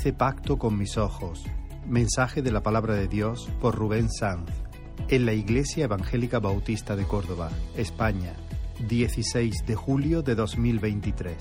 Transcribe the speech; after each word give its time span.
Hice 0.00 0.14
pacto 0.14 0.56
con 0.56 0.78
mis 0.78 0.96
ojos. 0.96 1.44
Mensaje 1.86 2.40
de 2.40 2.50
la 2.50 2.62
palabra 2.62 2.94
de 2.94 3.06
Dios 3.06 3.50
por 3.60 3.74
Rubén 3.74 4.10
Sanz. 4.10 4.48
En 5.08 5.26
la 5.26 5.34
Iglesia 5.34 5.84
Evangélica 5.84 6.38
Bautista 6.38 6.96
de 6.96 7.04
Córdoba, 7.04 7.50
España, 7.76 8.32
16 8.88 9.66
de 9.66 9.74
julio 9.74 10.22
de 10.22 10.36
2023. 10.36 11.36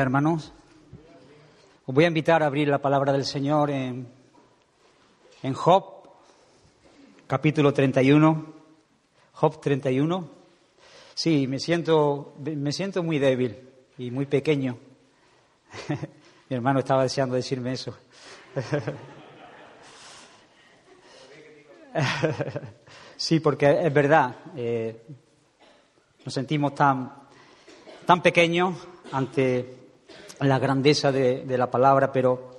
Hermanos. 0.00 0.52
Os 1.84 1.94
voy 1.94 2.04
a 2.04 2.08
invitar 2.08 2.42
a 2.42 2.46
abrir 2.46 2.68
la 2.68 2.80
palabra 2.80 3.12
del 3.12 3.24
Señor 3.24 3.70
en, 3.70 4.08
en 5.42 5.52
Job, 5.52 5.84
capítulo 7.26 7.72
31. 7.72 8.46
Job 9.32 9.60
31. 9.60 10.30
Sí, 11.14 11.46
me 11.46 11.58
siento, 11.58 12.34
me 12.38 12.72
siento 12.72 13.02
muy 13.02 13.18
débil 13.18 13.58
y 13.98 14.10
muy 14.10 14.26
pequeño. 14.26 14.78
Mi 16.48 16.56
hermano 16.56 16.78
estaba 16.78 17.02
deseando 17.02 17.34
decirme 17.34 17.72
eso. 17.72 17.96
sí, 23.16 23.40
porque 23.40 23.86
es 23.86 23.92
verdad, 23.92 24.36
eh, 24.56 25.02
nos 26.24 26.32
sentimos 26.32 26.74
tan, 26.74 27.12
tan 28.06 28.22
pequeños 28.22 28.76
ante 29.10 29.81
la 30.42 30.58
grandeza 30.58 31.12
de, 31.12 31.44
la 31.56 31.70
palabra, 31.70 32.10
pero 32.12 32.56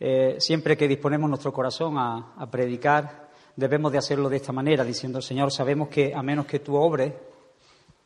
eh, 0.00 0.36
siempre 0.38 0.76
que 0.76 0.88
disponemos 0.88 1.28
nuestro 1.28 1.52
corazón 1.52 1.96
a, 1.98 2.48
predicar, 2.50 3.28
debemos 3.54 3.92
de 3.92 3.98
hacerlo 3.98 4.28
de 4.28 4.36
esta 4.36 4.52
manera, 4.52 4.84
diciendo, 4.84 5.20
Señor, 5.20 5.52
sabemos 5.52 5.88
que 5.88 6.12
a 6.14 6.22
menos 6.22 6.46
que 6.46 6.60
tú 6.60 6.74
obres 6.76 7.12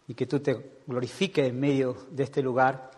y 0.07 0.15
que 0.15 0.27
tú 0.27 0.41
te 0.41 0.81
glorifiques 0.87 1.49
en 1.49 1.59
medio 1.59 1.97
de 2.11 2.25
este 2.25 2.43
lugar, 2.43 2.91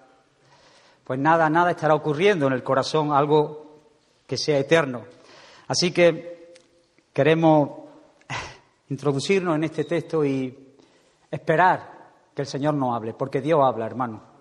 pues 1.04 1.18
nada, 1.18 1.48
nada 1.48 1.70
estará 1.70 1.94
ocurriendo 1.94 2.46
en 2.46 2.52
el 2.52 2.62
corazón, 2.62 3.12
algo 3.12 3.80
que 4.26 4.36
sea 4.36 4.58
eterno. 4.58 5.04
Así 5.68 5.92
que 5.92 6.54
queremos 7.12 7.70
introducirnos 8.88 9.56
en 9.56 9.64
este 9.64 9.84
texto 9.84 10.24
y 10.24 10.74
esperar 11.30 12.10
que 12.34 12.42
el 12.42 12.48
Señor 12.48 12.74
nos 12.74 12.94
hable, 12.94 13.14
porque 13.14 13.40
Dios 13.40 13.60
habla, 13.62 13.86
hermano. 13.86 14.31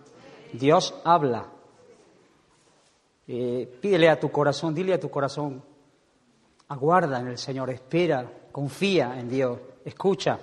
Dios 0.54 0.94
habla. 1.04 1.46
Eh, 3.28 3.78
pídele 3.80 4.10
a 4.10 4.20
tu 4.20 4.32
corazón, 4.32 4.74
dile 4.74 4.94
a 4.94 5.00
tu 5.00 5.10
corazón, 5.10 5.64
aguarda 6.68 7.20
en 7.20 7.28
el 7.28 7.38
Señor, 7.38 7.70
espera, 7.70 8.30
confía 8.52 9.18
en 9.18 9.30
Dios, 9.30 9.60
escucha 9.86 10.40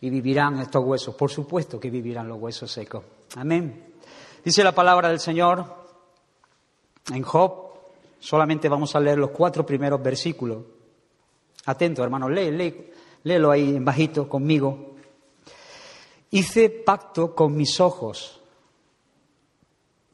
y 0.00 0.10
vivirán 0.10 0.60
estos 0.60 0.84
huesos. 0.84 1.14
Por 1.14 1.30
supuesto 1.30 1.80
que 1.80 1.90
vivirán 1.90 2.28
los 2.28 2.38
huesos 2.38 2.70
secos. 2.70 3.04
Amén. 3.36 3.94
Dice 4.44 4.62
la 4.62 4.72
palabra 4.72 5.08
del 5.08 5.20
Señor 5.20 5.64
en 7.12 7.22
Job, 7.22 7.72
solamente 8.20 8.68
vamos 8.68 8.94
a 8.94 9.00
leer 9.00 9.18
los 9.18 9.30
cuatro 9.30 9.64
primeros 9.64 10.02
versículos. 10.02 10.58
Atento, 11.66 12.02
hermano, 12.02 12.28
lee, 12.28 12.50
lee, 12.50 12.90
léelo 13.24 13.50
ahí 13.50 13.76
en 13.76 13.84
bajito 13.84 14.28
conmigo. 14.28 14.94
Hice 16.30 16.70
pacto 16.70 17.34
con 17.34 17.56
mis 17.56 17.80
ojos 17.80 18.41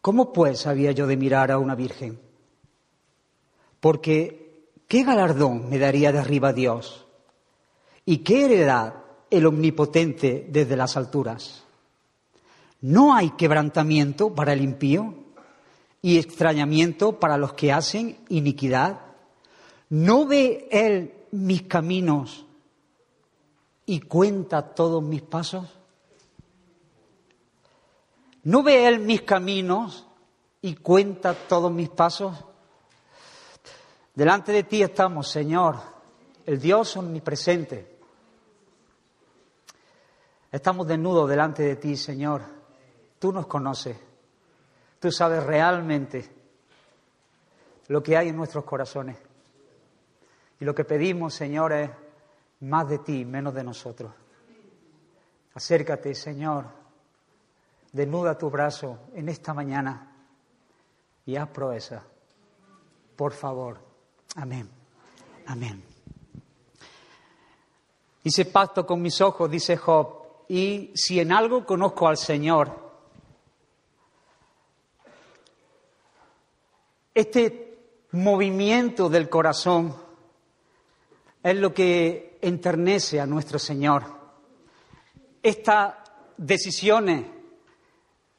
¿Cómo 0.00 0.32
pues 0.32 0.66
había 0.66 0.92
yo 0.92 1.06
de 1.06 1.16
mirar 1.16 1.50
a 1.50 1.58
una 1.58 1.74
virgen? 1.74 2.18
Porque 3.80 4.68
¿qué 4.86 5.04
galardón 5.04 5.68
me 5.68 5.78
daría 5.78 6.12
de 6.12 6.18
arriba 6.18 6.52
Dios? 6.52 7.06
¿Y 8.04 8.18
qué 8.18 8.44
heredad 8.44 8.94
el 9.30 9.46
omnipotente 9.46 10.46
desde 10.50 10.76
las 10.76 10.96
alturas? 10.96 11.64
¿No 12.80 13.14
hay 13.14 13.30
quebrantamiento 13.30 14.34
para 14.34 14.52
el 14.52 14.62
impío 14.62 15.14
y 16.00 16.18
extrañamiento 16.18 17.18
para 17.18 17.36
los 17.36 17.52
que 17.54 17.72
hacen 17.72 18.18
iniquidad? 18.28 19.00
¿No 19.90 20.26
ve 20.26 20.68
él 20.70 21.14
mis 21.32 21.62
caminos 21.62 22.46
y 23.84 24.00
cuenta 24.00 24.74
todos 24.74 25.02
mis 25.02 25.22
pasos? 25.22 25.77
¿No 28.48 28.62
ve 28.62 28.88
Él 28.88 29.00
mis 29.00 29.20
caminos 29.22 30.06
y 30.62 30.76
cuenta 30.76 31.34
todos 31.34 31.70
mis 31.70 31.90
pasos? 31.90 32.34
Delante 34.14 34.52
de 34.52 34.62
ti 34.62 34.82
estamos, 34.82 35.28
Señor, 35.28 35.76
el 36.46 36.58
Dios 36.58 36.96
omnipresente. 36.96 37.98
Estamos 40.50 40.86
desnudos 40.86 41.28
delante 41.28 41.62
de 41.62 41.76
ti, 41.76 41.94
Señor. 41.94 42.40
Tú 43.18 43.32
nos 43.32 43.46
conoces. 43.46 43.98
Tú 44.98 45.12
sabes 45.12 45.42
realmente 45.42 46.26
lo 47.88 48.02
que 48.02 48.16
hay 48.16 48.30
en 48.30 48.36
nuestros 48.36 48.64
corazones. 48.64 49.18
Y 50.58 50.64
lo 50.64 50.74
que 50.74 50.86
pedimos, 50.86 51.34
Señor, 51.34 51.74
es 51.74 51.90
más 52.60 52.88
de 52.88 53.00
ti, 53.00 53.26
menos 53.26 53.52
de 53.52 53.62
nosotros. 53.62 54.10
Acércate, 55.52 56.14
Señor, 56.14 56.77
Desnuda 57.98 58.38
tu 58.38 58.48
brazo 58.48 59.08
en 59.12 59.28
esta 59.28 59.52
mañana 59.52 60.08
y 61.26 61.34
haz 61.34 61.48
proeza. 61.48 62.04
Por 63.16 63.32
favor. 63.32 63.80
Amén. 64.36 64.70
Amén. 65.46 65.82
Hice 68.22 68.44
pacto 68.44 68.86
con 68.86 69.02
mis 69.02 69.20
ojos, 69.20 69.50
dice 69.50 69.76
Job, 69.76 70.44
y 70.48 70.92
si 70.94 71.18
en 71.18 71.32
algo 71.32 71.66
conozco 71.66 72.06
al 72.06 72.16
Señor, 72.16 72.70
este 77.12 77.96
movimiento 78.12 79.08
del 79.08 79.28
corazón 79.28 79.92
es 81.42 81.56
lo 81.56 81.74
que 81.74 82.38
enternece 82.42 83.20
a 83.20 83.26
nuestro 83.26 83.58
Señor. 83.58 84.04
Estas 85.42 85.94
decisiones 86.36 87.37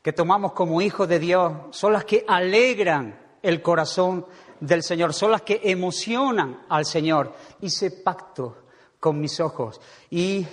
que 0.09 0.13
tomamos 0.13 0.53
como 0.53 0.81
hijos 0.81 1.07
de 1.07 1.19
Dios 1.19 1.53
son 1.69 1.93
las 1.93 2.03
que 2.03 2.25
alegran 2.27 3.19
el 3.43 3.61
corazón 3.61 4.25
del 4.59 4.81
Señor, 4.81 5.13
son 5.13 5.29
las 5.29 5.43
que 5.43 5.61
emocionan 5.65 6.65
al 6.67 6.87
Señor. 6.87 7.31
Hice 7.61 7.91
pacto 7.91 8.57
con 8.99 9.19
mis 9.19 9.39
ojos 9.39 9.79
y 10.09 10.47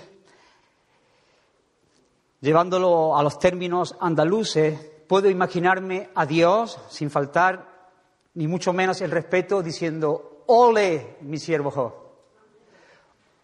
llevándolo 2.43 3.17
a 3.17 3.23
los 3.23 3.39
términos 3.39 3.97
andaluces, 3.99 4.79
puedo 5.09 5.31
imaginarme 5.31 6.11
a 6.15 6.27
Dios 6.27 6.79
sin 6.91 7.11
faltar 7.11 7.95
ni 8.35 8.47
mucho 8.47 8.75
menos 8.75 9.01
el 9.01 9.11
respeto 9.11 9.63
diciendo, 9.63 10.43
ole, 10.49 11.17
mi 11.23 11.39
siervo 11.39 11.71
Job. 11.71 11.95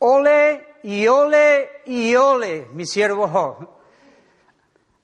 Ole 0.01 0.77
y 0.83 1.07
ole 1.07 1.71
y 1.87 2.15
ole, 2.17 2.69
mi 2.75 2.85
siervo 2.85 3.29
Job 3.29 3.81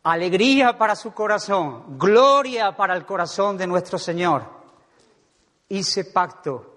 alegría 0.03 0.77
para 0.79 0.97
su 0.97 1.13
corazón, 1.13 1.99
gloria 1.99 2.77
para 2.77 2.95
el 2.97 3.05
corazón 3.05 3.57
de 3.57 3.67
nuestro 3.67 3.99
Señor. 3.99 4.45
Hice 5.69 6.05
pacto 6.07 6.77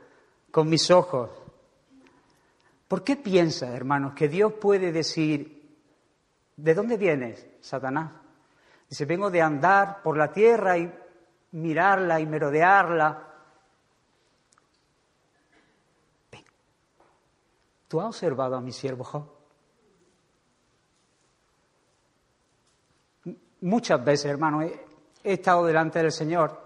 con 0.52 0.70
mis 0.70 0.92
ojos. 0.92 1.30
¿Por 2.88 3.04
qué 3.04 3.16
piensa, 3.16 3.74
hermanos, 3.74 4.14
que 4.14 4.28
Dios 4.28 4.54
puede 4.54 4.92
decir, 4.92 5.78
¿de 6.58 6.74
dónde 6.74 6.98
vienes, 6.98 7.46
Satanás? 7.62 8.12
Dice, 8.90 9.06
vengo 9.06 9.32
de 9.32 9.42
andar 9.42 10.02
por 10.02 10.18
la 10.18 10.34
tierra 10.34 10.78
y 10.78 10.92
mirarla 11.52 12.20
y 12.20 12.26
merodearla. 12.26 13.28
¿Tú 17.88 18.02
has 18.02 18.08
observado 18.08 18.58
a 18.58 18.62
mi 18.62 18.74
siervo 18.74 19.06
Job? 19.06 19.41
Muchas 23.62 24.04
veces, 24.04 24.26
hermano, 24.26 24.62
he, 24.62 24.86
estado 25.24 25.66
delante 25.66 26.00
del 26.00 26.12
Señor 26.12 26.66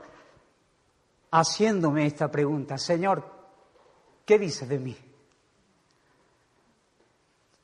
haciéndome 1.32 2.06
esta 2.06 2.32
pregunta, 2.32 2.78
Señor, 2.78 3.24
¿qué 4.26 4.40
dices 4.40 4.70
de 4.70 4.80
mí? 4.80 4.98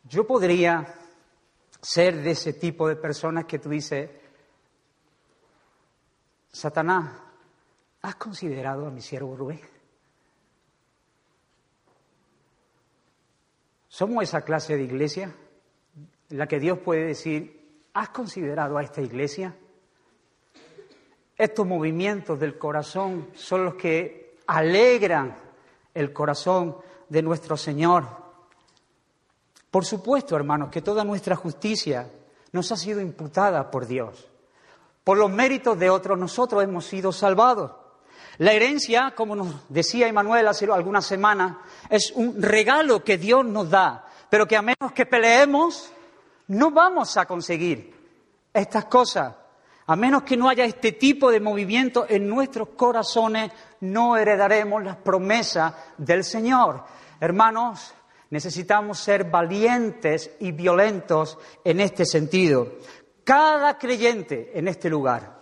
Yo 0.04 0.28
podría 0.28 0.94
ser 1.82 2.22
de 2.22 2.32
ese 2.32 2.54
tipo 2.54 2.90
de 2.90 2.98
personas 2.98 3.46
que 3.46 3.60
tú 3.60 3.70
dices, 3.70 4.10
Satanás, 6.52 7.18
¿has 8.02 8.16
considerado 8.16 8.86
a 8.86 8.92
mi 8.92 9.02
siervo 9.02 9.38
Rubén? 9.38 9.62
¿Somos 13.88 14.24
esa 14.24 14.42
clase 14.42 14.76
de 14.76 14.84
iglesia 14.84 15.34
en 16.30 16.38
la 16.38 16.48
que 16.48 16.60
Dios 16.60 16.80
puede 16.80 17.06
decir, 17.06 17.61
¿Has 17.94 18.10
considerado 18.10 18.78
a 18.78 18.84
esta 18.84 19.02
iglesia? 19.02 19.56
estos 21.42 21.66
movimientos 21.66 22.40
del 22.40 22.60
corazón 22.60 23.30
son 23.34 23.66
los 23.66 23.74
que 23.74 24.38
alegran 24.46 25.36
el 25.92 26.14
corazón 26.14 26.78
de 27.10 27.24
nuestro 27.24 27.58
Señor. 27.58 28.06
Por 29.72 29.84
supuesto, 29.84 30.36
hermanos, 30.36 30.70
que 30.70 30.84
toda 30.84 31.04
nuestra 31.04 31.36
justicia 31.36 32.08
nos 32.52 32.72
ha 32.72 32.78
sido 32.78 33.02
imputada 33.02 33.72
por 33.72 33.88
Dios. 33.88 34.28
Por 35.04 35.18
los 35.18 35.32
méritos 35.32 35.80
de 35.80 35.90
otros 35.90 36.20
nosotros 36.20 36.64
hemos 36.64 36.86
sido 36.86 37.12
salvados. 37.12 37.72
La 38.38 38.54
herencia, 38.54 39.14
como 39.16 39.36
nos 39.36 39.68
decía 39.68 40.08
Emanuel 40.08 40.48
hace 40.48 40.72
algunas 40.72 41.08
semanas, 41.08 41.58
es 41.90 42.12
un 42.14 42.40
regalo 42.40 43.04
que 43.04 43.18
Dios 43.18 43.44
nos 43.46 43.72
da, 43.72 44.06
pero 44.30 44.48
que 44.48 44.58
a 44.58 44.62
menos 44.62 44.92
que 44.94 45.08
peleemos, 45.08 45.92
no 46.52 46.72
vamos 46.72 47.18
a 47.18 47.26
conseguir 47.26 47.94
estas 48.54 48.86
cosas. 48.86 49.36
A 49.88 49.96
menos 49.96 50.24
que 50.24 50.38
no 50.38 50.48
haya 50.48 50.64
este 50.64 50.94
tipo 50.94 51.32
de 51.32 51.40
movimiento 51.40 52.06
en 52.08 52.30
nuestros 52.30 52.70
corazones, 52.70 53.52
no 53.82 54.16
heredaremos 54.16 54.84
las 54.84 54.98
promesas 54.98 55.74
del 55.98 56.24
Señor. 56.24 56.86
Hermanos, 57.20 57.94
necesitamos 58.30 59.00
ser 59.00 59.26
valientes 59.26 60.32
y 60.40 60.52
violentos 60.52 61.38
en 61.66 61.82
este 61.82 62.06
sentido. 62.06 62.68
Cada 63.26 63.78
creyente 63.78 64.58
en 64.58 64.68
este 64.68 64.90
lugar 64.90 65.42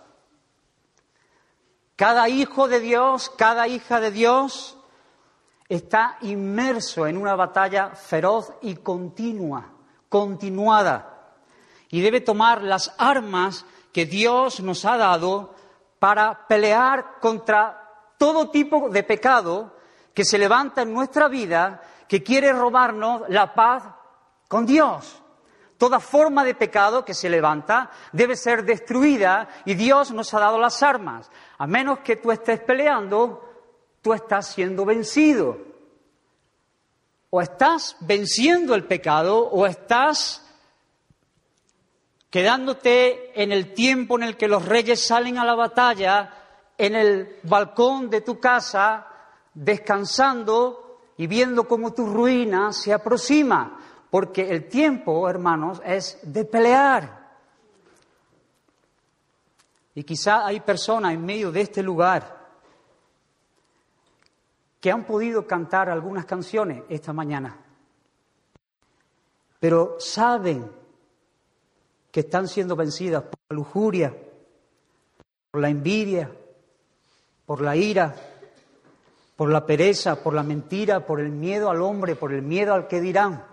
cada 2.00 2.30
hijo 2.30 2.66
de 2.66 2.80
Dios, 2.80 3.28
cada 3.28 3.68
hija 3.68 4.00
de 4.00 4.10
Dios 4.10 4.78
está 5.68 6.16
inmerso 6.22 7.06
en 7.06 7.18
una 7.18 7.34
batalla 7.34 7.90
feroz 7.90 8.54
y 8.62 8.76
continua, 8.76 9.70
continuada, 10.10 11.06
y 11.88 12.02
debe 12.02 12.20
tomar 12.20 12.62
las 12.62 12.94
armas 12.98 13.64
que 13.92 14.04
Dios 14.04 14.60
nos 14.60 14.84
ha 14.84 14.98
dado 14.98 15.54
para 15.98 16.46
pelear 16.46 17.18
contra 17.20 17.88
todo 18.18 18.50
tipo 18.50 18.90
de 18.90 19.02
pecado 19.02 19.74
que 20.12 20.24
se 20.24 20.36
levanta 20.36 20.82
en 20.82 20.92
nuestra 20.92 21.28
vida, 21.28 21.80
que 22.06 22.22
quiere 22.22 22.52
robarnos 22.52 23.22
la 23.28 23.54
paz 23.54 23.84
con 24.48 24.66
Dios. 24.66 25.22
Toda 25.78 26.00
forma 26.00 26.44
de 26.44 26.54
pecado 26.54 27.04
que 27.04 27.14
se 27.14 27.30
levanta 27.30 27.90
debe 28.12 28.36
ser 28.36 28.64
destruida 28.64 29.48
y 29.64 29.74
Dios 29.74 30.10
nos 30.10 30.34
ha 30.34 30.40
dado 30.40 30.58
las 30.58 30.82
armas. 30.82 31.30
A 31.56 31.66
menos 31.66 32.00
que 32.00 32.16
tú 32.16 32.30
estés 32.30 32.60
peleando, 32.60 33.48
tú 34.02 34.12
estás 34.12 34.48
siendo 34.48 34.84
vencido. 34.84 35.69
O 37.30 37.40
estás 37.40 37.96
venciendo 38.00 38.74
el 38.74 38.84
pecado 38.84 39.48
o 39.48 39.66
estás 39.66 40.42
quedándote 42.28 43.40
en 43.40 43.52
el 43.52 43.72
tiempo 43.72 44.16
en 44.16 44.24
el 44.24 44.36
que 44.36 44.48
los 44.48 44.64
reyes 44.66 45.04
salen 45.06 45.38
a 45.38 45.44
la 45.44 45.54
batalla, 45.54 46.34
en 46.76 46.94
el 46.94 47.38
balcón 47.44 48.10
de 48.10 48.20
tu 48.20 48.40
casa, 48.40 49.06
descansando 49.54 50.98
y 51.16 51.26
viendo 51.26 51.68
cómo 51.68 51.92
tu 51.92 52.06
ruina 52.06 52.72
se 52.72 52.92
aproxima. 52.92 53.78
Porque 54.10 54.50
el 54.50 54.68
tiempo, 54.68 55.28
hermanos, 55.28 55.80
es 55.84 56.18
de 56.22 56.44
pelear. 56.44 57.20
Y 59.94 60.02
quizá 60.02 60.46
hay 60.46 60.60
personas 60.60 61.12
en 61.12 61.24
medio 61.24 61.52
de 61.52 61.60
este 61.60 61.82
lugar 61.82 62.39
que 64.80 64.90
han 64.90 65.04
podido 65.04 65.46
cantar 65.46 65.90
algunas 65.90 66.24
canciones 66.24 66.82
esta 66.88 67.12
mañana, 67.12 67.56
pero 69.60 69.96
saben 69.98 70.70
que 72.10 72.20
están 72.20 72.48
siendo 72.48 72.74
vencidas 72.74 73.24
por 73.24 73.38
la 73.50 73.56
lujuria, 73.56 74.16
por 75.50 75.60
la 75.60 75.68
envidia, 75.68 76.30
por 77.44 77.60
la 77.60 77.76
ira, 77.76 78.14
por 79.36 79.50
la 79.50 79.66
pereza, 79.66 80.22
por 80.22 80.34
la 80.34 80.42
mentira, 80.42 81.06
por 81.06 81.20
el 81.20 81.30
miedo 81.30 81.70
al 81.70 81.82
hombre, 81.82 82.16
por 82.16 82.32
el 82.32 82.42
miedo 82.42 82.72
al 82.72 82.88
que 82.88 83.00
dirán. 83.00 83.44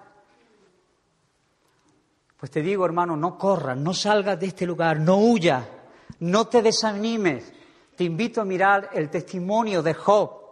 Pues 2.38 2.52
te 2.52 2.62
digo, 2.62 2.86
hermano, 2.86 3.18
no 3.18 3.38
corras, 3.38 3.78
no 3.78 3.94
salgas 3.94 4.40
de 4.40 4.48
este 4.48 4.66
lugar, 4.66 5.00
no 5.00 5.18
huyas, 5.18 5.66
no 6.20 6.48
te 6.48 6.62
desanimes. 6.62 7.52
Te 7.96 8.04
invito 8.04 8.42
a 8.42 8.46
mirar 8.46 8.92
el 8.94 9.10
testimonio 9.10 9.82
de 9.82 9.94
Job 9.94 10.47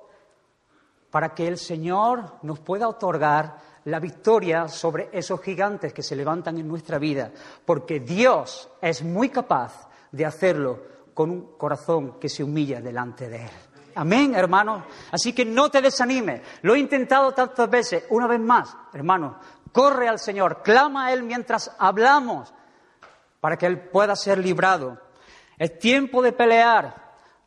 para 1.15 1.33
que 1.33 1.47
el 1.47 1.57
Señor 1.57 2.39
nos 2.41 2.59
pueda 2.59 2.89
otorgar 2.89 3.55
la 3.85 4.01
victoria 4.01 4.67
sobre 4.67 5.07
esos 5.13 5.41
gigantes 5.41 5.93
que 5.93 6.03
se 6.03 6.13
levantan 6.13 6.57
en 6.57 6.67
nuestra 6.67 6.99
vida, 6.99 7.31
porque 7.63 8.01
Dios 8.01 8.67
es 8.81 9.01
muy 9.01 9.29
capaz 9.29 9.87
de 10.11 10.25
hacerlo 10.25 10.83
con 11.13 11.29
un 11.29 11.57
corazón 11.57 12.19
que 12.19 12.27
se 12.27 12.43
humilla 12.43 12.81
delante 12.81 13.29
de 13.29 13.43
Él. 13.45 13.51
Amén, 13.95 14.35
hermano. 14.35 14.83
Así 15.09 15.31
que 15.31 15.45
no 15.45 15.71
te 15.71 15.81
desanimes. 15.81 16.41
Lo 16.63 16.75
he 16.75 16.79
intentado 16.79 17.31
tantas 17.31 17.69
veces. 17.69 18.03
Una 18.09 18.27
vez 18.27 18.41
más, 18.41 18.75
hermano, 18.91 19.39
corre 19.71 20.09
al 20.09 20.19
Señor, 20.19 20.63
clama 20.63 21.05
a 21.05 21.13
Él 21.13 21.23
mientras 21.23 21.73
hablamos 21.79 22.53
para 23.39 23.55
que 23.55 23.67
Él 23.67 23.79
pueda 23.79 24.17
ser 24.17 24.39
librado. 24.39 24.99
Es 25.57 25.79
tiempo 25.79 26.21
de 26.21 26.33
pelear. 26.33 26.93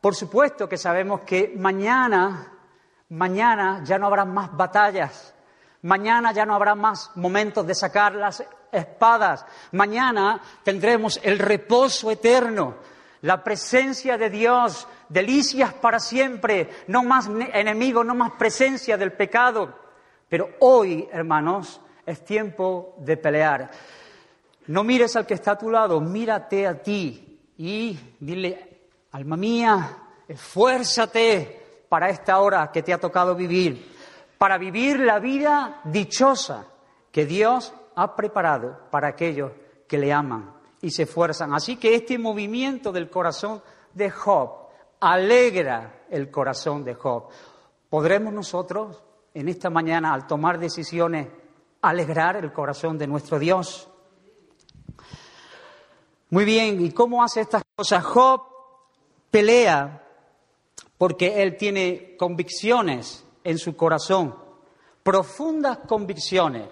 Por 0.01 0.15
supuesto 0.15 0.67
que 0.67 0.79
sabemos 0.79 1.21
que 1.21 1.53
mañana, 1.55 2.55
mañana 3.11 3.83
ya 3.85 3.99
no 3.99 4.07
habrá 4.07 4.25
más 4.25 4.55
batallas. 4.57 5.35
Mañana 5.83 6.33
ya 6.33 6.45
no 6.45 6.55
habrá 6.55 6.75
más 6.75 7.11
momentos 7.17 7.67
de 7.67 7.75
sacar 7.75 8.15
las 8.15 8.43
espadas. 8.73 9.45
Mañana 9.73 10.41
tendremos 10.65 11.21
el 11.23 11.39
reposo 11.39 12.11
eterno, 12.11 12.77
la 13.23 13.43
presencia 13.43 14.19
de 14.19 14.29
Dios, 14.29 14.89
delicias 15.09 15.73
para 15.75 16.01
siempre, 16.01 16.69
no 16.89 17.05
más 17.05 17.29
enemigos, 17.53 18.05
no 18.05 18.15
más 18.15 18.33
presencia 18.33 18.97
del 18.97 19.13
pecado. 19.13 19.73
Pero 20.29 20.51
hoy, 20.61 21.09
hermanos, 21.13 21.81
es 22.05 22.25
tiempo 22.25 22.97
de 22.99 23.17
pelear. 23.17 23.71
No 24.67 24.83
mires 24.85 25.15
al 25.17 25.27
que 25.27 25.35
está 25.35 25.53
a 25.53 25.59
tu 25.59 25.71
lado, 25.71 26.01
mírate 26.01 26.67
a 26.67 26.83
ti 26.83 27.41
y 27.57 27.99
dile, 28.21 28.81
alma 29.13 29.37
mía, 29.37 29.97
esfuérzate 30.27 31.68
para 31.89 32.09
esta 32.09 32.39
hora 32.41 32.71
que 32.73 32.83
te 32.83 32.93
ha 32.93 32.99
tocado 32.99 33.35
vivir, 33.35 33.95
para 34.37 34.59
vivir 34.59 35.01
la 35.01 35.19
vida 35.19 35.81
dichosa 35.85 36.67
que 37.11 37.27
Dios 37.27 37.73
ha 37.95 38.15
preparado 38.15 38.79
para 38.91 39.09
aquellos 39.09 39.53
que 39.87 39.99
le 39.99 40.13
aman 40.13 40.55
y 40.81 40.91
se 40.91 41.05
esfuerzan. 41.05 41.55
Así 41.55 41.77
que 41.77 41.95
este 41.95 42.19
movimiento 42.19 42.93
del 42.93 43.11
corazón 43.11 43.63
de 43.95 44.11
Job 44.11 44.69
alegra 45.01 46.05
el 46.11 46.31
corazón 46.31 46.85
de 46.85 46.95
Job. 46.95 47.29
¿Podremos 47.89 48.33
nosotros 48.33 49.03
en 49.35 49.49
esta 49.49 49.71
mañana, 49.71 50.13
al 50.13 50.27
tomar 50.27 50.59
decisiones, 50.59 51.29
alegrar 51.83 52.37
el 52.37 52.53
corazón 52.53 52.99
de 52.99 53.07
nuestro 53.07 53.39
Dios. 53.39 53.89
Muy 56.31 56.45
bien, 56.45 56.85
¿y 56.85 56.91
cómo 56.91 57.23
hace 57.23 57.43
estas 57.43 57.63
cosas? 57.77 58.05
Job 58.05 58.43
pelea 59.31 60.08
porque 60.99 61.43
él 61.43 61.57
tiene 61.57 62.17
convicciones 62.17 63.25
en 63.45 63.59
su 63.59 63.77
corazón, 63.77 64.35
profundas 65.03 65.79
convicciones. 65.87 66.65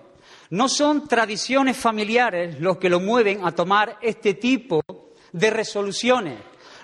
No 0.51 0.69
son 0.69 1.09
tradiciones 1.09 1.77
familiares 1.77 2.61
los 2.61 2.77
que 2.77 2.91
lo 2.91 3.01
mueven 3.01 3.47
a 3.47 3.53
tomar 3.53 3.99
este 4.03 4.35
tipo 4.35 4.83
de 5.33 5.51
resoluciones. 5.51 6.39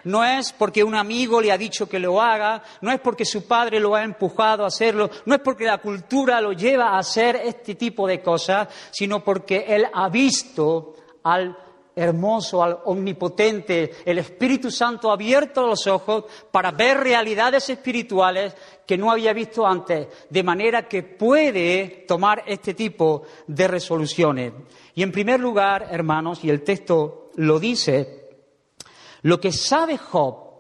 No 0.05 0.25
es 0.25 0.53
porque 0.53 0.83
un 0.83 0.97
amigo 0.97 1.41
le 1.41 1.53
ha 1.53 1.59
dicho 1.59 1.89
que 1.89 2.01
lo 2.01 2.21
haga, 2.21 2.63
no 2.81 2.91
es 2.91 3.01
porque 3.01 3.25
su 3.25 3.47
padre 3.47 3.79
lo 3.79 3.95
ha 3.95 4.03
empujado 4.03 4.65
a 4.65 4.69
hacerlo, 4.69 5.11
no 5.27 5.35
es 5.35 5.41
porque 5.41 5.65
la 5.65 5.79
cultura 5.79 6.41
lo 6.41 6.53
lleva 6.53 6.91
a 6.91 6.99
hacer 6.99 7.37
este 7.37 7.77
tipo 7.77 8.07
de 8.09 8.21
cosas, 8.21 8.69
sino 8.91 9.23
porque 9.23 9.65
él 9.69 9.87
ha 9.93 10.09
visto 10.09 10.95
al 11.23 11.57
hermoso, 11.95 12.63
al 12.63 12.79
omnipotente, 12.85 13.97
el 14.05 14.19
Espíritu 14.19 14.71
Santo 14.71 15.11
ha 15.11 15.15
abierto 15.15 15.67
los 15.67 15.87
ojos 15.87 16.25
para 16.51 16.71
ver 16.71 16.99
realidades 16.99 17.69
espirituales 17.69 18.55
que 18.87 18.97
no 18.97 19.11
había 19.11 19.33
visto 19.33 19.67
antes, 19.67 20.09
de 20.29 20.43
manera 20.43 20.89
que 20.89 21.03
puede 21.03 22.05
tomar 22.09 22.45
este 22.47 22.75
tipo 22.75 23.23
de 23.47 23.69
resoluciones. 23.69 24.53
Y 24.95 25.03
en 25.03 25.13
primer 25.13 25.41
lugar, 25.41 25.89
hermanos, 25.91 26.43
y 26.45 26.51
el 26.51 26.63
texto 26.63 27.31
lo 27.37 27.59
dice, 27.59 28.29
lo 29.23 29.41
que 29.41 29.53
sabe 29.53 29.99
Job 29.99 30.53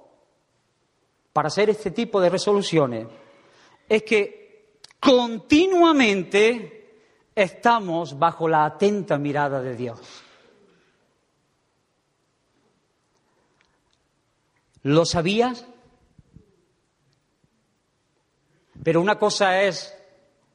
para 1.32 1.48
hacer 1.48 1.70
este 1.70 1.90
tipo 1.90 2.20
de 2.20 2.30
resoluciones 2.30 3.06
es 3.88 4.02
que 4.02 4.76
continuamente 5.00 6.82
estamos 7.34 8.18
bajo 8.18 8.46
la 8.46 8.64
atenta 8.64 9.18
mirada 9.18 9.60
de 9.60 9.74
Dios. 9.74 10.21
¿Lo 14.82 15.04
sabías? 15.04 15.66
Pero 18.82 19.00
una 19.00 19.18
cosa 19.18 19.62
es 19.62 19.94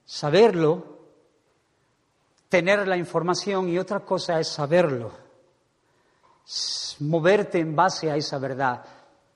saberlo, 0.05 1.00
tener 2.50 2.88
la 2.88 2.98
información 2.98 3.69
y 3.69 3.77
otra 3.77 4.01
cosa 4.01 4.39
es 4.39 4.48
saberlo 4.48 5.27
moverte 7.00 7.60
en 7.60 7.75
base 7.75 8.12
a 8.12 8.15
esa 8.15 8.38
verdad. 8.39 8.84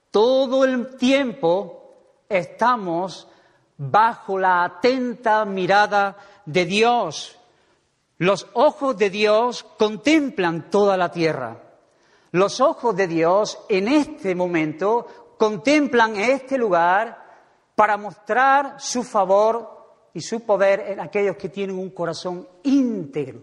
Todo 0.10 0.64
el 0.66 0.96
tiempo 0.96 2.24
estamos 2.28 3.28
bajo 3.78 4.38
la 4.38 4.64
atenta 4.64 5.46
mirada 5.46 6.18
de 6.46 6.66
Dios. 6.66 7.38
Los 8.18 8.48
ojos 8.54 8.98
de 8.98 9.10
Dios 9.10 9.64
contemplan 9.78 10.70
toda 10.70 10.98
la 10.98 11.12
tierra. 11.12 11.58
Los 12.32 12.62
ojos 12.62 12.96
de 12.96 13.08
Dios 13.08 13.60
en 13.68 13.88
este 13.88 14.36
momento 14.36 15.36
contemplan 15.38 16.16
este 16.16 16.58
lugar 16.58 17.22
para 17.76 17.98
mostrar 17.98 18.76
su 18.80 19.04
favor 19.04 20.10
y 20.14 20.22
su 20.22 20.42
poder 20.42 20.82
en 20.88 21.00
aquellos 21.00 21.36
que 21.36 21.50
tienen 21.50 21.78
un 21.78 21.90
corazón 21.90 22.48
íntegro 22.64 23.42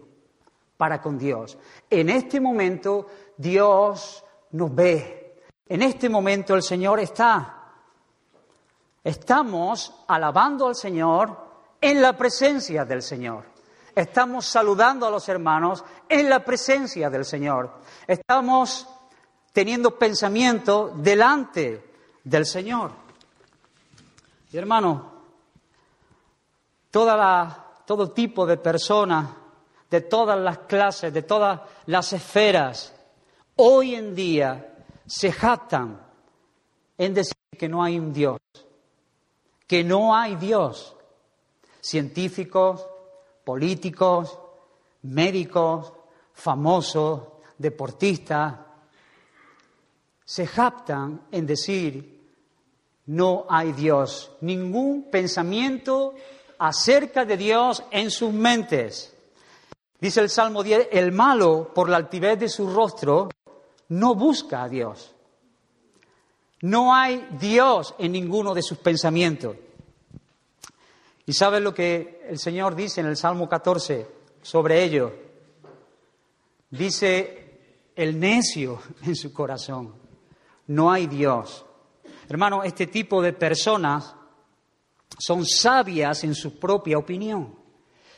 para 0.77 1.01
con 1.01 1.17
Dios. 1.17 1.57
En 1.89 2.09
este 2.09 2.39
momento 2.39 3.07
Dios 3.37 4.23
nos 4.51 4.73
ve. 4.73 5.35
En 5.67 5.81
este 5.81 6.09
momento 6.09 6.55
el 6.55 6.63
Señor 6.63 6.99
está. 6.99 7.73
Estamos 9.03 10.03
alabando 10.07 10.67
al 10.67 10.75
Señor 10.75 11.37
en 11.81 12.01
la 12.01 12.17
presencia 12.17 12.85
del 12.85 13.01
Señor. 13.01 13.48
Estamos 13.99 14.45
saludando 14.45 15.05
a 15.05 15.09
los 15.09 15.27
hermanos 15.27 15.83
en 16.07 16.29
la 16.29 16.45
presencia 16.45 17.09
del 17.09 17.25
Señor. 17.25 17.81
Estamos 18.07 18.87
teniendo 19.51 19.99
pensamiento 19.99 20.93
delante 20.95 21.95
del 22.23 22.45
Señor. 22.45 22.93
Y 24.53 24.57
hermano, 24.57 25.11
todo 26.89 28.11
tipo 28.11 28.45
de 28.45 28.55
personas, 28.55 29.31
de 29.91 29.99
todas 29.99 30.39
las 30.39 30.59
clases, 30.59 31.13
de 31.13 31.23
todas 31.23 31.59
las 31.87 32.13
esferas, 32.13 32.95
hoy 33.57 33.95
en 33.95 34.15
día 34.15 34.77
se 35.07 35.29
jactan 35.29 36.01
en 36.97 37.13
decir 37.13 37.35
que 37.57 37.67
no 37.67 37.83
hay 37.83 37.99
un 37.99 38.13
Dios, 38.13 38.39
que 39.67 39.83
no 39.83 40.15
hay 40.15 40.37
Dios. 40.37 40.95
Científicos, 41.81 42.85
políticos, 43.49 44.37
médicos, 45.01 45.91
famosos, 46.33 47.21
deportistas, 47.57 48.53
se 50.23 50.45
jactan 50.45 51.21
en 51.31 51.47
decir 51.47 52.19
no 53.07 53.47
hay 53.49 53.71
Dios, 53.71 54.33
ningún 54.41 55.09
pensamiento 55.09 56.13
acerca 56.59 57.25
de 57.25 57.37
Dios 57.37 57.83
en 57.89 58.11
sus 58.11 58.31
mentes. 58.31 59.15
Dice 59.99 60.21
el 60.21 60.29
Salmo 60.29 60.61
10, 60.61 60.89
el 60.91 61.11
malo, 61.11 61.71
por 61.73 61.89
la 61.89 61.97
altivez 61.97 62.37
de 62.37 62.49
su 62.49 62.71
rostro, 62.71 63.29
no 63.87 64.13
busca 64.13 64.61
a 64.61 64.69
Dios. 64.69 65.15
No 66.61 66.93
hay 66.93 67.27
Dios 67.39 67.95
en 67.97 68.11
ninguno 68.11 68.53
de 68.53 68.61
sus 68.61 68.77
pensamientos. 68.77 69.55
¿Y 71.29 71.33
sabes 71.33 71.61
lo 71.61 71.75
que 71.75 72.23
el 72.27 72.39
Señor 72.39 72.75
dice 72.75 73.01
en 73.01 73.05
el 73.05 73.15
Salmo 73.15 73.47
14 73.47 74.07
sobre 74.41 74.83
ello? 74.83 75.13
Dice 76.71 77.91
el 77.95 78.19
necio 78.19 78.81
en 79.03 79.15
su 79.15 79.31
corazón, 79.31 79.93
no 80.65 80.91
hay 80.91 81.05
Dios. 81.05 81.63
Hermano, 82.27 82.63
este 82.63 82.87
tipo 82.87 83.21
de 83.21 83.33
personas 83.33 84.15
son 85.19 85.45
sabias 85.45 86.23
en 86.23 86.33
su 86.33 86.57
propia 86.57 86.97
opinión. 86.97 87.53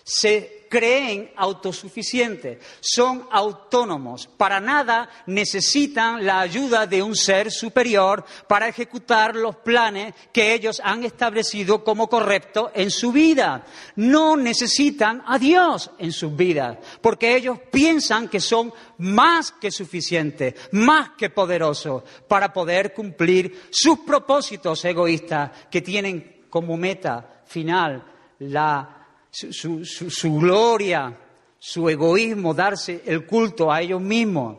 Se 0.05 0.60
creen 0.71 1.31
autosuficientes, 1.35 2.59
son 2.79 3.27
autónomos, 3.29 4.25
para 4.37 4.61
nada 4.61 5.09
necesitan 5.25 6.25
la 6.25 6.39
ayuda 6.39 6.87
de 6.87 7.03
un 7.03 7.13
ser 7.13 7.51
superior 7.51 8.23
para 8.47 8.69
ejecutar 8.69 9.35
los 9.35 9.57
planes 9.57 10.13
que 10.31 10.53
ellos 10.53 10.81
han 10.81 11.03
establecido 11.03 11.83
como 11.83 12.07
correctos 12.07 12.71
en 12.73 12.89
su 12.89 13.11
vida. 13.11 13.65
No 13.97 14.37
necesitan 14.37 15.21
a 15.27 15.37
Dios 15.37 15.91
en 15.99 16.13
sus 16.13 16.33
vidas, 16.33 16.77
porque 17.01 17.35
ellos 17.35 17.59
piensan 17.69 18.29
que 18.29 18.39
son 18.39 18.73
más 18.99 19.51
que 19.51 19.71
suficientes, 19.71 20.55
más 20.71 21.09
que 21.17 21.29
poderosos 21.29 22.03
para 22.29 22.53
poder 22.53 22.93
cumplir 22.93 23.67
sus 23.71 23.99
propósitos 23.99 24.85
egoístas 24.85 25.51
que 25.69 25.81
tienen 25.81 26.45
como 26.49 26.77
meta 26.77 27.43
final 27.45 28.05
la 28.39 29.00
su, 29.31 30.37
gloria, 30.39 31.17
su 31.57 31.89
egoísmo, 31.89 32.53
darse 32.53 33.01
el 33.05 33.25
culto 33.25 33.71
a 33.71 33.81
ellos 33.81 34.01
mismos. 34.01 34.57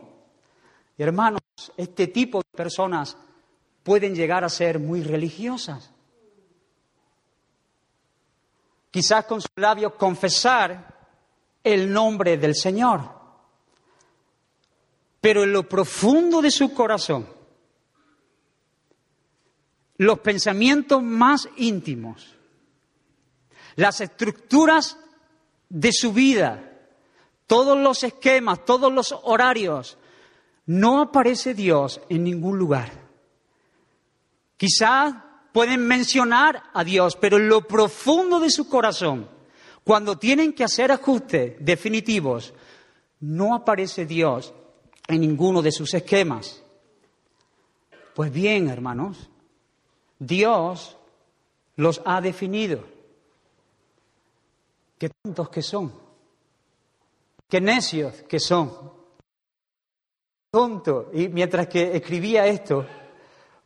hermanos, 0.97 1.41
este 1.77 2.07
tipo 2.07 2.39
de 2.39 2.57
personas 2.57 3.15
pueden 3.83 4.15
llegar 4.15 4.43
a 4.43 4.49
ser 4.49 4.79
muy 4.79 5.03
religiosas. 5.03 5.91
Quizás 8.89 9.25
con 9.25 9.41
sus 9.41 9.51
labios 9.55 9.93
confesar 9.93 10.93
el 11.63 11.91
nombre 11.91 12.37
del 12.37 12.55
Señor, 12.55 13.09
pero 15.19 15.43
en 15.43 15.53
lo 15.53 15.67
profundo 15.67 16.41
de 16.41 16.51
su 16.51 16.73
corazón, 16.73 17.27
los 19.97 20.19
pensamientos 20.19 21.01
más 21.01 21.47
íntimos, 21.57 22.32
las 23.75 24.01
estructuras 24.01 24.97
de 25.69 25.91
su 25.91 26.13
vida, 26.13 26.71
todos 27.47 27.77
los 27.77 28.03
esquemas, 28.03 28.65
todos 28.65 28.91
los 28.91 29.15
horarios. 29.23 29.97
No 30.65 31.01
aparece 31.01 31.53
Dios 31.53 31.99
en 32.09 32.23
ningún 32.23 32.57
lugar. 32.57 32.91
Quizás 34.57 35.13
pueden 35.51 35.85
mencionar 35.85 36.63
a 36.73 36.83
Dios, 36.83 37.17
pero 37.19 37.37
en 37.37 37.49
lo 37.49 37.67
profundo 37.67 38.39
de 38.39 38.49
su 38.49 38.69
corazón, 38.69 39.29
cuando 39.83 40.17
tienen 40.17 40.53
que 40.53 40.63
hacer 40.63 40.91
ajustes 40.91 41.55
definitivos, 41.59 42.53
no 43.19 43.53
aparece 43.53 44.05
Dios 44.05 44.53
en 45.07 45.21
ninguno 45.21 45.61
de 45.61 45.71
sus 45.71 45.93
esquemas. 45.93 46.63
Pues 48.13 48.31
bien, 48.31 48.69
hermanos, 48.69 49.29
Dios 50.19 50.97
los 51.75 52.01
ha 52.05 52.21
definido. 52.21 52.85
Qué 55.03 55.09
tontos 55.21 55.49
que 55.49 55.61
son. 55.61 55.91
Qué 57.49 57.59
necios 57.59 58.21
que 58.21 58.39
son. 58.39 58.71
Tonto. 60.49 61.09
Y 61.11 61.27
mientras 61.27 61.67
que 61.67 61.93
escribía 61.97 62.47
esto, 62.47 62.85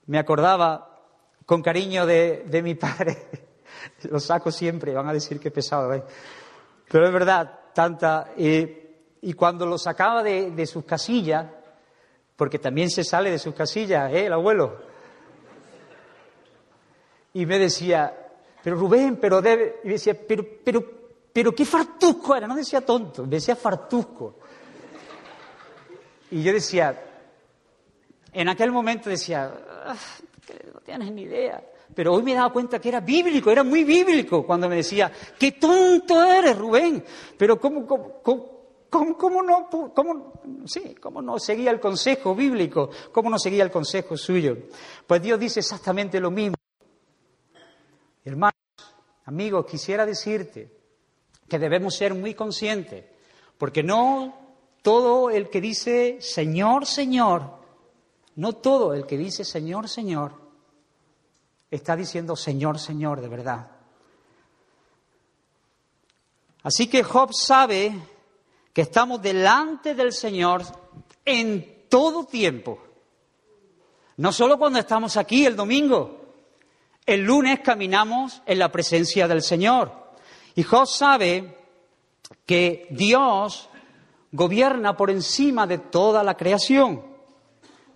me 0.08 0.18
acordaba 0.18 1.00
con 1.46 1.62
cariño 1.62 2.08
de, 2.08 2.60
mi 2.64 2.74
padre. 2.74 3.28
Lo 4.10 4.20
saco 4.20 4.50
siempre, 4.52 4.96
van 4.96 5.10
a 5.10 5.14
decir 5.14 5.40
que 5.40 5.52
pesado. 5.52 5.94
¿eh? 5.94 6.04
Pero 6.90 7.06
es 7.06 7.14
verdad, 7.14 7.60
tanta. 7.72 8.34
y 8.36 9.34
cuando 9.34 9.68
lo 9.68 9.78
sacaba 9.78 10.24
de, 10.24 10.66
sus 10.66 10.86
casillas, 10.86 11.46
porque 12.36 12.58
también 12.58 12.90
se 12.90 13.04
sale 13.04 13.30
de 13.30 13.38
sus 13.38 13.54
casillas, 13.54 14.12
¿eh? 14.12 14.26
el 14.26 14.34
abuelo. 14.34 14.82
Y 17.34 17.46
me 17.46 17.60
decía, 17.60 18.28
pero 18.64 18.76
Rubén, 18.76 19.18
pero 19.18 19.40
debe. 19.40 19.82
Y 19.84 19.90
decía, 19.90 20.18
pero, 20.28 20.44
pero, 20.64 20.97
pero 21.38 21.54
qué 21.54 21.66
fartusco 21.66 22.36
era, 22.36 22.48
no 22.48 22.56
decía 22.56 22.82
tonto, 22.82 23.22
decía 23.28 23.56
fartusco. 23.56 24.38
Y 26.32 26.42
yo 26.42 26.52
decía, 26.52 27.00
en 28.34 28.50
aquel 28.50 28.72
momento 28.72 29.08
decía, 29.08 29.54
ah, 29.86 29.96
no 30.74 30.80
tienes 30.80 31.12
ni 31.12 31.22
idea. 31.22 31.64
Pero 31.94 32.16
hoy 32.16 32.24
me 32.24 32.32
he 32.32 32.36
dado 32.36 32.52
cuenta 32.52 32.80
que 32.80 32.90
era 32.90 33.02
bíblico, 33.02 33.52
era 33.52 33.64
muy 33.64 33.84
bíblico 33.84 34.48
cuando 34.48 34.68
me 34.68 34.78
decía, 34.78 35.12
qué 35.38 35.52
tonto 35.52 36.24
eres, 36.24 36.58
Rubén. 36.58 37.06
Pero 37.38 37.60
¿cómo, 37.60 37.86
cómo, 37.86 39.44
no, 39.44 39.70
cómo, 39.94 40.42
sí, 40.66 40.96
cómo 40.96 41.22
no 41.22 41.38
seguía 41.38 41.70
el 41.70 41.80
consejo 41.80 42.34
bíblico? 42.34 42.90
¿Cómo 43.12 43.30
no 43.30 43.38
seguía 43.38 43.64
el 43.64 43.70
consejo 43.70 44.18
suyo? 44.18 44.58
Pues 45.06 45.22
Dios 45.22 45.40
dice 45.40 45.60
exactamente 45.60 46.20
lo 46.20 46.32
mismo. 46.32 46.56
Hermanos, 48.26 48.56
amigos, 49.24 49.68
quisiera 49.68 50.04
decirte 50.04 50.77
que 51.48 51.60
debemos 51.60 51.96
ser 51.96 52.14
muy 52.14 52.34
conscientes, 52.34 53.06
porque 53.58 53.84
no 53.84 54.36
todo 54.82 55.30
el 55.30 55.50
que 55.50 55.62
dice 55.62 56.18
Señor, 56.22 56.86
Señor, 56.86 57.58
no 58.36 58.54
todo 58.54 58.94
el 58.94 59.06
que 59.06 59.18
dice 59.18 59.44
Señor, 59.44 59.90
Señor, 59.90 60.34
está 61.72 61.96
diciendo 61.96 62.36
Señor, 62.36 62.80
Señor 62.80 63.22
de 63.22 63.28
verdad. 63.28 63.72
Así 66.64 66.88
que 66.88 67.04
Job 67.04 67.34
sabe 67.34 67.98
que 68.74 68.82
estamos 68.82 69.22
delante 69.22 69.96
del 69.96 70.12
Señor 70.12 70.64
en 71.26 71.86
todo 71.90 72.26
tiempo. 72.26 72.80
No 74.18 74.32
solo 74.32 74.58
cuando 74.58 74.80
estamos 74.80 75.16
aquí 75.18 75.46
el 75.46 75.56
domingo, 75.56 76.26
el 77.06 77.22
lunes 77.22 77.62
caminamos 77.62 78.42
en 78.46 78.60
la 78.60 78.72
presencia 78.72 79.28
del 79.28 79.42
Señor. 79.42 80.07
Y 80.58 80.64
Job 80.64 80.88
sabe 80.88 81.56
que 82.44 82.88
Dios 82.90 83.70
gobierna 84.32 84.98
por 84.98 85.12
encima 85.12 85.68
de 85.68 85.78
toda 85.78 86.24
la 86.24 86.36
creación. 86.36 87.06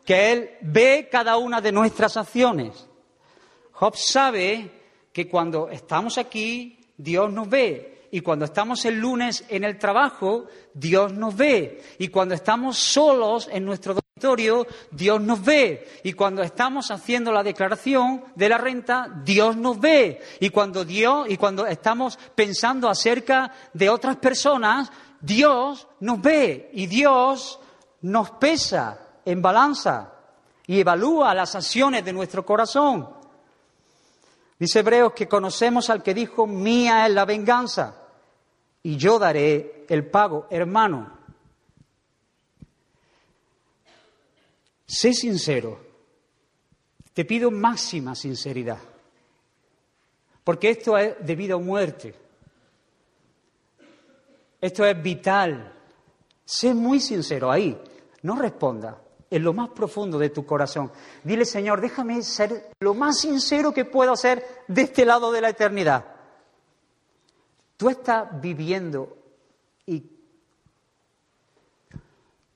que 0.06 0.32
Él 0.32 0.50
ve 0.62 1.10
cada 1.12 1.38
una 1.38 1.60
de 1.60 1.72
nuestras 1.72 2.18
acciones. 2.18 2.88
Job 3.72 3.96
sabe 3.96 4.72
que 5.12 5.28
cuando 5.28 5.70
estamos 5.70 6.20
aquí, 6.20 6.80
Dios 6.98 7.34
nos 7.34 7.50
ve. 7.50 8.08
Y 8.12 8.22
cuando 8.22 8.46
estamos 8.46 8.86
el 8.86 9.00
lunes 9.00 9.44
en 9.50 9.64
el 9.64 9.80
trabajo, 9.80 10.46
Dios 10.74 11.14
nos 11.14 11.36
ve. 11.36 11.82
Y 11.98 12.10
cuando 12.10 12.36
estamos 12.36 12.78
solos 12.78 13.50
en 13.52 13.66
nuestro 13.66 14.01
Dios 14.92 15.22
nos 15.22 15.44
ve. 15.44 15.88
Y 16.04 16.14
cuando 16.14 16.42
estamos 16.42 16.92
haciendo 16.92 17.32
la 17.32 17.44
declaración 17.44 18.24
de 18.36 18.50
la 18.50 18.58
renta, 18.58 19.08
Dios 19.24 19.58
nos 19.58 19.80
ve. 19.80 20.22
Y 20.40 20.50
cuando 20.50 20.86
Dios, 20.86 21.28
y 21.30 21.38
cuando 21.38 21.66
estamos 21.66 22.18
pensando 22.36 22.90
acerca 22.90 23.52
de 23.74 23.90
otras 23.90 24.18
personas, 24.18 24.92
Dios 25.20 25.88
nos 26.00 26.22
ve. 26.22 26.70
Y 26.74 26.88
Dios 26.88 27.60
nos 28.02 28.32
pesa 28.32 29.00
en 29.26 29.42
balanza 29.42 30.14
y 30.68 30.80
evalúa 30.80 31.34
las 31.34 31.56
acciones 31.56 32.04
de 32.06 32.14
nuestro 32.14 32.46
corazón. 32.46 33.10
Dice 34.58 34.80
Hebreos 34.80 35.14
que 35.14 35.28
conocemos 35.28 35.90
al 35.90 36.04
que 36.04 36.14
dijo, 36.14 36.46
mía 36.46 37.08
es 37.08 37.14
la 37.14 37.26
venganza 37.26 37.96
y 38.84 38.96
yo 38.96 39.20
daré 39.20 39.86
el 39.90 40.10
pago. 40.10 40.48
Hermano, 40.50 41.21
sé 44.92 45.14
sincero, 45.14 45.80
te 47.14 47.24
pido 47.24 47.50
máxima 47.50 48.14
sinceridad, 48.14 48.80
porque 50.44 50.72
esto 50.72 50.98
es 50.98 51.16
de 51.26 51.36
vida 51.36 51.56
o 51.56 51.62
muerte, 51.62 52.14
esto 54.60 54.86
es 54.86 55.02
vital. 55.02 55.74
Sé 56.44 56.74
muy 56.74 57.00
sincero 57.00 57.50
ahí, 57.50 57.82
no 58.24 58.36
responda 58.36 59.02
en 59.30 59.44
lo 59.44 59.54
más 59.54 59.70
profundo 59.70 60.20
de 60.20 60.30
tu 60.30 60.46
corazón. 60.46 60.92
Dile, 61.24 61.46
Señor, 61.46 61.80
déjame 61.80 62.22
ser 62.22 62.72
lo 62.82 62.94
más 62.94 63.20
sincero 63.20 63.74
que 63.74 63.86
puedo 63.86 64.18
ser 64.18 64.46
de 64.68 64.82
este 64.82 65.06
lado 65.06 65.32
de 65.32 65.40
la 65.40 65.50
eternidad. 65.50 66.06
Tú 67.78 67.90
estás 67.90 68.28
viviendo 68.42 69.18
y 69.86 70.04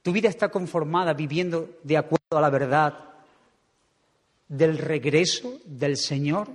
tu 0.06 0.12
vida 0.12 0.30
está 0.30 0.50
conformada 0.50 1.16
viviendo 1.16 1.80
de 1.82 1.98
acuerdo 1.98 2.38
a 2.38 2.40
la 2.40 2.52
verdad 2.52 2.94
del 4.48 4.78
regreso 4.78 5.54
del 5.66 5.98
Señor, 5.98 6.48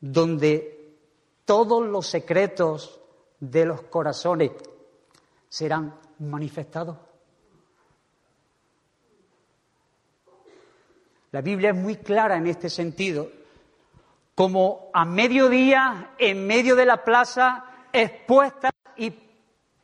donde 0.00 0.96
todos 1.44 1.86
los 1.86 2.08
secretos 2.08 3.00
de 3.38 3.66
los 3.66 3.82
corazones 3.82 4.50
serán 5.48 5.94
manifestados. 6.18 6.96
La 11.30 11.40
Biblia 11.40 11.70
es 11.70 11.76
muy 11.76 11.98
clara 11.98 12.36
en 12.36 12.48
este 12.48 12.68
sentido, 12.68 13.30
como 14.34 14.90
a 14.92 15.04
mediodía, 15.04 16.14
en 16.18 16.44
medio 16.44 16.74
de 16.74 16.86
la 16.86 17.04
plaza, 17.04 17.64
expuestas 17.92 18.72
y 18.96 19.14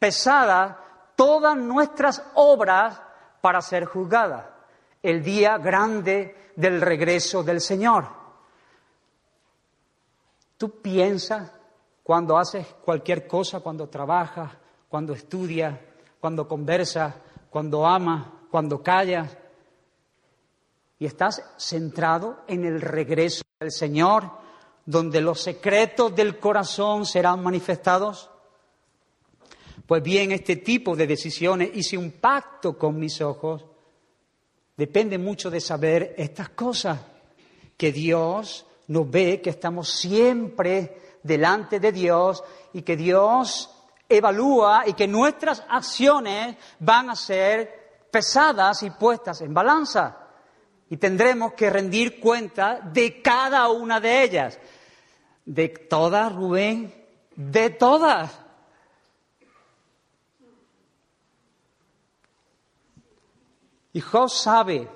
pesadas 0.01 0.79
todas 1.15 1.57
nuestras 1.57 2.25
obras 2.35 3.04
para 3.45 3.61
ser 3.61 3.85
juzgadas, 3.85 4.47
el 5.03 5.23
día 5.23 5.59
grande 5.59 6.35
del 6.57 6.81
regreso 6.81 7.43
del 7.43 7.61
Señor. 7.61 8.09
Tú 10.57 10.81
piensas 10.81 11.53
cuando 12.03 12.39
haces 12.39 12.67
cualquier 12.83 13.27
cosa, 13.27 13.61
cuando 13.61 13.87
trabajas, 13.91 14.51
cuando 14.89 15.13
estudias, 15.13 15.79
cuando 16.19 16.49
conversas, 16.49 17.17
cuando 17.51 17.87
amas, 17.87 18.29
cuando 18.51 18.83
callas, 18.83 19.37
y 20.99 21.05
estás 21.05 21.45
centrado 21.59 22.45
en 22.47 22.65
el 22.65 22.81
regreso 22.81 23.45
del 23.61 23.73
Señor, 23.73 24.31
donde 24.87 25.21
los 25.21 25.43
secretos 25.43 26.17
del 26.17 26.39
corazón 26.39 27.05
serán 27.05 27.43
manifestados. 27.43 28.31
Pues 29.87 30.03
bien, 30.03 30.33
este 30.33 30.57
tipo 30.57 30.97
de 30.97 31.07
decisiones, 31.07 31.71
hice 31.75 31.99
un 31.99 32.13
pacto 32.13 32.79
con 32.79 32.99
mis 32.99 33.21
ojos, 33.21 33.65
depende 34.77 35.19
mucho 35.19 35.51
de 35.51 35.61
saber 35.61 36.15
estas 36.17 36.51
cosas, 36.51 36.99
que 37.77 37.93
Dios 37.93 38.67
nos 38.89 39.11
ve, 39.11 39.41
que 39.41 39.51
estamos 39.51 39.91
siempre 39.91 41.19
delante 41.23 41.81
de 41.81 41.93
Dios 41.93 42.43
y 42.73 42.83
que 42.83 42.97
Dios 42.97 43.71
evalúa 44.09 44.85
y 44.87 44.93
que 44.93 45.09
nuestras 45.09 45.65
acciones 45.69 46.57
van 46.79 47.11
a 47.11 47.17
ser 47.17 48.07
pesadas 48.11 48.83
y 48.83 48.91
puestas 48.91 49.41
en 49.41 49.53
balanza 49.53 50.25
y 50.89 50.97
tendremos 50.97 51.55
que 51.55 51.71
rendir 51.71 52.21
cuenta 52.21 52.81
de 52.81 53.21
cada 53.21 53.69
una 53.69 54.01
de 54.01 54.23
ellas. 54.23 54.59
De 55.45 55.69
todas, 55.69 56.33
Rubén, 56.33 56.95
de 57.35 57.71
todas. 57.71 58.44
Y 63.95 64.01
Job 64.01 64.29
sabe 64.29 64.89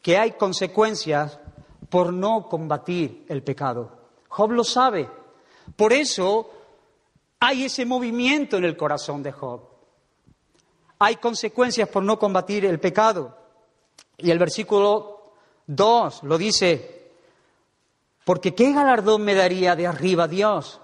que 0.00 0.16
hay 0.16 0.32
consecuencias 0.32 1.40
por 1.88 2.12
no 2.12 2.48
combatir 2.48 3.24
el 3.28 3.42
pecado. 3.42 3.90
Job 4.28 4.52
lo 4.52 4.62
sabe. 4.62 5.10
Por 5.74 5.92
eso 5.92 6.50
hay 7.40 7.64
ese 7.64 7.84
movimiento 7.84 8.58
en 8.58 8.64
el 8.64 8.76
corazón 8.76 9.22
de 9.22 9.32
Job. 9.32 9.62
Hay 11.00 11.16
consecuencias 11.16 11.88
por 11.88 12.04
no 12.04 12.18
combatir 12.18 12.64
el 12.64 12.78
pecado. 12.78 13.36
Y 14.18 14.30
el 14.30 14.38
versículo 14.38 15.12
Dos, 15.66 16.22
lo 16.24 16.36
dice, 16.38 17.12
porque 18.24 18.54
¿qué 18.54 18.72
galardón 18.72 19.22
me 19.22 19.34
daría 19.34 19.76
de 19.76 19.86
arriba 19.86 20.28
Dios? 20.28 20.80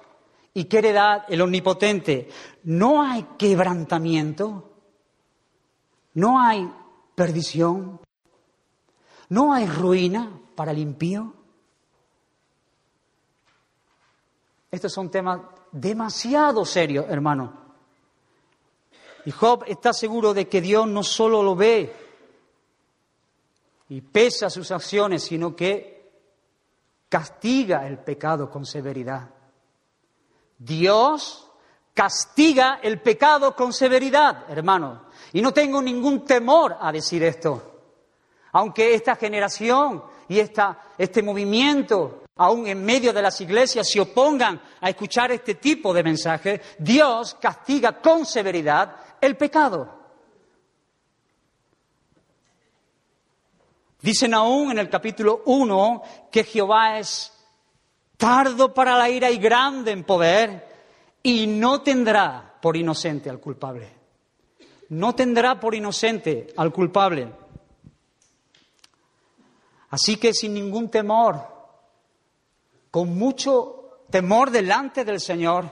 ¿Y 0.55 0.65
qué 0.65 0.79
heredad 0.79 1.25
el 1.29 1.43
Omnipotente? 1.43 2.29
¿No 2.65 3.03
hay 3.03 3.27
quebrantamiento? 3.37 4.73
¿No 6.15 6.41
hay 6.41 6.73
perdición? 7.19 8.01
¿No 9.31 9.53
hay 9.53 9.67
ruina 9.67 10.41
para 10.55 10.71
el 10.71 10.79
impío? 10.79 11.35
Estos 14.71 14.93
son 14.93 15.11
temas 15.11 15.41
demasiado 15.73 16.65
serios, 16.65 17.07
hermano. 17.09 17.53
Y 19.25 19.33
Job 19.33 19.65
está 19.67 19.93
seguro 19.93 20.33
de 20.33 20.49
que 20.49 20.61
Dios 20.61 20.87
no 20.87 21.03
solo 21.03 21.43
lo 21.43 21.57
ve, 21.57 21.93
y 23.89 24.01
pesa 24.01 24.49
sus 24.49 24.71
acciones, 24.71 25.25
sino 25.25 25.57
que 25.57 26.13
castiga 27.09 27.87
el 27.89 27.99
pecado 27.99 28.49
con 28.49 28.65
severidad. 28.65 29.31
Dios 30.57 31.51
castiga 31.95 32.79
el 32.81 33.01
pecado 33.01 33.57
con 33.57 33.73
severidad, 33.73 34.45
hermano. 34.49 35.08
Y 35.33 35.43
no 35.43 35.53
tengo 35.53 35.83
ningún 35.83 36.25
temor 36.25 36.77
a 36.81 36.91
decir 36.93 37.23
esto. 37.23 37.81
Aunque 38.53 38.95
esta 38.95 39.17
generación 39.17 40.03
y 40.29 40.39
esta, 40.39 40.79
este 40.97 41.23
movimiento, 41.23 42.23
aún 42.37 42.67
en 42.67 42.85
medio 42.85 43.13
de 43.13 43.23
las 43.23 43.41
iglesias, 43.41 43.89
se 43.89 44.01
opongan 44.01 44.61
a 44.81 44.89
escuchar 44.89 45.33
este 45.33 45.57
tipo 45.57 45.93
de 45.93 46.03
mensajes, 46.03 46.61
Dios 46.79 47.37
castiga 47.41 48.01
con 48.01 48.25
severidad 48.25 48.97
el 49.21 49.37
pecado. 49.37 49.97
Dicen 54.01 54.33
aún 54.33 54.71
en 54.71 54.79
el 54.79 54.89
capítulo 54.89 55.43
1 55.47 56.03
que 56.31 56.45
Jehová 56.45 56.99
es 56.99 57.33
tardo 58.17 58.73
para 58.73 58.97
la 58.97 59.11
ira 59.11 59.31
y 59.31 59.39
grande 59.39 59.91
en 59.91 60.05
poder 60.05 60.69
y 61.23 61.47
no 61.47 61.83
tendrá 61.83 62.59
por 62.61 62.77
inocente 62.77 63.29
al 63.29 63.41
culpable. 63.41 63.98
No 64.91 65.15
tendrá 65.15 65.61
por 65.61 65.75
inocente 65.75 66.49
al 66.57 66.73
culpable. 66.73 67.31
Así 69.91 70.17
que 70.17 70.35
sin 70.35 70.55
ningún 70.55 70.91
temor, 70.91 71.47
con 72.91 73.17
mucho 73.17 74.05
temor 74.11 74.51
delante 74.51 75.05
del 75.05 75.21
Señor, 75.21 75.71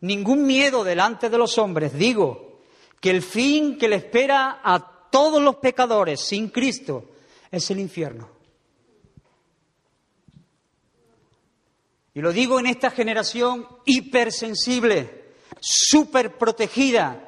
ningún 0.00 0.46
miedo 0.46 0.84
delante 0.84 1.28
de 1.28 1.38
los 1.38 1.58
hombres, 1.58 1.92
digo 1.92 2.60
que 3.00 3.10
el 3.10 3.22
fin 3.22 3.78
que 3.78 3.88
le 3.88 3.96
espera 3.96 4.60
a 4.62 5.08
todos 5.10 5.42
los 5.42 5.56
pecadores 5.56 6.20
sin 6.20 6.48
Cristo 6.48 7.04
es 7.50 7.70
el 7.70 7.80
infierno. 7.80 8.28
Y 12.14 12.20
lo 12.20 12.32
digo 12.32 12.58
en 12.58 12.66
esta 12.66 12.90
generación 12.90 13.66
hipersensible, 13.84 15.34
súper 15.60 16.36
protegida, 16.36 17.27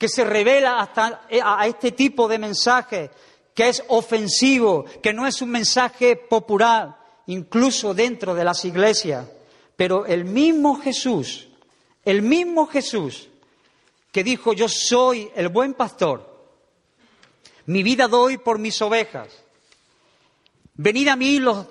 que 0.00 0.08
se 0.08 0.24
revela 0.24 0.80
hasta 0.80 1.26
a 1.44 1.66
este 1.66 1.92
tipo 1.92 2.26
de 2.26 2.38
mensaje, 2.38 3.10
que 3.54 3.68
es 3.68 3.84
ofensivo, 3.88 4.86
que 5.02 5.12
no 5.12 5.26
es 5.26 5.42
un 5.42 5.50
mensaje 5.50 6.16
popular, 6.16 6.96
incluso 7.26 7.92
dentro 7.92 8.34
de 8.34 8.42
las 8.42 8.64
iglesias. 8.64 9.26
Pero 9.76 10.06
el 10.06 10.24
mismo 10.24 10.80
Jesús, 10.80 11.48
el 12.02 12.22
mismo 12.22 12.66
Jesús 12.66 13.28
que 14.10 14.24
dijo, 14.24 14.54
yo 14.54 14.70
soy 14.70 15.30
el 15.34 15.50
buen 15.50 15.74
pastor, 15.74 16.48
mi 17.66 17.82
vida 17.82 18.08
doy 18.08 18.38
por 18.38 18.58
mis 18.58 18.80
ovejas, 18.80 19.28
Venid 20.76 21.08
a 21.08 21.16
mí 21.16 21.38
los 21.40 21.66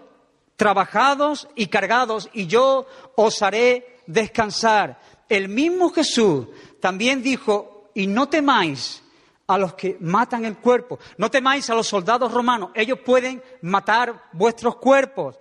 trabajados 0.55 1.47
y 1.55 1.65
cargados, 1.65 2.29
y 2.31 2.45
yo 2.45 2.85
os 3.15 3.41
haré 3.41 4.01
descansar. 4.05 5.01
El 5.27 5.49
mismo 5.49 5.89
Jesús 5.89 6.45
también 6.79 7.23
dijo, 7.23 7.78
y 7.99 8.07
no 8.07 8.29
temáis 8.29 9.03
a 9.45 9.57
los 9.57 9.73
que 9.73 9.97
matan 9.99 10.45
el 10.45 10.55
cuerpo, 10.57 10.99
no 11.17 11.29
temáis 11.29 11.69
a 11.69 11.75
los 11.75 11.85
soldados 11.85 12.31
romanos, 12.31 12.69
ellos 12.73 12.99
pueden 13.05 13.43
matar 13.61 14.29
vuestros 14.31 14.77
cuerpos, 14.77 15.37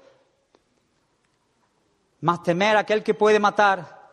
mas 2.21 2.43
temer 2.43 2.77
a 2.77 2.81
aquel 2.81 3.05
que 3.05 3.15
puede 3.15 3.39
matar, 3.39 4.11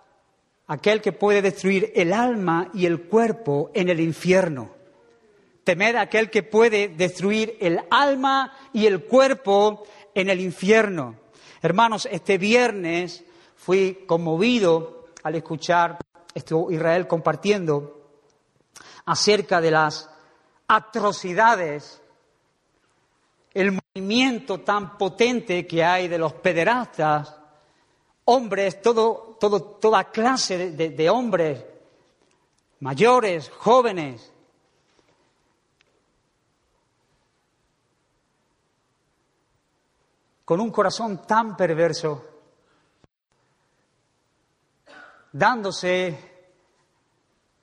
aquel 0.68 1.02
que 1.02 1.12
puede 1.12 1.42
destruir 1.42 1.92
el 1.96 2.14
alma 2.14 2.70
y 2.72 2.86
el 2.86 3.06
cuerpo 3.06 3.72
en 3.74 3.90
el 3.90 4.00
infierno. 4.00 4.70
Temer 5.64 5.98
a 5.98 6.02
aquel 6.02 6.30
que 6.30 6.44
puede 6.44 6.90
destruir 6.90 7.58
el 7.60 7.80
alma 7.90 8.56
y 8.74 8.86
el 8.86 9.06
cuerpo 9.06 9.88
en 10.14 10.30
el 10.30 10.40
infierno. 10.40 11.16
Hermanos, 11.64 12.08
este 12.12 12.38
viernes 12.38 13.24
fui 13.56 14.04
conmovido 14.06 15.08
al 15.24 15.34
escuchar 15.34 15.98
estuvo 16.36 16.70
Israel 16.70 17.08
compartiendo 17.08 18.05
acerca 19.06 19.62
de 19.62 19.72
las 19.72 20.10
atrocidades, 20.68 22.02
el 23.54 23.72
movimiento 23.72 24.62
tan 24.62 24.98
potente 24.98 25.65
que 25.65 25.84
hay 25.84 26.08
de 26.08 26.18
los 26.18 26.34
pederastas, 26.34 27.36
hombres, 28.26 28.82
todo, 28.82 29.38
toda 29.39 30.12
clase 30.12 30.72
de 30.72 31.10
hombres, 31.10 31.63
mayores, 32.80 33.50
jóvenes, 33.50 34.32
con 40.44 40.60
un 40.62 40.72
corazón 40.72 41.26
tan 41.26 41.58
perverso, 41.58 42.24
dándose 45.32 46.35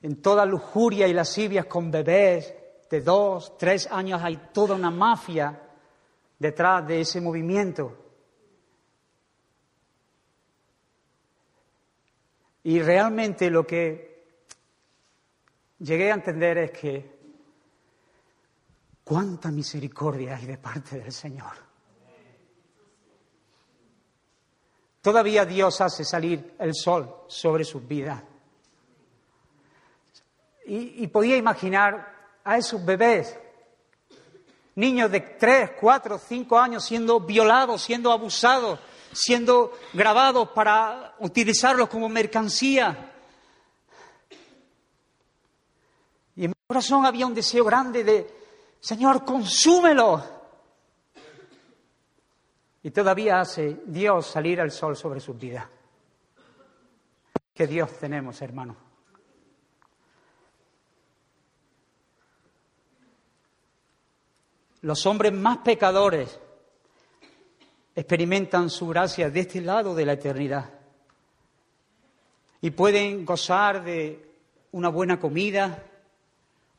en 0.03 0.21
toda 0.21 0.45
lujuria 0.45 1.07
y 1.07 1.13
lascivias 1.13 1.67
con 1.67 1.91
bebés 1.91 2.55
de 2.91 3.01
dos, 3.01 3.57
tres 3.57 3.87
años. 3.91 4.21
Hay 4.23 4.49
toda 4.53 4.75
una 4.75 4.91
mafia 4.91 5.59
detrás 6.39 6.87
de 6.87 7.01
ese 7.01 7.21
movimiento. 7.21 7.99
Y 12.65 12.81
realmente 12.81 13.49
lo 13.51 13.67
que 13.67 14.25
llegué 15.79 16.11
a 16.11 16.15
entender 16.15 16.59
es 16.59 16.71
que 16.73 17.13
cuánta 19.05 19.51
misericordia 19.51 20.37
hay 20.37 20.47
de 20.47 20.59
parte 20.59 20.99
del 20.99 21.13
Señor. 21.13 21.53
Todavía 25.01 25.45
Dios 25.45 25.81
hace 25.81 26.05
salir 26.05 26.55
el 26.59 26.75
sol 26.75 27.25
sobre 27.27 27.65
sus 27.65 27.87
vidas. 27.87 28.23
Y, 30.65 31.07
podía 31.09 31.37
imaginar 31.37 32.39
a 32.45 32.57
esos 32.57 32.85
bebés, 32.85 33.39
niños 34.77 35.11
de 35.11 35.21
tres, 35.21 35.73
cuatro, 35.81 36.19
cinco 36.19 36.59
años 36.59 36.85
siendo 36.85 37.21
violados, 37.21 37.83
siendo 37.83 38.13
abusados, 38.13 38.79
siendo 39.13 39.73
grabados 39.93 40.51
para 40.51 41.15
utilizarlos 41.19 41.89
como 41.89 42.09
mercancía. 42.09 43.13
Y 46.37 46.45
en 46.45 46.51
mi 46.51 46.57
corazón 46.67 47.05
había 47.05 47.27
un 47.27 47.35
deseo 47.35 47.65
grande 47.65 48.05
de, 48.05 48.35
Señor, 48.81 49.25
consúmelo. 49.25 50.23
Y 52.85 52.91
todavía 52.91 53.41
hace 53.41 53.83
Dios 53.87 54.27
salir 54.27 54.61
al 54.61 54.71
sol 54.71 54.97
sobre 54.97 55.21
sus 55.21 55.39
vidas. 55.39 55.67
¿Qué 57.55 57.67
Dios 57.67 57.99
tenemos, 57.99 58.41
hermano? 58.41 58.92
Los 64.83 65.07
hombres 65.07 65.33
más 65.33 65.59
pecadores 65.59 66.39
experimentan 67.95 68.69
su 68.69 68.89
gracia 68.89 69.31
de 69.31 69.41
este 69.41 69.61
lado 69.61 69.95
de 69.95 70.05
la 70.05 70.15
eternidad 70.15 70.71
y 72.61 72.71
pueden 72.71 73.25
gozar 73.25 73.85
de 73.85 74.29
una 74.73 74.89
buena 74.89 75.21
comida, 75.21 75.85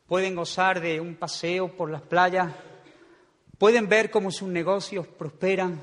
pueden 0.05 0.35
gozar 0.35 0.81
de 0.81 0.99
un 0.99 1.15
paseo 1.15 1.69
por 1.75 1.89
las 1.89 2.01
playas, 2.01 2.51
pueden 3.57 3.87
ver 3.87 4.11
cómo 4.11 4.31
sus 4.31 4.49
negocios 4.49 5.07
prosperan, 5.07 5.81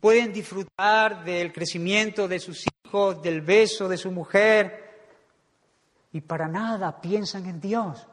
pueden 0.00 0.32
disfrutar 0.32 1.24
del 1.24 1.52
crecimiento 1.52 2.28
de 2.28 2.38
sus 2.38 2.64
hijos, 2.84 3.20
del 3.22 3.40
beso 3.40 3.88
de 3.88 3.96
su 3.96 4.12
mujer, 4.12 4.84
y 6.12 6.20
para 6.20 6.46
nada 6.46 7.00
piensan 7.00 7.46
en 7.46 7.60
Dios. 7.60 8.06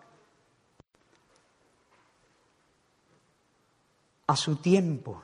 A 4.31 4.35
su 4.37 4.55
tiempo, 4.55 5.21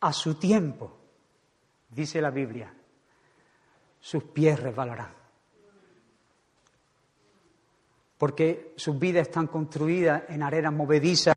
a 0.00 0.12
su 0.12 0.34
tiempo, 0.34 0.94
dice 1.88 2.20
la 2.20 2.30
Biblia, 2.30 2.70
sus 3.98 4.24
pies 4.24 4.60
resbalarán. 4.60 5.10
Porque 8.18 8.74
sus 8.76 8.98
vidas 8.98 9.28
están 9.28 9.46
construidas 9.46 10.24
en 10.28 10.42
arenas 10.42 10.74
movedizas 10.74 11.34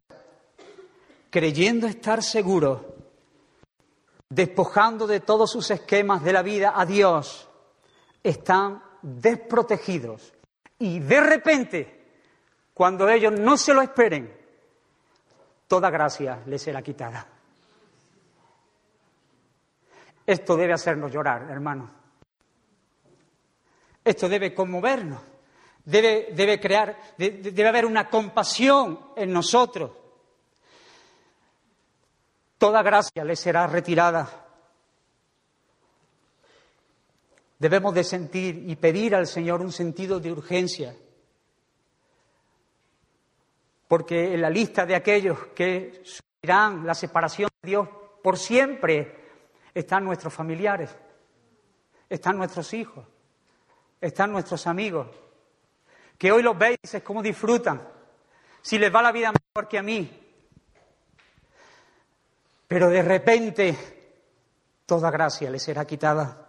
creyendo 1.29 1.87
estar 1.87 2.21
seguro, 2.21 2.97
despojando 4.27 5.07
de 5.07 5.21
todos 5.21 5.49
sus 5.49 5.71
esquemas 5.71 6.21
de 6.21 6.33
la 6.33 6.41
vida 6.41 6.73
a 6.75 6.85
Dios, 6.85 7.47
están 8.21 8.83
desprotegidos. 9.01 10.33
Y 10.79 10.99
de 10.99 11.21
repente, 11.21 12.07
cuando 12.73 13.07
ellos 13.07 13.31
no 13.31 13.55
se 13.55 13.73
lo 13.73 13.81
esperen, 13.81 14.42
toda 15.73 15.89
gracia 15.89 16.43
les 16.45 16.61
será 16.61 16.83
quitada. 16.83 17.25
Esto 20.23 20.55
debe 20.55 20.73
hacernos 20.73 21.11
llorar, 21.11 21.49
hermano. 21.49 21.89
Esto 24.05 24.29
debe 24.29 24.53
conmovernos. 24.53 25.19
Debe, 25.83 26.29
debe 26.33 26.59
crear, 26.59 26.95
debe 27.17 27.67
haber 27.67 27.87
una 27.87 28.07
compasión 28.07 29.13
en 29.15 29.33
nosotros 29.33 30.03
toda 32.63 32.81
gracia 32.81 33.25
le 33.25 33.35
será 33.35 33.67
retirada. 33.67 34.47
Debemos 37.59 37.93
de 37.93 38.05
sentir 38.05 38.69
y 38.69 38.77
pedir 38.77 39.13
al 39.15 39.27
Señor 39.27 39.59
un 39.59 39.73
sentido 39.73 40.21
de 40.21 40.31
urgencia, 40.31 40.95
porque 43.93 44.33
en 44.33 44.41
la 44.41 44.49
lista 44.49 44.87
de 44.87 44.95
aquellos 44.95 45.37
que 45.53 46.01
sufrirán 46.03 46.83
la 46.83 46.95
separación 46.95 47.47
de 47.61 47.69
Dios 47.69 47.87
por 48.23 48.39
siempre 48.39 49.29
están 49.71 50.03
nuestros 50.03 50.33
familiares, 50.33 50.89
están 52.09 52.35
nuestros 52.35 52.73
hijos, 52.73 53.05
están 54.01 54.31
nuestros 54.31 54.65
amigos, 54.65 55.09
que 56.17 56.31
hoy 56.31 56.41
los 56.41 56.57
veis 56.57 56.79
es 56.91 57.03
como 57.03 57.21
disfrutan, 57.21 57.87
si 58.63 58.79
les 58.79 58.91
va 58.91 59.03
la 59.03 59.11
vida 59.11 59.31
mejor 59.31 59.69
que 59.69 59.77
a 59.77 59.83
mí, 59.83 60.09
pero 62.67 62.89
de 62.89 63.03
repente 63.03 63.77
toda 64.87 65.11
gracia 65.11 65.51
le 65.51 65.59
será 65.59 65.85
quitada. 65.85 66.42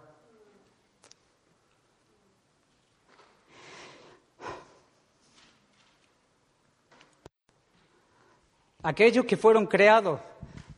Aquellos 8.85 9.25
que 9.25 9.35
fueron 9.35 9.65
creados 9.65 10.19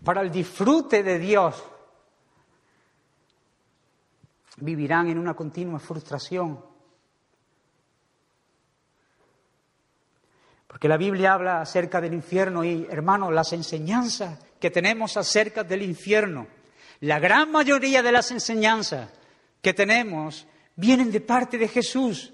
para 0.02 0.22
el 0.22 0.32
disfrute 0.32 1.04
de 1.04 1.20
Dios 1.20 1.62
vivirán 4.62 5.10
en 5.10 5.20
una 5.20 5.34
continua 5.34 5.78
frustración. 5.78 6.64
Porque 10.68 10.88
la 10.88 10.96
Biblia 10.96 11.34
habla 11.34 11.60
acerca 11.60 12.00
del 12.00 12.14
infierno 12.14 12.64
y, 12.64 12.88
hermanos, 12.90 13.34
las 13.34 13.52
enseñanzas 13.52 14.40
que 14.58 14.72
tenemos 14.72 15.18
acerca 15.18 15.66
del 15.66 15.82
infierno, 15.82 16.48
la 17.02 17.20
gran 17.20 17.52
mayoría 17.52 18.02
de 18.02 18.14
las 18.14 18.32
enseñanzas 18.32 19.12
que 19.62 19.74
tenemos 19.74 20.48
vienen 20.78 21.12
de 21.12 21.20
parte 21.20 21.58
de 21.58 21.68
Jesús. 21.68 22.32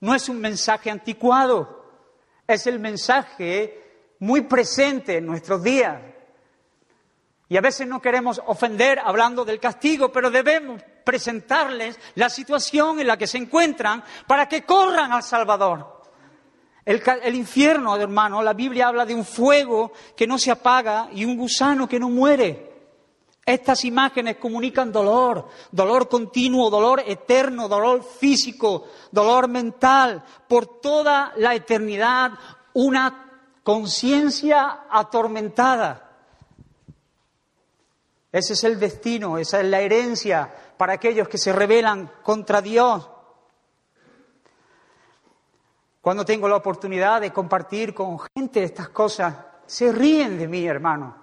No 0.00 0.14
es 0.14 0.30
un 0.30 0.40
mensaje 0.40 0.90
anticuado, 0.90 1.84
es 2.46 2.66
el 2.66 2.80
mensaje 2.80 3.89
muy 4.20 4.42
presente 4.42 5.16
en 5.16 5.26
nuestros 5.26 5.62
días. 5.62 6.00
Y 7.48 7.56
a 7.56 7.60
veces 7.60 7.86
no 7.88 8.00
queremos 8.00 8.40
ofender 8.46 9.00
hablando 9.00 9.44
del 9.44 9.58
castigo, 9.58 10.12
pero 10.12 10.30
debemos 10.30 10.80
presentarles 11.04 11.98
la 12.14 12.30
situación 12.30 13.00
en 13.00 13.08
la 13.08 13.16
que 13.16 13.26
se 13.26 13.38
encuentran 13.38 14.04
para 14.26 14.48
que 14.48 14.62
corran 14.62 15.12
al 15.12 15.24
Salvador. 15.24 16.00
El, 16.84 17.02
el, 17.22 17.34
infierno, 17.34 17.96
hermano, 17.96 18.42
la 18.42 18.52
Biblia 18.52 18.88
habla 18.88 19.04
de 19.04 19.14
un 19.14 19.24
fuego 19.24 19.92
que 20.16 20.26
no 20.26 20.38
se 20.38 20.50
apaga 20.50 21.08
y 21.12 21.24
un 21.24 21.36
gusano 21.36 21.88
que 21.88 21.98
no 21.98 22.08
muere. 22.08 22.70
Estas 23.44 23.84
imágenes 23.84 24.36
comunican 24.36 24.92
dolor, 24.92 25.48
dolor 25.72 26.08
continuo, 26.08 26.70
dolor 26.70 27.02
eterno, 27.04 27.68
dolor 27.68 28.04
físico, 28.04 28.86
dolor 29.10 29.48
mental, 29.48 30.22
por 30.46 30.80
toda 30.80 31.32
la 31.36 31.54
eternidad, 31.54 32.32
una 32.74 33.29
conciencia 33.70 34.86
atormentada. 34.90 36.10
Ese 38.32 38.54
es 38.54 38.64
el 38.64 38.80
destino, 38.80 39.38
esa 39.38 39.60
es 39.60 39.66
la 39.66 39.78
herencia 39.78 40.52
para 40.76 40.94
aquellos 40.94 41.28
que 41.28 41.38
se 41.38 41.52
rebelan 41.52 42.10
contra 42.24 42.60
Dios. 42.60 43.08
Cuando 46.00 46.24
tengo 46.24 46.48
la 46.48 46.56
oportunidad 46.56 47.20
de 47.20 47.32
compartir 47.32 47.94
con 47.94 48.18
gente 48.34 48.64
estas 48.64 48.88
cosas, 48.88 49.36
se 49.66 49.92
ríen 49.92 50.36
de 50.36 50.48
mí, 50.48 50.66
hermano. 50.66 51.14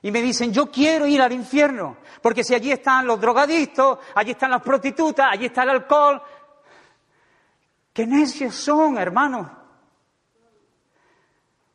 Y 0.00 0.10
me 0.10 0.22
dicen, 0.22 0.54
yo 0.54 0.70
quiero 0.70 1.06
ir 1.06 1.20
al 1.20 1.32
infierno, 1.32 1.98
porque 2.22 2.44
si 2.44 2.54
allí 2.54 2.72
están 2.72 3.06
los 3.06 3.20
drogadictos, 3.20 3.98
allí 4.14 4.30
están 4.30 4.52
las 4.52 4.62
prostitutas, 4.62 5.26
allí 5.30 5.44
está 5.44 5.64
el 5.64 5.70
alcohol. 5.70 6.22
Qué 7.92 8.06
necios 8.06 8.54
son, 8.54 8.96
hermano 8.96 9.60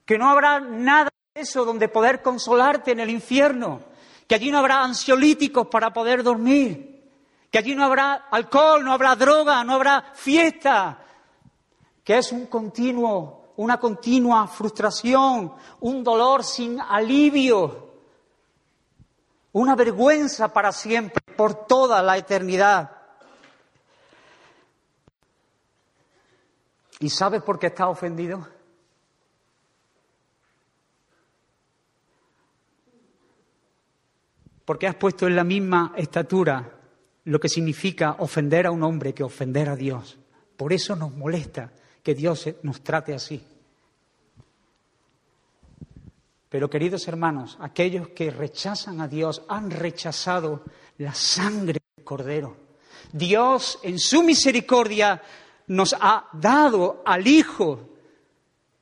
que 0.07 0.17
no 0.17 0.29
habrá 0.29 0.61
nada 0.61 1.09
de 1.35 1.41
eso 1.41 1.65
donde 1.65 1.89
poder 1.89 2.21
consolarte 2.21 2.91
en 2.91 3.01
el 3.01 3.09
infierno, 3.09 3.81
que 4.25 4.35
allí 4.35 4.49
no 4.49 4.57
habrá 4.57 4.81
ansiolíticos 4.81 5.67
para 5.67 5.91
poder 5.91 6.23
dormir, 6.23 7.11
que 7.51 7.57
allí 7.57 7.75
no 7.75 7.83
habrá 7.83 8.13
alcohol, 8.31 8.85
no 8.85 8.93
habrá 8.93 9.17
droga, 9.17 9.61
no 9.65 9.73
habrá 9.73 10.13
fiesta, 10.15 10.99
que 12.05 12.17
es 12.17 12.31
un 12.31 12.45
continuo, 12.45 13.51
una 13.57 13.77
continua 13.77 14.47
frustración, 14.47 15.53
un 15.81 16.03
dolor 16.05 16.45
sin 16.45 16.79
alivio, 16.79 17.91
una 19.51 19.75
vergüenza 19.75 20.53
para 20.53 20.71
siempre, 20.71 21.21
por 21.35 21.67
toda 21.67 22.01
la 22.01 22.15
eternidad. 22.15 22.91
¿Y 27.01 27.09
sabes 27.09 27.41
por 27.43 27.59
qué 27.59 27.67
está 27.67 27.89
ofendido? 27.89 28.56
Porque 34.67 34.85
has 34.85 34.95
puesto 34.95 35.27
en 35.27 35.35
la 35.37 35.45
misma 35.45 35.93
estatura 35.95 36.69
lo 37.23 37.39
que 37.39 37.47
significa 37.47 38.17
ofender 38.19 38.67
a 38.67 38.71
un 38.71 38.83
hombre 38.83 39.13
que 39.13 39.23
ofender 39.23 39.69
a 39.69 39.77
Dios. 39.77 40.17
Por 40.57 40.73
eso 40.73 40.93
nos 40.93 41.15
molesta 41.15 41.71
que 42.03 42.13
Dios 42.13 42.49
nos 42.63 42.81
trate 42.81 43.13
así. 43.13 43.41
Pero 46.49 46.69
queridos 46.69 47.07
hermanos, 47.07 47.57
aquellos 47.61 48.09
que 48.09 48.29
rechazan 48.29 48.99
a 48.99 49.07
Dios 49.07 49.41
han 49.47 49.71
rechazado 49.71 50.63
la 50.97 51.13
sangre 51.13 51.79
del 51.95 52.03
Cordero. 52.03 52.57
Dios 53.13 53.79
en 53.83 53.97
su 53.97 54.21
misericordia 54.21 55.23
nos 55.67 55.95
ha 55.97 56.27
dado 56.33 57.03
al 57.05 57.25
Hijo 57.25 57.96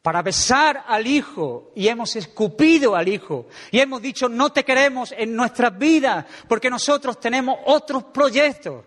para 0.06 0.22
besar 0.22 0.84
al 0.88 1.08
Hijo 1.08 1.72
y 1.74 1.88
hemos 1.88 2.15
escupido 2.15 2.96
al 2.96 3.08
Hijo 3.08 3.48
y 3.72 3.80
hemos 3.80 4.04
dicho 4.04 4.30
no 4.30 4.52
te 4.52 4.63
queremos 4.63 5.12
en 5.18 5.36
nuestras 5.36 5.76
vidas 5.76 6.28
porque 6.48 6.70
nosotros 6.70 7.20
tenemos 7.20 7.58
otros 7.65 8.04
proyectos. 8.13 8.86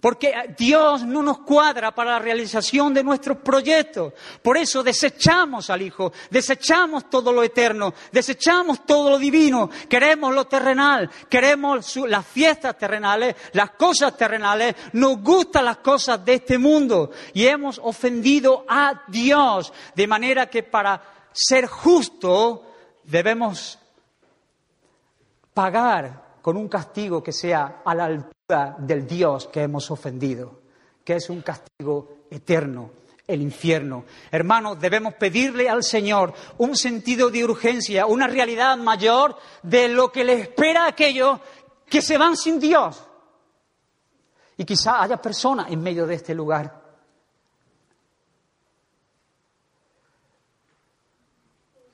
Porque 0.00 0.32
Dios 0.56 1.04
no 1.04 1.22
nos 1.22 1.40
cuadra 1.40 1.94
para 1.94 2.12
la 2.12 2.18
realización 2.18 2.94
de 2.94 3.04
nuestros 3.04 3.38
proyectos. 3.38 4.14
Por 4.42 4.56
eso 4.56 4.82
desechamos 4.82 5.68
al 5.68 5.82
Hijo, 5.82 6.12
desechamos 6.30 7.10
todo 7.10 7.32
lo 7.32 7.42
eterno, 7.42 7.92
desechamos 8.10 8.86
todo 8.86 9.10
lo 9.10 9.18
divino. 9.18 9.68
Queremos 9.88 10.34
lo 10.34 10.46
terrenal, 10.46 11.10
queremos 11.28 11.96
las 11.96 12.26
fiestas 12.26 12.78
terrenales, 12.78 13.36
las 13.52 13.72
cosas 13.72 14.16
terrenales, 14.16 14.74
nos 14.94 15.20
gustan 15.22 15.66
las 15.66 15.78
cosas 15.78 16.24
de 16.24 16.34
este 16.34 16.56
mundo. 16.56 17.10
Y 17.34 17.46
hemos 17.46 17.78
ofendido 17.82 18.64
a 18.68 19.02
Dios. 19.06 19.72
De 19.94 20.06
manera 20.06 20.48
que 20.48 20.62
para 20.62 21.02
ser 21.32 21.66
justo 21.66 22.64
debemos 23.04 23.78
pagar 25.52 26.38
con 26.40 26.56
un 26.56 26.68
castigo 26.68 27.22
que 27.22 27.32
sea 27.32 27.82
a 27.84 27.94
la 27.94 28.06
altura 28.06 28.39
del 28.50 29.06
Dios 29.06 29.46
que 29.46 29.62
hemos 29.62 29.90
ofendido, 29.90 30.60
que 31.04 31.16
es 31.16 31.30
un 31.30 31.42
castigo 31.42 32.24
eterno, 32.30 32.90
el 33.26 33.42
infierno. 33.42 34.04
Hermanos, 34.30 34.80
debemos 34.80 35.14
pedirle 35.14 35.68
al 35.68 35.84
Señor 35.84 36.34
un 36.58 36.76
sentido 36.76 37.30
de 37.30 37.44
urgencia, 37.44 38.06
una 38.06 38.26
realidad 38.26 38.76
mayor 38.76 39.36
de 39.62 39.88
lo 39.88 40.10
que 40.10 40.24
le 40.24 40.34
espera 40.34 40.84
a 40.84 40.88
aquellos 40.88 41.40
que 41.86 42.02
se 42.02 42.18
van 42.18 42.36
sin 42.36 42.58
Dios. 42.58 43.02
Y 44.56 44.64
quizá 44.64 45.00
haya 45.02 45.16
personas 45.16 45.70
en 45.70 45.80
medio 45.80 46.06
de 46.06 46.14
este 46.16 46.34
lugar. 46.34 46.80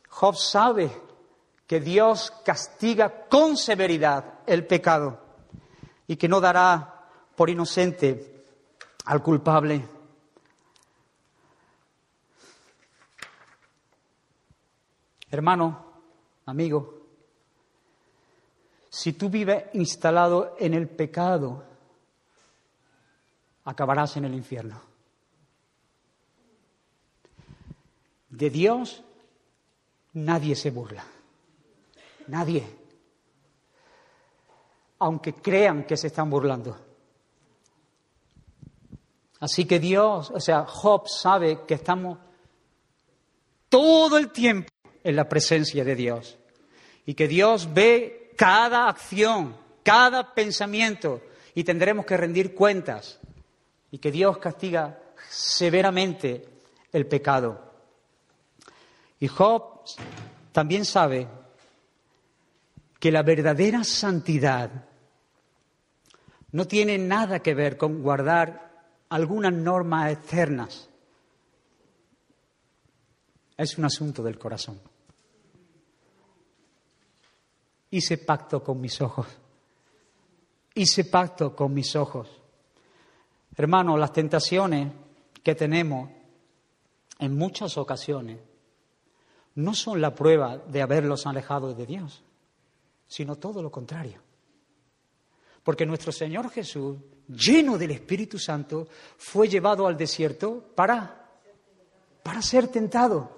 Job 0.08 0.36
sabe 0.36 0.90
que 1.66 1.80
Dios 1.80 2.32
castiga 2.44 3.26
con 3.28 3.56
severidad 3.56 4.40
el 4.46 4.66
pecado 4.66 5.25
y 6.06 6.16
que 6.16 6.28
no 6.28 6.40
dará 6.40 7.08
por 7.34 7.50
inocente 7.50 8.44
al 9.04 9.22
culpable. 9.22 9.86
Hermano, 15.30 15.84
amigo, 16.46 16.96
si 18.88 19.12
tú 19.12 19.28
vives 19.28 19.64
instalado 19.74 20.56
en 20.58 20.74
el 20.74 20.88
pecado, 20.88 21.64
acabarás 23.64 24.16
en 24.16 24.24
el 24.24 24.34
infierno. 24.34 24.80
De 28.30 28.50
Dios 28.50 29.02
nadie 30.14 30.56
se 30.56 30.70
burla. 30.70 31.04
Nadie 32.28 32.85
aunque 34.98 35.34
crean 35.34 35.84
que 35.84 35.96
se 35.96 36.08
están 36.08 36.30
burlando. 36.30 36.76
Así 39.40 39.66
que 39.66 39.78
Dios, 39.78 40.30
o 40.30 40.40
sea, 40.40 40.64
Job 40.64 41.08
sabe 41.08 41.60
que 41.66 41.74
estamos 41.74 42.18
todo 43.68 44.16
el 44.16 44.30
tiempo 44.30 44.68
en 45.04 45.16
la 45.16 45.28
presencia 45.28 45.84
de 45.84 45.94
Dios 45.94 46.38
y 47.04 47.14
que 47.14 47.28
Dios 47.28 47.72
ve 47.72 48.32
cada 48.36 48.88
acción, 48.88 49.56
cada 49.82 50.34
pensamiento 50.34 51.20
y 51.54 51.64
tendremos 51.64 52.06
que 52.06 52.16
rendir 52.16 52.54
cuentas 52.54 53.18
y 53.90 53.98
que 53.98 54.10
Dios 54.10 54.38
castiga 54.38 54.98
severamente 55.28 56.48
el 56.92 57.06
pecado. 57.06 57.72
Y 59.20 59.28
Job 59.28 59.82
también 60.52 60.84
sabe 60.84 61.28
que 62.98 63.12
la 63.12 63.22
verdadera 63.22 63.84
santidad 63.84 64.70
no 66.52 66.66
tiene 66.66 66.96
nada 66.98 67.40
que 67.40 67.54
ver 67.54 67.76
con 67.76 68.02
guardar 68.02 68.84
algunas 69.10 69.52
normas 69.52 70.12
externas. 70.12 70.88
Es 73.56 73.76
un 73.78 73.84
asunto 73.84 74.22
del 74.22 74.38
corazón. 74.38 74.80
Hice 77.90 78.18
pacto 78.18 78.62
con 78.62 78.80
mis 78.80 79.00
ojos. 79.00 79.26
Hice 80.74 81.04
pacto 81.04 81.54
con 81.54 81.72
mis 81.72 81.94
ojos. 81.96 82.28
Hermano, 83.56 83.96
las 83.96 84.12
tentaciones 84.12 84.92
que 85.42 85.54
tenemos 85.54 86.10
en 87.18 87.36
muchas 87.36 87.78
ocasiones 87.78 88.38
no 89.54 89.74
son 89.74 90.00
la 90.02 90.14
prueba 90.14 90.58
de 90.58 90.82
haberlos 90.82 91.26
alejado 91.26 91.72
de 91.72 91.86
Dios 91.86 92.22
sino 93.06 93.36
todo 93.36 93.62
lo 93.62 93.70
contrario. 93.70 94.20
Porque 95.62 95.86
nuestro 95.86 96.12
Señor 96.12 96.50
Jesús, 96.50 96.96
lleno 97.28 97.76
del 97.76 97.90
Espíritu 97.90 98.38
Santo, 98.38 98.86
fue 99.16 99.48
llevado 99.48 99.86
al 99.86 99.96
desierto 99.96 100.62
para, 100.74 101.28
para 102.22 102.40
ser 102.40 102.68
tentado. 102.68 103.36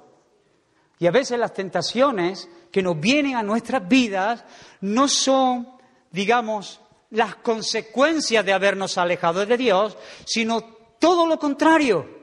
Y 0.98 1.06
a 1.06 1.10
veces 1.10 1.38
las 1.38 1.54
tentaciones 1.54 2.48
que 2.70 2.82
nos 2.82 3.00
vienen 3.00 3.36
a 3.36 3.42
nuestras 3.42 3.88
vidas 3.88 4.44
no 4.80 5.08
son, 5.08 5.68
digamos, 6.10 6.80
las 7.10 7.36
consecuencias 7.36 8.44
de 8.44 8.52
habernos 8.52 8.98
alejado 8.98 9.46
de 9.46 9.56
Dios, 9.56 9.96
sino 10.26 10.60
todo 10.98 11.26
lo 11.26 11.38
contrario. 11.38 12.18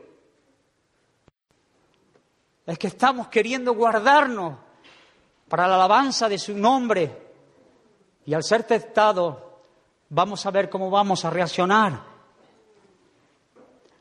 Es 2.65 2.77
que 2.77 2.87
estamos 2.87 3.27
queriendo 3.29 3.73
guardarnos 3.73 4.57
para 5.47 5.67
la 5.67 5.75
alabanza 5.75 6.27
de 6.27 6.37
su 6.37 6.55
nombre, 6.55 7.24
y 8.25 8.33
al 8.33 8.43
ser 8.43 8.63
testado, 8.63 9.59
vamos 10.09 10.45
a 10.45 10.51
ver 10.51 10.69
cómo 10.69 10.89
vamos 10.89 11.25
a 11.25 11.29
reaccionar. 11.29 12.01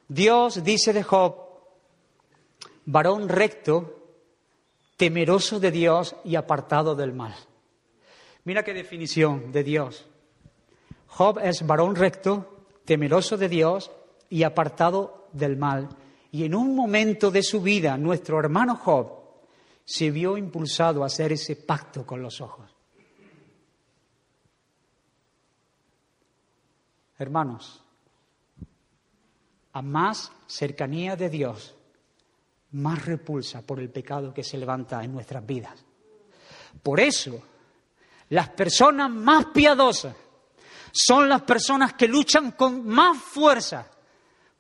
Dios 0.09 0.63
dice 0.63 0.93
de 0.93 1.03
Job 1.03 1.45
varón 2.87 3.29
recto, 3.29 4.03
temeroso 4.97 5.59
de 5.61 5.71
Dios 5.71 6.17
y 6.25 6.37
apartado 6.37 6.95
del 6.95 7.13
mal. 7.13 7.35
Mira 8.45 8.63
qué 8.63 8.75
definición 8.75 9.53
de 9.53 9.65
Dios. 9.65 10.07
Job 11.09 11.39
es 11.43 11.67
varón 11.67 11.97
recto, 11.97 12.65
temeroso 12.85 13.37
de 13.37 13.49
Dios 13.49 13.91
y 14.29 14.43
apartado 14.43 15.29
del 15.33 15.57
mal. 15.57 15.89
Y 16.31 16.45
en 16.45 16.55
un 16.55 16.75
momento 16.75 17.31
de 17.31 17.43
su 17.43 17.63
vida, 17.63 17.97
nuestro 17.97 18.39
hermano 18.39 18.77
Job 18.77 19.25
se 19.85 20.11
vio 20.11 20.37
impulsado 20.37 21.03
a 21.03 21.07
hacer 21.07 21.33
ese 21.33 21.57
pacto 21.57 22.05
con 22.05 22.23
los 22.23 22.41
ojos. 22.41 22.74
Hermanos, 27.19 27.83
a 29.73 29.83
más 29.83 30.33
cercanía 30.47 31.17
de 31.17 31.29
Dios, 31.29 31.75
más 32.73 33.05
repulsa 33.05 33.63
por 33.63 33.81
el 33.81 33.91
pecado 33.91 34.35
que 34.35 34.43
se 34.43 34.59
levanta 34.59 35.03
en 35.03 35.13
nuestras 35.13 35.45
vidas. 35.47 35.85
Por 36.83 37.01
eso, 37.01 37.41
las 38.31 38.49
personas 38.51 39.11
más 39.11 39.47
piadosas 39.47 40.15
son 40.93 41.29
las 41.29 41.43
personas 41.43 41.95
que 41.95 42.09
luchan 42.09 42.53
con 42.53 42.87
más 42.87 43.19
fuerza 43.19 43.87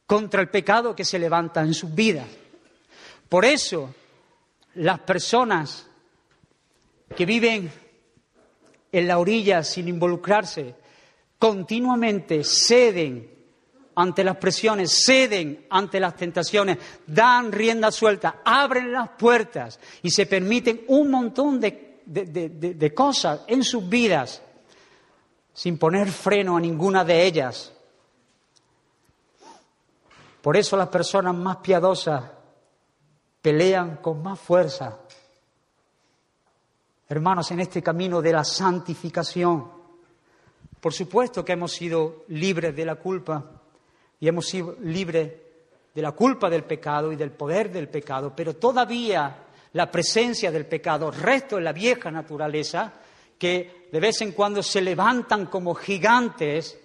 contra 0.07 0.41
el 0.41 0.51
pecado 0.51 0.95
que 0.95 1.05
se 1.05 1.19
levanta 1.19 1.61
en 1.61 1.75
sus 1.75 1.95
vidas. 1.95 2.27
Por 3.29 3.45
eso, 3.45 3.95
las 4.75 5.01
personas 5.01 5.87
que 7.17 7.27
viven 7.27 7.71
en 8.93 9.09
la 9.09 9.19
orilla 9.19 9.63
sin 9.63 9.89
involucrarse 9.89 10.75
continuamente 11.45 12.43
ceden 12.43 13.31
ante 13.97 14.25
las 14.25 14.39
presiones, 14.39 15.05
ceden 15.05 15.67
ante 15.69 16.01
las 16.01 16.17
tentaciones, 16.17 16.79
dan 17.07 17.53
rienda 17.53 17.93
suelta, 17.93 18.41
abren 18.43 18.91
las 18.91 19.11
puertas 19.11 19.79
y 20.01 20.11
se 20.11 20.25
permiten 20.25 20.87
un 20.89 21.11
montón 21.11 21.61
de, 21.61 22.93
cosas 22.97 23.43
en 23.47 23.63
sus 23.63 23.87
vidas 23.87 24.41
sin 25.53 25.77
poner 25.77 26.11
freno 26.11 26.57
a 26.57 26.61
ninguna 26.61 27.05
de 27.05 27.27
ellas. 27.27 27.75
Por 30.41 30.57
eso 30.57 30.79
las 30.79 30.89
personas 30.89 31.35
más 31.35 31.59
piadosas 31.59 32.25
pelean 33.43 33.99
con 33.99 34.23
más 34.23 34.41
fuerza. 34.41 34.97
Hermanos, 37.07 37.51
en 37.51 37.61
este 37.61 37.83
camino 37.83 38.23
de 38.23 38.33
la 38.33 38.45
santificación, 38.45 39.74
por 40.85 40.93
supuesto 40.93 41.43
que 41.43 41.53
hemos 41.53 41.73
sido 41.73 42.25
libres 42.29 42.77
de 42.77 42.85
la 42.85 42.97
culpa, 42.97 43.43
y 44.21 44.29
hemos 44.29 44.47
sido 44.47 44.77
libres 44.83 45.33
de 45.95 46.03
la 46.03 46.13
culpa 46.13 46.51
del 46.51 46.65
pecado 46.65 47.11
y 47.11 47.17
del 47.17 47.31
poder 47.31 47.73
del 47.73 47.89
pecado, 47.89 48.35
pero 48.37 48.57
todavía 48.57 49.35
la 49.73 49.91
presencia 49.91 50.53
del 50.53 50.67
pecado, 50.67 51.11
resto 51.11 51.57
en 51.57 51.65
la 51.65 51.73
vieja 51.73 52.11
naturaleza, 52.11 52.93
que 53.39 53.89
de 53.91 53.99
vez 53.99 54.21
en 54.21 54.33
cuando 54.33 54.63
se 54.63 54.83
levantan 54.83 55.47
como 55.47 55.75
gigantes 55.75 56.79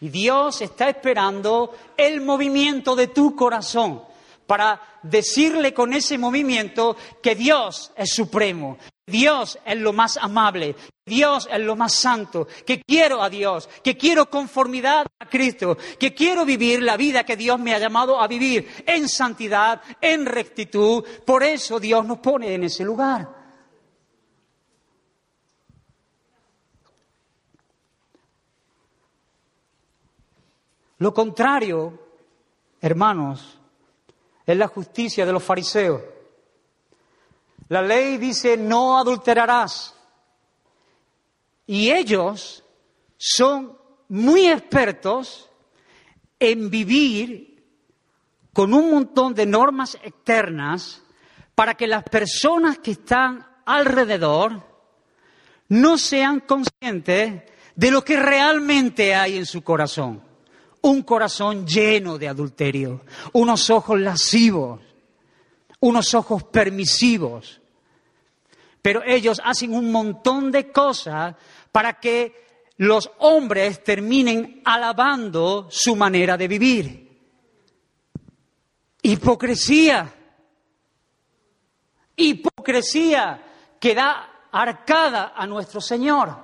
y 0.00 0.10
Dios 0.10 0.62
está 0.62 0.88
esperando 0.88 1.74
el 1.96 2.20
movimiento 2.20 2.94
de 2.94 3.08
tu 3.08 3.34
corazón 3.34 4.02
para 4.50 4.98
decirle 5.04 5.72
con 5.72 5.92
ese 5.92 6.18
movimiento 6.18 6.96
que 7.22 7.36
Dios 7.36 7.92
es 7.94 8.12
supremo, 8.12 8.78
Dios 9.06 9.56
es 9.64 9.78
lo 9.78 9.92
más 9.92 10.16
amable, 10.16 10.74
Dios 11.06 11.48
es 11.52 11.60
lo 11.60 11.76
más 11.76 11.94
santo, 11.94 12.48
que 12.66 12.82
quiero 12.82 13.22
a 13.22 13.30
Dios, 13.30 13.68
que 13.84 13.96
quiero 13.96 14.28
conformidad 14.28 15.06
a 15.20 15.26
Cristo, 15.28 15.78
que 16.00 16.12
quiero 16.12 16.44
vivir 16.44 16.82
la 16.82 16.96
vida 16.96 17.22
que 17.22 17.36
Dios 17.36 17.60
me 17.60 17.76
ha 17.76 17.78
llamado 17.78 18.20
a 18.20 18.26
vivir 18.26 18.68
en 18.84 19.08
santidad, 19.08 19.82
en 20.00 20.26
rectitud. 20.26 21.04
Por 21.24 21.44
eso 21.44 21.78
Dios 21.78 22.04
nos 22.04 22.18
pone 22.18 22.52
en 22.52 22.64
ese 22.64 22.82
lugar. 22.82 23.28
Lo 30.98 31.14
contrario, 31.14 31.96
hermanos, 32.80 33.59
es 34.50 34.58
la 34.58 34.68
justicia 34.68 35.24
de 35.24 35.32
los 35.32 35.42
fariseos. 35.42 36.00
La 37.68 37.82
ley 37.82 38.18
dice 38.18 38.56
no 38.56 38.98
adulterarás. 38.98 39.94
Y 41.66 41.90
ellos 41.90 42.64
son 43.16 43.78
muy 44.08 44.48
expertos 44.48 45.48
en 46.38 46.68
vivir 46.68 47.62
con 48.52 48.74
un 48.74 48.90
montón 48.90 49.34
de 49.34 49.46
normas 49.46 49.96
externas 50.02 51.02
para 51.54 51.74
que 51.74 51.86
las 51.86 52.02
personas 52.04 52.78
que 52.78 52.92
están 52.92 53.46
alrededor 53.66 54.66
no 55.68 55.96
sean 55.96 56.40
conscientes 56.40 57.42
de 57.76 57.90
lo 57.90 58.04
que 58.04 58.16
realmente 58.16 59.14
hay 59.14 59.36
en 59.36 59.46
su 59.46 59.62
corazón. 59.62 60.29
Un 60.82 61.02
corazón 61.02 61.66
lleno 61.66 62.16
de 62.16 62.28
adulterio, 62.28 63.02
unos 63.32 63.68
ojos 63.70 64.00
lascivos, 64.00 64.80
unos 65.80 66.14
ojos 66.14 66.44
permisivos, 66.44 67.60
pero 68.82 69.02
ellos 69.04 69.40
hacen 69.44 69.74
un 69.74 69.92
montón 69.92 70.50
de 70.50 70.72
cosas 70.72 71.34
para 71.70 72.00
que 72.00 72.64
los 72.78 73.10
hombres 73.18 73.84
terminen 73.84 74.62
alabando 74.64 75.68
su 75.70 75.94
manera 75.96 76.36
de 76.36 76.48
vivir. 76.48 77.10
Hipocresía. 79.02 80.14
Hipocresía 82.16 83.44
que 83.78 83.94
da 83.94 84.46
arcada 84.50 85.34
a 85.36 85.46
nuestro 85.46 85.80
Señor. 85.80 86.34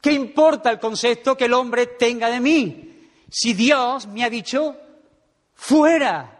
¿Qué 0.00 0.12
importa 0.12 0.70
el 0.70 0.78
concepto 0.78 1.36
que 1.36 1.46
el 1.46 1.52
hombre 1.52 1.86
tenga 1.86 2.30
de 2.30 2.40
mí? 2.40 2.85
Si 3.28 3.54
Dios 3.54 4.06
me 4.06 4.24
ha 4.24 4.30
dicho, 4.30 4.76
fuera, 5.54 6.36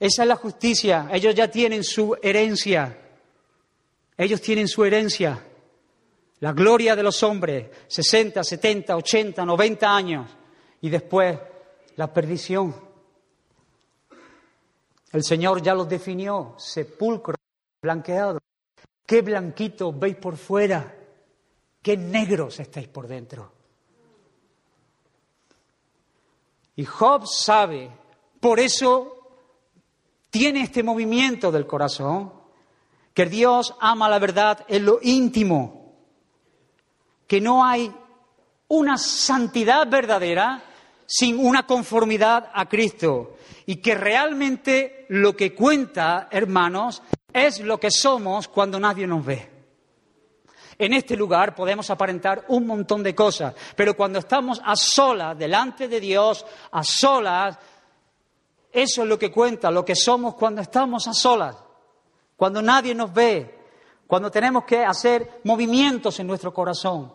Esa 0.00 0.22
es 0.22 0.28
la 0.28 0.36
justicia. 0.36 1.08
Ellos 1.12 1.34
ya 1.34 1.50
tienen 1.50 1.82
su 1.82 2.16
herencia. 2.22 2.96
Ellos 4.16 4.40
tienen 4.40 4.68
su 4.68 4.84
herencia. 4.84 5.44
La 6.40 6.52
gloria 6.52 6.94
de 6.94 7.02
los 7.02 7.22
hombres, 7.24 7.68
60, 7.88 8.44
70, 8.44 8.96
80, 8.96 9.44
90 9.44 9.96
años. 9.96 10.30
Y 10.80 10.88
después 10.88 11.36
la 11.96 12.12
perdición. 12.12 12.74
El 15.10 15.24
Señor 15.24 15.62
ya 15.62 15.74
los 15.74 15.88
definió, 15.88 16.54
sepulcro, 16.58 17.34
blanqueado. 17.82 18.38
Qué 19.04 19.22
blanquitos 19.22 19.98
veis 19.98 20.16
por 20.16 20.36
fuera, 20.36 20.94
qué 21.82 21.96
negros 21.96 22.60
estáis 22.60 22.88
por 22.88 23.06
dentro. 23.06 23.52
Y 26.76 26.84
Job 26.84 27.26
sabe, 27.26 27.90
por 28.40 28.60
eso 28.60 29.18
tiene 30.30 30.62
este 30.62 30.82
movimiento 30.82 31.50
del 31.50 31.66
corazón, 31.66 32.32
que 33.12 33.26
Dios 33.26 33.74
ama 33.80 34.08
la 34.08 34.20
verdad 34.20 34.64
en 34.68 34.84
lo 34.84 35.00
íntimo, 35.02 35.96
que 37.26 37.40
no 37.40 37.64
hay 37.64 37.92
una 38.68 38.96
santidad 38.96 39.88
verdadera 39.88 40.62
sin 41.04 41.44
una 41.44 41.66
conformidad 41.66 42.50
a 42.54 42.68
Cristo 42.68 43.36
y 43.66 43.76
que 43.76 43.94
realmente 43.94 45.06
lo 45.08 45.34
que 45.34 45.54
cuenta, 45.54 46.28
hermanos, 46.30 47.02
es 47.32 47.60
lo 47.60 47.80
que 47.80 47.90
somos 47.90 48.46
cuando 48.46 48.78
nadie 48.78 49.06
nos 49.06 49.24
ve. 49.24 49.57
En 50.78 50.92
este 50.92 51.16
lugar 51.16 51.56
podemos 51.56 51.90
aparentar 51.90 52.44
un 52.48 52.64
montón 52.64 53.02
de 53.02 53.12
cosas, 53.12 53.52
pero 53.74 53.96
cuando 53.96 54.20
estamos 54.20 54.60
a 54.64 54.76
solas 54.76 55.36
delante 55.36 55.88
de 55.88 55.98
Dios, 55.98 56.46
a 56.70 56.84
solas, 56.84 57.58
eso 58.70 59.02
es 59.02 59.08
lo 59.08 59.18
que 59.18 59.32
cuenta, 59.32 59.72
lo 59.72 59.84
que 59.84 59.96
somos 59.96 60.34
cuando 60.34 60.60
estamos 60.60 61.08
a 61.08 61.12
solas, 61.12 61.56
cuando 62.36 62.62
nadie 62.62 62.94
nos 62.94 63.12
ve, 63.12 63.58
cuando 64.06 64.30
tenemos 64.30 64.64
que 64.64 64.84
hacer 64.84 65.40
movimientos 65.42 66.20
en 66.20 66.28
nuestro 66.28 66.54
corazón. 66.54 67.12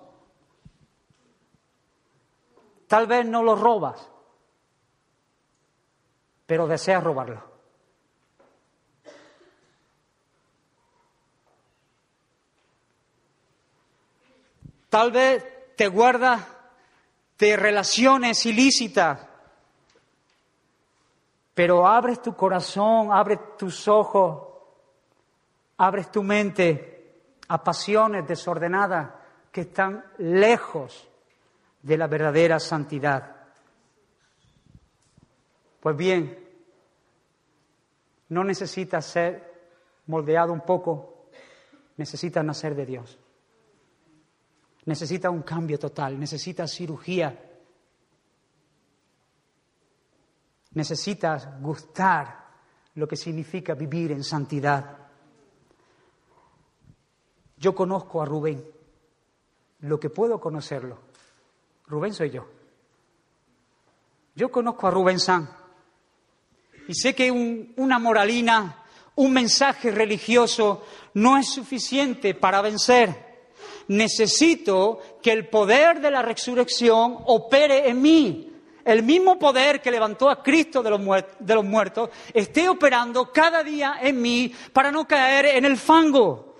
Tal 2.87 3.07
vez 3.07 3.25
no 3.25 3.43
lo 3.43 3.55
robas, 3.55 4.09
pero 6.45 6.67
deseas 6.67 7.01
robarlo. 7.01 7.52
Tal 14.93 15.11
vez 15.11 15.43
te 15.75 15.87
guardas 15.87 16.39
de 17.39 17.57
relaciones 17.57 18.45
ilícitas 18.45 19.27
pero 21.55 21.87
abres 21.87 22.21
tu 22.21 22.35
corazón, 22.35 23.11
abres 23.11 23.39
tus 23.57 23.87
ojos, 23.87 24.49
abres 25.77 26.11
tu 26.11 26.21
mente 26.21 27.31
a 27.47 27.63
pasiones 27.63 28.27
desordenadas 28.27 29.09
que 29.51 29.61
están 29.61 30.05
lejos 30.19 31.09
de 31.81 31.97
la 31.97 32.05
verdadera 32.05 32.59
santidad. 32.59 33.35
Pues 35.79 35.97
bien, 35.97 36.39
no 38.29 38.43
necesitas 38.43 39.07
ser 39.07 39.71
moldeado 40.05 40.53
un 40.53 40.61
poco, 40.61 41.29
necesitas 41.97 42.45
nacer 42.45 42.75
de 42.75 42.85
Dios. 42.85 43.22
Necesitas 44.85 45.31
un 45.31 45.43
cambio 45.43 45.79
total, 45.79 46.19
necesitas 46.19 46.71
cirugía. 46.73 47.51
Necesitas 50.71 51.61
gustar 51.61 52.43
lo 52.95 53.07
que 53.07 53.15
significa 53.15 53.73
vivir 53.73 54.11
en 54.11 54.23
santidad. 54.23 54.97
Yo 57.57 57.73
conozco 57.73 58.21
a 58.21 58.25
Rubén, 58.25 58.63
lo 59.79 59.99
que 59.99 60.09
puedo 60.09 60.39
conocerlo. 60.39 60.99
Rubén 61.87 62.13
soy 62.13 62.31
yo. 62.31 62.45
Yo 64.35 64.51
conozco 64.51 64.87
a 64.87 64.91
Rubén 64.91 65.19
San 65.19 65.49
y 66.87 66.95
sé 66.95 67.15
que 67.15 67.31
una 67.31 67.99
moralina, 67.99 68.83
un 69.15 69.31
mensaje 69.31 69.91
religioso 69.91 70.83
no 71.13 71.37
es 71.37 71.49
suficiente 71.49 72.33
para 72.33 72.61
vencer. 72.61 73.32
Necesito 73.87 74.99
que 75.21 75.31
el 75.31 75.49
poder 75.49 75.99
de 75.99 76.11
la 76.11 76.21
resurrección 76.21 77.17
opere 77.25 77.89
en 77.89 78.01
mí. 78.01 78.49
El 78.85 79.03
mismo 79.03 79.39
poder 79.39 79.81
que 79.81 79.91
levantó 79.91 80.29
a 80.29 80.43
Cristo 80.43 80.83
de 80.83 80.89
los, 80.89 81.63
muertos 81.65 82.09
esté 82.33 82.67
operando 82.67 83.31
cada 83.31 83.63
día 83.63 83.95
en 84.01 84.21
mí 84.21 84.53
para 84.73 84.91
no 84.91 85.07
caer 85.07 85.45
en 85.45 85.63
el 85.63 85.77
fango, 85.77 86.57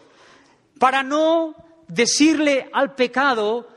para 0.80 1.04
no 1.04 1.54
decirle 1.88 2.70
al 2.72 2.96
pecado, 2.96 3.68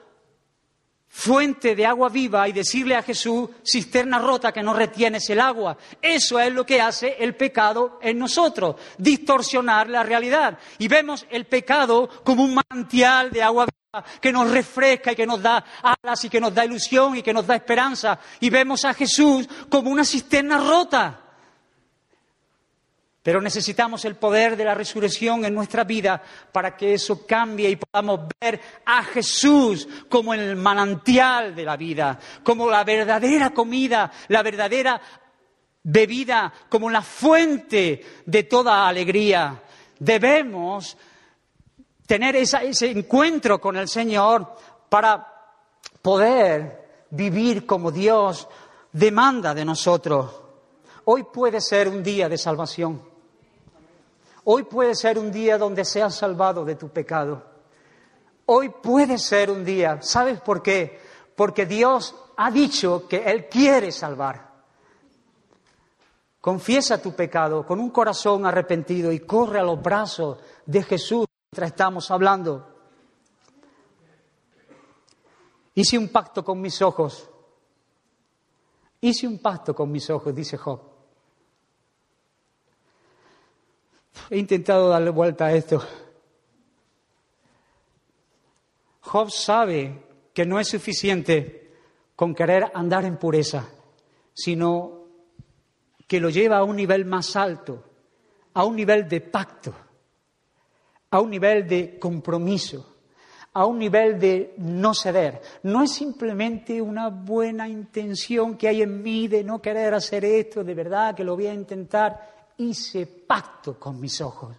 fuente 1.16 1.74
de 1.74 1.86
agua 1.86 2.10
viva 2.10 2.46
y 2.46 2.52
decirle 2.52 2.94
a 2.94 3.02
Jesús, 3.02 3.48
cisterna 3.64 4.18
rota 4.18 4.52
que 4.52 4.62
no 4.62 4.74
retienes 4.74 5.30
el 5.30 5.40
agua. 5.40 5.78
Eso 6.02 6.38
es 6.38 6.52
lo 6.52 6.66
que 6.66 6.78
hace 6.78 7.16
el 7.18 7.34
pecado 7.34 7.98
en 8.02 8.18
nosotros, 8.18 8.76
distorsionar 8.98 9.88
la 9.88 10.02
realidad. 10.02 10.58
Y 10.76 10.88
vemos 10.88 11.24
el 11.30 11.46
pecado 11.46 12.06
como 12.22 12.44
un 12.44 12.54
manantial 12.54 13.30
de 13.30 13.42
agua 13.42 13.64
viva 13.64 14.04
que 14.20 14.30
nos 14.30 14.50
refresca 14.50 15.12
y 15.12 15.16
que 15.16 15.26
nos 15.26 15.40
da 15.40 15.64
alas 15.82 16.22
y 16.22 16.28
que 16.28 16.38
nos 16.38 16.54
da 16.54 16.66
ilusión 16.66 17.16
y 17.16 17.22
que 17.22 17.32
nos 17.32 17.46
da 17.46 17.56
esperanza. 17.56 18.20
Y 18.40 18.50
vemos 18.50 18.84
a 18.84 18.92
Jesús 18.92 19.48
como 19.70 19.90
una 19.90 20.04
cisterna 20.04 20.58
rota 20.58 21.25
pero 23.26 23.40
necesitamos 23.40 24.04
el 24.04 24.14
poder 24.14 24.56
de 24.56 24.64
la 24.64 24.72
resurrección 24.72 25.44
en 25.44 25.52
nuestra 25.52 25.82
vida 25.82 26.22
para 26.52 26.76
que 26.76 26.94
eso 26.94 27.26
cambie 27.26 27.68
y 27.68 27.74
podamos 27.74 28.20
ver 28.40 28.60
a 28.84 29.02
Jesús 29.02 29.88
como 30.08 30.32
el 30.32 30.54
manantial 30.54 31.52
de 31.52 31.64
la 31.64 31.76
vida, 31.76 32.20
como 32.44 32.70
la 32.70 32.84
verdadera 32.84 33.50
comida, 33.50 34.12
la 34.28 34.44
verdadera 34.44 35.00
bebida, 35.82 36.52
como 36.68 36.88
la 36.88 37.02
fuente 37.02 38.00
de 38.24 38.44
toda 38.44 38.86
alegría. 38.86 39.60
Debemos 39.98 40.96
tener 42.06 42.36
ese 42.36 42.92
encuentro 42.92 43.60
con 43.60 43.76
el 43.76 43.88
Señor 43.88 44.54
para 44.88 45.26
poder 46.00 47.06
vivir 47.10 47.66
como 47.66 47.90
Dios 47.90 48.46
demanda 48.92 49.52
de 49.52 49.64
nosotros. 49.64 50.30
Hoy 51.06 51.24
puede 51.24 51.60
ser 51.60 51.88
un 51.88 52.04
día 52.04 52.28
de 52.28 52.38
salvación. 52.38 53.05
Hoy 54.48 54.62
puede 54.62 54.94
ser 54.94 55.18
un 55.18 55.32
día 55.32 55.58
donde 55.58 55.84
seas 55.84 56.14
salvado 56.14 56.64
de 56.64 56.76
tu 56.76 56.88
pecado. 56.88 57.42
Hoy 58.46 58.68
puede 58.68 59.18
ser 59.18 59.50
un 59.50 59.64
día. 59.64 60.00
¿Sabes 60.02 60.40
por 60.40 60.62
qué? 60.62 61.00
Porque 61.34 61.66
Dios 61.66 62.14
ha 62.36 62.48
dicho 62.52 63.08
que 63.08 63.24
Él 63.24 63.48
quiere 63.48 63.90
salvar. 63.90 64.52
Confiesa 66.40 67.02
tu 67.02 67.12
pecado 67.12 67.66
con 67.66 67.80
un 67.80 67.90
corazón 67.90 68.46
arrepentido 68.46 69.10
y 69.10 69.18
corre 69.18 69.58
a 69.58 69.64
los 69.64 69.82
brazos 69.82 70.38
de 70.64 70.80
Jesús 70.84 71.26
mientras 71.50 71.72
estamos 71.72 72.08
hablando. 72.12 72.68
Hice 75.74 75.98
un 75.98 76.08
pacto 76.10 76.44
con 76.44 76.60
mis 76.60 76.80
ojos. 76.82 77.28
Hice 79.00 79.26
un 79.26 79.40
pacto 79.40 79.74
con 79.74 79.90
mis 79.90 80.08
ojos, 80.08 80.32
dice 80.32 80.56
Job. 80.56 80.95
He 84.30 84.38
intentado 84.38 84.88
darle 84.88 85.10
vuelta 85.10 85.46
a 85.46 85.52
esto. 85.52 85.82
Job 89.00 89.30
sabe 89.30 90.02
que 90.34 90.44
no 90.44 90.58
es 90.58 90.68
suficiente 90.68 91.70
con 92.16 92.34
querer 92.34 92.70
andar 92.74 93.04
en 93.04 93.18
pureza, 93.18 93.68
sino 94.34 95.04
que 96.06 96.20
lo 96.20 96.28
lleva 96.28 96.58
a 96.58 96.64
un 96.64 96.76
nivel 96.76 97.04
más 97.04 97.36
alto, 97.36 97.84
a 98.54 98.64
un 98.64 98.74
nivel 98.76 99.08
de 99.08 99.20
pacto, 99.20 99.74
a 101.10 101.20
un 101.20 101.30
nivel 101.30 101.66
de 101.66 101.98
compromiso, 101.98 102.96
a 103.52 103.64
un 103.64 103.78
nivel 103.78 104.18
de 104.18 104.54
no 104.58 104.92
ceder. 104.92 105.40
No 105.62 105.82
es 105.82 105.92
simplemente 105.92 106.82
una 106.82 107.08
buena 107.08 107.68
intención 107.68 108.56
que 108.56 108.68
hay 108.68 108.82
en 108.82 109.02
mí 109.02 109.28
de 109.28 109.44
no 109.44 109.62
querer 109.62 109.94
hacer 109.94 110.24
esto, 110.24 110.62
de 110.64 110.74
verdad 110.74 111.14
que 111.14 111.24
lo 111.24 111.36
voy 111.36 111.46
a 111.46 111.54
intentar 111.54 112.35
hice 112.58 113.06
pacto 113.06 113.78
con 113.78 114.00
mis 114.00 114.20
ojos. 114.20 114.54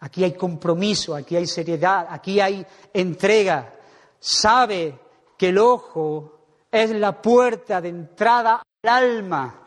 Aquí 0.00 0.22
hay 0.22 0.32
compromiso, 0.32 1.14
aquí 1.14 1.36
hay 1.36 1.46
seriedad, 1.46 2.06
aquí 2.10 2.40
hay 2.40 2.64
entrega. 2.92 3.74
Sabe 4.20 4.98
que 5.36 5.48
el 5.48 5.58
ojo 5.58 6.38
es 6.70 6.90
la 6.90 7.20
puerta 7.20 7.80
de 7.80 7.88
entrada 7.88 8.62
al 8.82 8.88
alma 8.88 9.62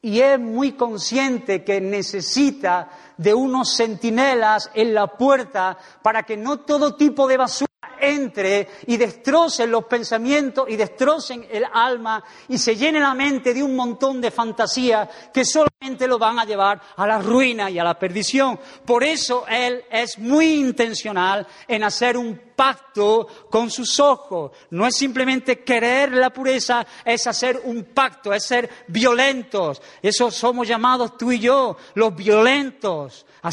y 0.00 0.20
es 0.20 0.38
muy 0.38 0.72
consciente 0.72 1.62
que 1.62 1.80
necesita 1.80 2.90
de 3.16 3.32
unos 3.32 3.76
centinelas 3.76 4.70
en 4.74 4.92
la 4.92 5.06
puerta 5.06 5.78
para 6.02 6.24
que 6.24 6.36
no 6.36 6.60
todo 6.60 6.96
tipo 6.96 7.28
de 7.28 7.36
basura 7.36 7.71
entre 8.02 8.68
y 8.86 8.96
destrocen 8.96 9.70
los 9.70 9.84
pensamientos 9.84 10.68
y 10.68 10.76
destrocen 10.76 11.46
el 11.50 11.64
alma 11.72 12.22
y 12.48 12.58
se 12.58 12.74
llene 12.76 12.98
la 12.98 13.14
mente 13.14 13.54
de 13.54 13.62
un 13.62 13.76
montón 13.76 14.20
de 14.20 14.32
fantasías 14.32 15.08
que 15.32 15.44
solamente 15.44 16.08
lo 16.08 16.18
van 16.18 16.38
a 16.40 16.44
llevar 16.44 16.80
a 16.96 17.06
la 17.06 17.18
ruina 17.18 17.70
y 17.70 17.78
a 17.78 17.84
la 17.84 17.98
perdición. 17.98 18.58
Por 18.84 19.04
eso 19.04 19.44
Él 19.48 19.84
es 19.90 20.18
muy 20.18 20.54
intencional 20.54 21.46
en 21.68 21.84
hacer 21.84 22.16
un 22.16 22.52
pacto 22.56 23.26
con 23.48 23.70
sus 23.70 24.00
ojos. 24.00 24.50
No 24.70 24.86
es 24.86 24.96
simplemente 24.96 25.62
querer 25.62 26.12
la 26.12 26.30
pureza, 26.30 26.84
es 27.04 27.26
hacer 27.26 27.60
un 27.64 27.84
pacto, 27.84 28.32
es 28.32 28.44
ser 28.44 28.68
violentos. 28.88 29.80
Eso 30.02 30.30
somos 30.30 30.66
llamados 30.66 31.16
tú 31.16 31.30
y 31.30 31.38
yo, 31.38 31.76
los 31.94 32.14
violentos, 32.14 33.24
a 33.42 33.50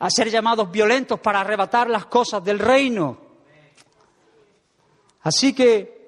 a 0.00 0.10
ser 0.10 0.30
llamados 0.30 0.70
violentos 0.70 1.20
para 1.20 1.40
arrebatar 1.40 1.88
las 1.88 2.06
cosas 2.06 2.42
del 2.42 2.58
reino. 2.58 3.29
Así 5.22 5.52
que 5.54 6.00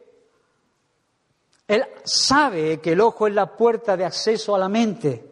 él 1.68 1.84
sabe 2.04 2.80
que 2.80 2.92
el 2.92 3.00
ojo 3.00 3.26
es 3.26 3.34
la 3.34 3.56
puerta 3.56 3.96
de 3.96 4.04
acceso 4.04 4.54
a 4.54 4.58
la 4.58 4.68
mente, 4.68 5.30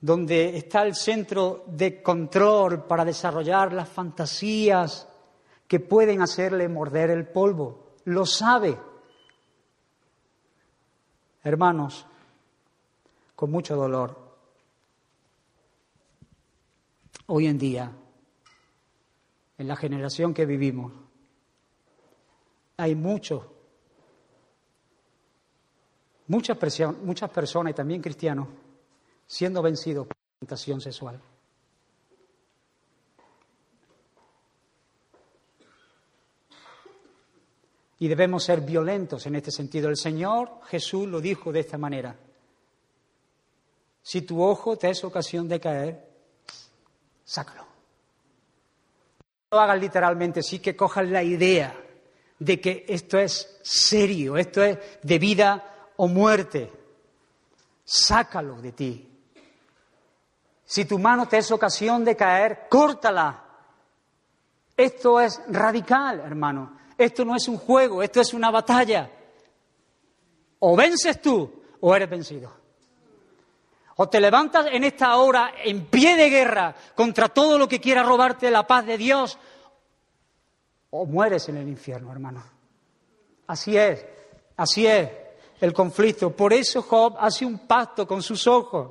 donde 0.00 0.56
está 0.56 0.82
el 0.82 0.94
centro 0.94 1.64
de 1.66 2.02
control 2.02 2.84
para 2.84 3.04
desarrollar 3.04 3.72
las 3.72 3.88
fantasías 3.88 5.08
que 5.66 5.80
pueden 5.80 6.22
hacerle 6.22 6.68
morder 6.68 7.10
el 7.10 7.26
polvo. 7.26 7.94
Lo 8.04 8.24
sabe. 8.24 8.78
Hermanos, 11.42 12.06
con 13.34 13.50
mucho 13.50 13.76
dolor, 13.76 14.16
hoy 17.26 17.46
en 17.46 17.58
día, 17.58 17.92
en 19.58 19.68
la 19.68 19.76
generación 19.76 20.32
que 20.32 20.46
vivimos, 20.46 21.05
hay 22.76 22.94
mucho, 22.94 23.52
muchas, 26.26 26.58
muchas 27.02 27.30
personas 27.30 27.70
y 27.70 27.74
también 27.74 28.02
cristianos 28.02 28.48
siendo 29.26 29.62
vencidos 29.62 30.06
por 30.06 30.16
la 30.16 30.38
tentación 30.40 30.80
sexual. 30.80 31.20
Y 37.98 38.08
debemos 38.08 38.44
ser 38.44 38.60
violentos 38.60 39.24
en 39.26 39.36
este 39.36 39.50
sentido. 39.50 39.88
El 39.88 39.96
Señor 39.96 40.60
Jesús 40.66 41.08
lo 41.08 41.18
dijo 41.18 41.50
de 41.50 41.60
esta 41.60 41.78
manera. 41.78 42.14
Si 44.02 44.20
tu 44.20 44.42
ojo 44.42 44.76
te 44.76 44.90
es 44.90 45.02
ocasión 45.02 45.48
de 45.48 45.58
caer, 45.58 46.06
sácalo. 47.24 47.62
No 49.50 49.58
lo 49.58 49.60
hagas 49.60 49.80
literalmente, 49.80 50.42
sí 50.42 50.58
que 50.58 50.76
cojas 50.76 51.08
la 51.08 51.22
idea 51.22 51.85
de 52.38 52.60
que 52.60 52.84
esto 52.88 53.18
es 53.18 53.58
serio, 53.62 54.36
esto 54.36 54.62
es 54.62 54.78
de 55.02 55.18
vida 55.18 55.92
o 55.96 56.08
muerte. 56.08 56.70
Sácalo 57.84 58.60
de 58.60 58.72
ti. 58.72 59.08
Si 60.64 60.84
tu 60.84 60.98
mano 60.98 61.28
te 61.28 61.38
es 61.38 61.50
ocasión 61.50 62.04
de 62.04 62.16
caer, 62.16 62.66
córtala. 62.68 63.44
Esto 64.76 65.20
es 65.20 65.40
radical, 65.48 66.20
hermano. 66.20 66.76
Esto 66.98 67.24
no 67.24 67.36
es 67.36 67.46
un 67.48 67.58
juego, 67.58 68.02
esto 68.02 68.20
es 68.20 68.34
una 68.34 68.50
batalla. 68.50 69.10
O 70.58 70.76
vences 70.76 71.20
tú 71.22 71.62
o 71.80 71.94
eres 71.94 72.10
vencido. 72.10 72.52
O 73.96 74.08
te 74.08 74.20
levantas 74.20 74.66
en 74.70 74.84
esta 74.84 75.16
hora 75.16 75.54
en 75.64 75.86
pie 75.86 76.16
de 76.16 76.28
guerra 76.28 76.74
contra 76.94 77.28
todo 77.28 77.58
lo 77.58 77.68
que 77.68 77.80
quiera 77.80 78.02
robarte 78.02 78.50
la 78.50 78.66
paz 78.66 78.84
de 78.84 78.98
Dios, 78.98 79.38
o 80.90 81.06
mueres 81.06 81.48
en 81.48 81.56
el 81.56 81.68
infierno, 81.68 82.12
hermano. 82.12 82.42
Así 83.46 83.76
es, 83.76 84.04
así 84.56 84.86
es 84.86 85.10
el 85.60 85.72
conflicto. 85.72 86.30
Por 86.34 86.52
eso 86.52 86.82
Job 86.82 87.16
hace 87.18 87.44
un 87.44 87.66
pacto 87.66 88.06
con 88.06 88.22
sus 88.22 88.46
ojos. 88.46 88.90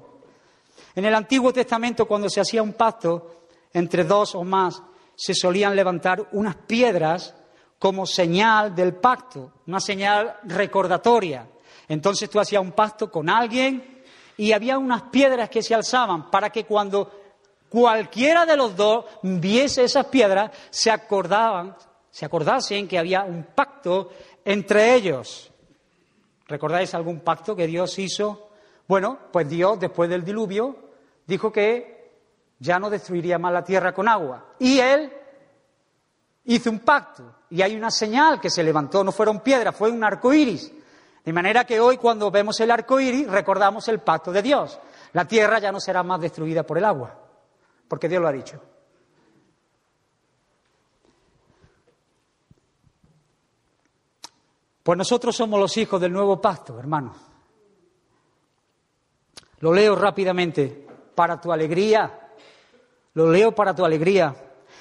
En 0.96 1.06
el 1.06 1.14
Antiguo 1.14 1.52
Testamento, 1.52 2.06
cuando 2.06 2.30
se 2.30 2.42
hacía 2.42 2.64
un 2.64 2.74
pacto 2.74 3.48
entre 3.74 4.04
dos 4.04 4.36
o 4.36 4.44
más, 4.44 4.82
se 5.16 5.34
solían 5.34 5.76
levantar 5.76 6.30
unas 6.32 6.56
piedras 6.56 7.34
como 7.80 8.06
señal 8.06 8.74
del 8.74 8.96
pacto, 8.96 9.52
una 9.68 9.80
señal 9.80 10.38
recordatoria. 10.44 11.48
Entonces 11.88 12.30
tú 12.30 12.40
hacías 12.40 12.62
un 12.62 12.72
pacto 12.72 13.12
con 13.12 13.30
alguien 13.30 14.04
y 14.38 14.52
había 14.52 14.78
unas 14.78 15.04
piedras 15.04 15.50
que 15.50 15.62
se 15.62 15.76
alzaban 15.76 16.30
para 16.30 16.50
que 16.50 16.66
cuando 16.66 17.25
cualquiera 17.70 18.46
de 18.46 18.58
los 18.58 18.76
dos 18.76 19.06
viese 19.22 19.84
esas 19.84 20.06
piedras, 20.08 20.52
se 20.70 20.92
acordaban, 20.92 21.76
se 22.10 22.26
acordasen 22.26 22.88
que 22.88 22.98
había 22.98 23.24
un 23.24 23.44
pacto 23.44 24.10
entre 24.44 24.94
ellos. 24.94 25.52
¿Recordáis 26.48 26.94
algún 26.94 27.22
pacto 27.22 27.56
que 27.56 27.68
Dios 27.68 27.98
hizo? 28.00 28.50
Bueno, 28.88 29.18
pues 29.32 29.50
Dios, 29.50 29.80
después 29.80 30.10
del 30.10 30.24
diluvio, 30.24 30.76
dijo 31.26 31.52
que 31.52 31.96
ya 32.60 32.80
no 32.80 32.90
destruiría 32.90 33.40
más 33.40 33.52
la 33.52 33.64
tierra 33.64 33.94
con 33.94 34.08
agua. 34.08 34.54
Y 34.60 34.80
él 34.80 35.12
hizo 36.46 36.70
un 36.70 36.80
pacto. 36.80 37.36
Y 37.50 37.62
hay 37.62 37.76
una 37.76 37.92
señal 37.92 38.40
que 38.40 38.50
se 38.50 38.64
levantó, 38.64 39.04
no 39.04 39.12
fueron 39.12 39.42
piedras, 39.42 39.76
fue 39.76 39.92
un 39.92 40.04
arco 40.04 40.34
iris. 40.34 40.72
De 41.24 41.34
manera 41.34 41.66
que 41.66 41.80
hoy, 41.80 41.98
cuando 41.98 42.30
vemos 42.30 42.60
el 42.60 42.70
arco 42.70 43.00
iris, 43.00 43.28
recordamos 43.28 43.88
el 43.88 44.00
pacto 44.00 44.32
de 44.32 44.44
Dios. 44.44 44.80
La 45.14 45.26
tierra 45.26 45.60
ya 45.60 45.72
no 45.72 45.80
será 45.80 46.04
más 46.04 46.22
destruida 46.22 46.64
por 46.64 46.78
el 46.78 46.86
agua, 46.86 47.18
porque 47.88 48.10
Dios 48.10 48.22
lo 48.22 48.28
ha 48.28 48.32
dicho. 48.32 48.62
Pues 54.84 54.98
nosotros 54.98 55.36
somos 55.36 55.60
los 55.60 55.76
hijos 55.78 56.00
del 56.00 56.14
nuevo 56.14 56.40
pacto, 56.40 56.78
hermano. 56.78 57.16
Lo 59.60 59.74
leo 59.74 59.96
rápidamente, 59.96 60.86
para 61.16 61.42
tu 61.42 61.52
alegría. 61.52 62.32
Lo 63.16 63.32
leo 63.32 63.56
para 63.56 63.74
tu 63.74 63.84
alegría. 63.84 64.36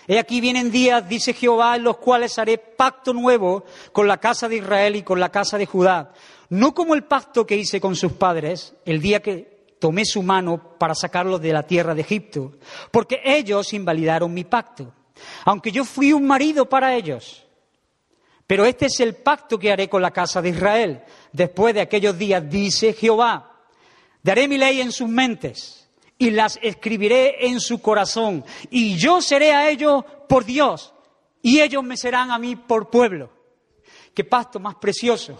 He 0.07 0.19
aquí 0.19 0.41
vienen 0.41 0.71
días, 0.71 1.09
dice 1.09 1.33
Jehová, 1.33 1.77
en 1.77 1.85
los 1.85 1.97
cuales 1.97 2.39
haré 2.39 2.59
pacto 2.59 3.15
nuevo 3.15 3.65
con 3.93 4.07
la 4.07 4.19
casa 4.19 4.49
de 4.49 4.57
Israel 4.57 4.97
y 4.97 5.03
con 5.03 5.19
la 5.19 5.31
casa 5.31 5.57
de 5.57 5.65
Judá. 5.65 6.13
No 6.51 6.75
como 6.75 6.95
el 6.95 7.05
pacto 7.05 7.47
que 7.47 7.57
hice 7.57 7.81
con 7.81 7.97
sus 7.97 8.13
padres 8.13 8.75
el 8.85 9.01
día 9.01 9.23
que 9.23 9.54
tomé 9.85 10.07
su 10.07 10.23
mano 10.23 10.79
para 10.79 10.95
sacarlos 10.95 11.43
de 11.43 11.53
la 11.53 11.63
tierra 11.63 11.95
de 11.95 12.01
Egipto, 12.01 12.53
porque 12.91 13.21
ellos 13.23 13.75
invalidaron 13.75 14.33
mi 14.33 14.45
pacto, 14.45 14.95
aunque 15.45 15.71
yo 15.71 15.85
fui 15.85 16.11
un 16.15 16.27
marido 16.27 16.67
para 16.67 16.97
ellos. 16.97 17.45
Pero 18.47 18.65
este 18.65 18.87
es 18.87 18.99
el 19.01 19.17
pacto 19.17 19.59
que 19.59 19.71
haré 19.71 19.91
con 19.91 20.01
la 20.01 20.11
casa 20.11 20.41
de 20.41 20.49
Israel. 20.49 21.03
Después 21.33 21.75
de 21.75 21.83
aquellos 21.83 22.17
días, 22.17 22.49
dice 22.49 22.95
Jehová, 22.95 23.61
daré 24.23 24.49
mi 24.49 24.57
ley 24.57 24.81
en 24.81 24.91
sus 24.91 25.07
mentes 25.07 25.87
y 26.17 26.31
las 26.31 26.59
escribiré 26.63 27.47
en 27.47 27.61
su 27.61 27.83
corazón. 27.83 28.43
Y 28.71 28.97
yo 28.97 29.21
seré 29.21 29.53
a 29.53 29.69
ellos 29.69 30.03
por 30.31 30.47
Dios 30.47 30.95
y 31.43 31.61
ellos 31.61 31.85
me 31.85 31.99
serán 31.99 32.31
a 32.31 32.39
mí 32.39 32.57
por 32.57 32.89
pueblo. 32.89 33.29
Qué 34.15 34.25
pacto 34.25 34.59
más 34.59 34.77
precioso. 34.77 35.39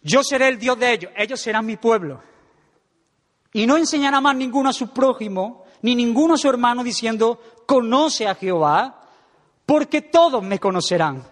Yo 0.00 0.24
seré 0.24 0.48
el 0.48 0.58
Dios 0.58 0.78
de 0.78 0.90
ellos, 0.90 1.12
ellos 1.14 1.38
serán 1.38 1.66
mi 1.66 1.76
pueblo. 1.76 2.22
Y 3.56 3.66
no 3.66 3.78
enseñará 3.78 4.20
más 4.20 4.36
ninguno 4.36 4.68
a 4.68 4.74
su 4.74 4.88
prójimo, 4.88 5.64
ni 5.80 5.94
ninguno 5.94 6.34
a 6.34 6.36
su 6.36 6.46
hermano 6.46 6.84
diciendo, 6.84 7.40
conoce 7.64 8.28
a 8.28 8.34
Jehová, 8.34 9.02
porque 9.64 10.02
todos 10.02 10.42
me 10.42 10.60
conocerán 10.60 11.24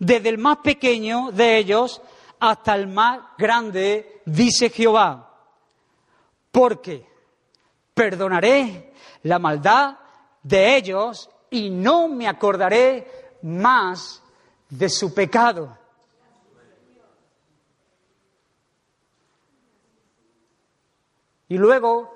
desde 0.00 0.28
el 0.28 0.38
más 0.38 0.56
pequeño 0.56 1.30
de 1.30 1.58
ellos 1.58 2.02
hasta 2.40 2.74
el 2.74 2.88
más 2.88 3.20
grande, 3.38 4.22
dice 4.24 4.70
Jehová, 4.70 5.38
porque 6.50 7.06
perdonaré 7.94 8.92
la 9.22 9.38
maldad 9.38 9.98
de 10.42 10.76
ellos 10.76 11.30
y 11.48 11.70
no 11.70 12.08
me 12.08 12.26
acordaré 12.26 13.36
más 13.42 14.20
de 14.68 14.88
su 14.88 15.14
pecado. 15.14 15.78
Y 21.48 21.58
luego 21.58 22.14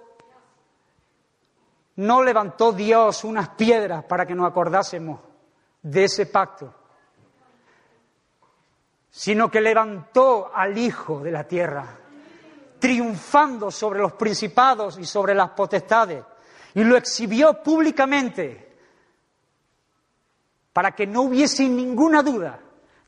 no 1.96 2.22
levantó 2.22 2.72
Dios 2.72 3.24
unas 3.24 3.50
piedras 3.50 4.04
para 4.04 4.26
que 4.26 4.34
nos 4.34 4.48
acordásemos 4.48 5.20
de 5.82 6.04
ese 6.04 6.26
pacto 6.26 6.74
sino 9.10 9.50
que 9.50 9.60
levantó 9.60 10.50
al 10.54 10.78
Hijo 10.78 11.20
de 11.20 11.32
la 11.32 11.44
tierra, 11.44 11.98
triunfando 12.78 13.70
sobre 13.70 14.00
los 14.00 14.12
principados 14.12 14.98
y 14.98 15.04
sobre 15.04 15.34
las 15.34 15.50
potestades, 15.50 16.24
y 16.74 16.84
lo 16.84 16.96
exhibió 16.96 17.62
públicamente 17.62 18.68
para 20.72 20.92
que 20.92 21.06
no 21.06 21.22
hubiese 21.22 21.68
ninguna 21.68 22.22
duda 22.22 22.60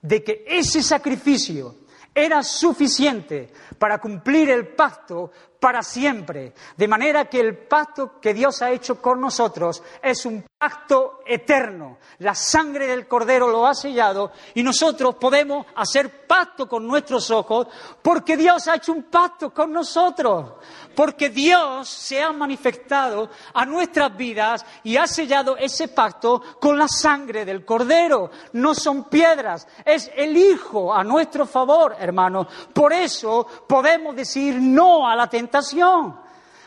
de 0.02 0.24
que 0.24 0.44
ese 0.46 0.82
sacrificio 0.82 1.76
era 2.12 2.42
suficiente 2.42 3.52
para 3.78 3.98
cumplir 3.98 4.50
el 4.50 4.74
pacto 4.74 5.30
para 5.62 5.80
siempre. 5.84 6.54
De 6.76 6.88
manera 6.88 7.26
que 7.26 7.38
el 7.38 7.56
pacto 7.56 8.18
que 8.20 8.34
Dios 8.34 8.62
ha 8.62 8.72
hecho 8.72 9.00
con 9.00 9.20
nosotros 9.20 9.80
es 10.02 10.26
un 10.26 10.44
pacto 10.58 11.20
eterno. 11.24 11.98
La 12.18 12.34
sangre 12.34 12.88
del 12.88 13.06
Cordero 13.06 13.46
lo 13.46 13.64
ha 13.64 13.72
sellado 13.72 14.32
y 14.54 14.64
nosotros 14.64 15.14
podemos 15.14 15.64
hacer 15.76 16.26
pacto 16.26 16.68
con 16.68 16.84
nuestros 16.84 17.30
ojos 17.30 17.68
porque 18.02 18.36
Dios 18.36 18.66
ha 18.66 18.74
hecho 18.74 18.92
un 18.92 19.04
pacto 19.04 19.54
con 19.54 19.72
nosotros. 19.72 20.54
Porque 20.96 21.30
Dios 21.30 21.88
se 21.88 22.20
ha 22.20 22.32
manifestado 22.32 23.30
a 23.54 23.64
nuestras 23.64 24.16
vidas 24.16 24.66
y 24.82 24.96
ha 24.96 25.06
sellado 25.06 25.56
ese 25.56 25.88
pacto 25.88 26.42
con 26.60 26.76
la 26.76 26.88
sangre 26.88 27.44
del 27.44 27.64
Cordero. 27.64 28.32
No 28.54 28.74
son 28.74 29.04
piedras, 29.04 29.68
es 29.84 30.10
el 30.16 30.36
Hijo 30.36 30.92
a 30.92 31.04
nuestro 31.04 31.46
favor, 31.46 31.94
hermanos. 32.00 32.48
Por 32.74 32.92
eso 32.92 33.46
podemos 33.68 34.16
decir 34.16 34.56
no 34.60 35.08
a 35.08 35.14
la 35.14 35.28
tentación 35.28 35.51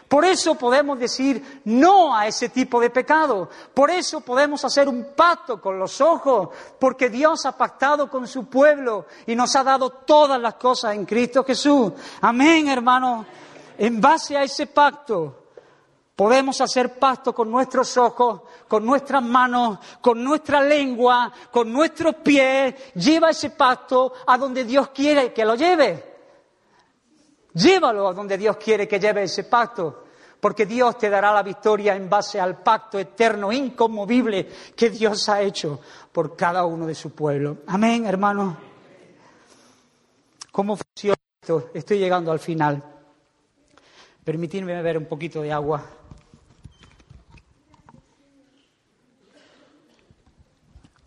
por 0.07 0.23
eso 0.23 0.55
podemos 0.55 0.99
decir 0.99 1.61
no 1.65 2.15
a 2.15 2.27
ese 2.27 2.49
tipo 2.49 2.79
de 2.79 2.89
pecado. 2.89 3.49
Por 3.73 3.89
eso 3.89 4.21
podemos 4.21 4.63
hacer 4.63 4.87
un 4.87 5.13
pacto 5.15 5.59
con 5.59 5.79
los 5.79 5.99
ojos, 5.99 6.49
porque 6.79 7.09
Dios 7.09 7.45
ha 7.45 7.57
pactado 7.57 8.09
con 8.09 8.27
su 8.27 8.45
pueblo 8.45 9.07
y 9.25 9.35
nos 9.35 9.55
ha 9.55 9.63
dado 9.63 9.89
todas 9.89 10.39
las 10.39 10.55
cosas 10.55 10.93
en 10.93 11.05
Cristo 11.05 11.43
Jesús. 11.43 11.91
Amén, 12.21 12.69
hermano. 12.69 13.25
En 13.77 13.99
base 13.99 14.37
a 14.37 14.43
ese 14.43 14.67
pacto 14.67 15.43
podemos 16.15 16.61
hacer 16.61 16.97
pacto 16.99 17.33
con 17.33 17.49
nuestros 17.49 17.97
ojos, 17.97 18.41
con 18.67 18.85
nuestras 18.85 19.23
manos, 19.23 19.79
con 20.01 20.23
nuestra 20.23 20.61
lengua, 20.61 21.33
con 21.51 21.73
nuestros 21.73 22.15
pies. 22.15 22.75
Lleva 22.93 23.31
ese 23.31 23.49
pacto 23.49 24.13
a 24.27 24.37
donde 24.37 24.63
Dios 24.63 24.89
quiere 24.89 25.33
que 25.33 25.43
lo 25.43 25.55
lleve. 25.55 26.14
Llévalo 27.55 28.07
a 28.07 28.13
donde 28.13 28.37
Dios 28.37 28.57
quiere 28.57 28.87
que 28.87 28.99
lleve 28.99 29.23
ese 29.23 29.45
pacto, 29.45 30.03
porque 30.41 30.65
Dios 30.65 30.97
te 30.97 31.09
dará 31.09 31.33
la 31.33 31.41
victoria 31.41 31.95
en 31.95 32.09
base 32.09 32.39
al 32.39 32.61
pacto 32.61 32.99
eterno, 32.99 33.51
inconmovible 33.51 34.47
que 34.75 34.89
Dios 34.89 35.29
ha 35.29 35.41
hecho 35.41 35.79
por 36.11 36.35
cada 36.35 36.65
uno 36.65 36.85
de 36.85 36.93
su 36.93 37.11
pueblo. 37.11 37.59
Amén, 37.67 38.05
hermano. 38.05 38.57
¿Cómo 40.51 40.75
funciona 40.75 41.17
esto? 41.41 41.71
Estoy 41.73 41.99
llegando 41.99 42.31
al 42.31 42.39
final. 42.39 42.83
Permitidme 44.23 44.73
beber 44.73 44.97
un 44.97 45.05
poquito 45.05 45.41
de 45.41 45.53
agua. 45.53 45.83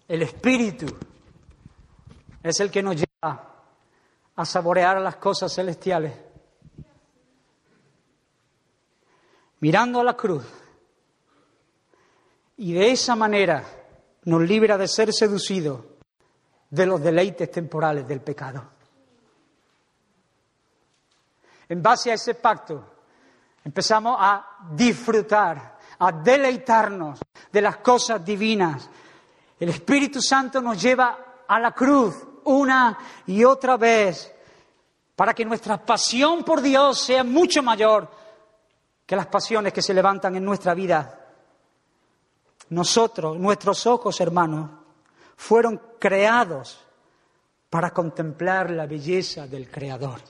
El 0.08 0.22
Espíritu 0.22 0.86
es 2.42 2.58
el 2.60 2.70
que 2.70 2.82
nos 2.82 2.96
lleva 2.96 3.54
a 4.34 4.44
saborear 4.46 4.98
las 5.02 5.16
cosas 5.16 5.52
celestiales. 5.54 6.27
Mirando 9.60 10.00
a 10.00 10.04
la 10.04 10.16
cruz 10.16 10.44
y 12.56 12.72
de 12.72 12.90
esa 12.90 13.14
manera 13.16 13.64
nos 14.24 14.42
libra 14.42 14.76
de 14.76 14.88
ser 14.88 15.12
seducidos 15.12 15.80
de 16.70 16.86
los 16.86 17.00
deleites 17.02 17.50
temporales 17.50 18.06
del 18.06 18.20
pecado. 18.20 18.62
En 21.68 21.82
base 21.82 22.10
a 22.10 22.14
ese 22.14 22.34
pacto 22.34 22.96
empezamos 23.64 24.16
a 24.18 24.58
disfrutar, 24.72 25.78
a 25.98 26.12
deleitarnos 26.12 27.20
de 27.50 27.60
las 27.60 27.78
cosas 27.78 28.24
divinas. 28.24 28.88
El 29.58 29.70
Espíritu 29.70 30.20
Santo 30.20 30.60
nos 30.60 30.80
lleva 30.80 31.44
a 31.46 31.58
la 31.58 31.72
cruz 31.72 32.14
una 32.44 32.98
y 33.26 33.44
otra 33.44 33.76
vez 33.76 34.32
para 35.14 35.34
que 35.34 35.44
nuestra 35.44 35.84
pasión 35.84 36.44
por 36.44 36.60
Dios 36.60 37.00
sea 37.00 37.24
mucho 37.24 37.62
mayor 37.62 38.17
que 39.08 39.16
las 39.16 39.28
pasiones 39.28 39.72
que 39.72 39.80
se 39.80 39.94
levantan 39.94 40.36
en 40.36 40.44
nuestra 40.44 40.74
vida. 40.74 41.18
Nosotros, 42.68 43.38
nuestros 43.38 43.86
ojos, 43.86 44.20
hermanos, 44.20 44.68
fueron 45.34 45.80
creados 45.98 46.84
para 47.70 47.90
contemplar 47.90 48.70
la 48.70 48.84
belleza 48.84 49.46
del 49.46 49.70
Creador. 49.70 50.20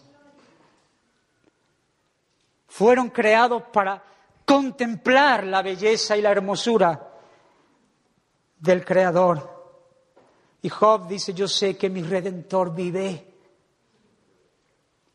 Fueron 2.68 3.10
creados 3.10 3.64
para 3.72 4.00
contemplar 4.44 5.42
la 5.42 5.60
belleza 5.60 6.16
y 6.16 6.22
la 6.22 6.30
hermosura 6.30 7.04
del 8.60 8.84
Creador. 8.84 9.74
Y 10.62 10.68
Job 10.68 11.08
dice, 11.08 11.34
yo 11.34 11.48
sé 11.48 11.76
que 11.76 11.90
mi 11.90 12.04
redentor 12.04 12.72
vive, 12.72 13.27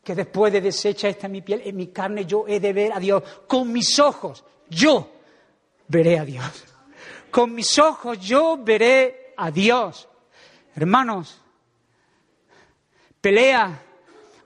que 0.04 0.14
después 0.14 0.52
de 0.52 0.60
deshecha 0.60 1.08
esta 1.08 1.26
mi 1.26 1.40
piel, 1.40 1.62
en 1.64 1.76
mi 1.76 1.88
carne 1.88 2.26
yo 2.26 2.44
he 2.46 2.60
de 2.60 2.72
ver 2.72 2.92
a 2.92 3.00
Dios. 3.00 3.22
Con 3.48 3.72
mis 3.72 3.98
ojos 3.98 4.44
yo 4.68 5.10
veré 5.88 6.18
a 6.18 6.24
Dios. 6.24 6.64
Con 7.30 7.54
mis 7.54 7.78
ojos 7.78 8.20
yo 8.20 8.58
veré 8.62 9.32
a 9.36 9.50
Dios. 9.50 10.08
Hermanos, 10.76 11.40
pelea 13.20 13.80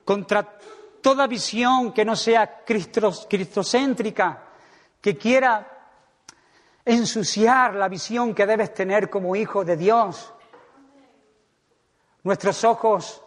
contra 0.05 0.59
toda 1.03 1.27
visión 1.27 1.93
que 1.93 2.05
no 2.05 2.15
sea 2.15 2.65
cristocéntrica, 2.65 4.45
que 5.01 5.17
quiera 5.17 5.67
ensuciar 6.85 7.75
la 7.75 7.89
visión 7.89 8.35
que 8.35 8.47
debes 8.47 8.73
tener 8.73 9.11
como 9.11 9.37
hijo 9.37 9.65
de 9.65 9.77
Dios. 9.77 10.33
Nuestros 12.23 12.65
ojos 12.65 13.23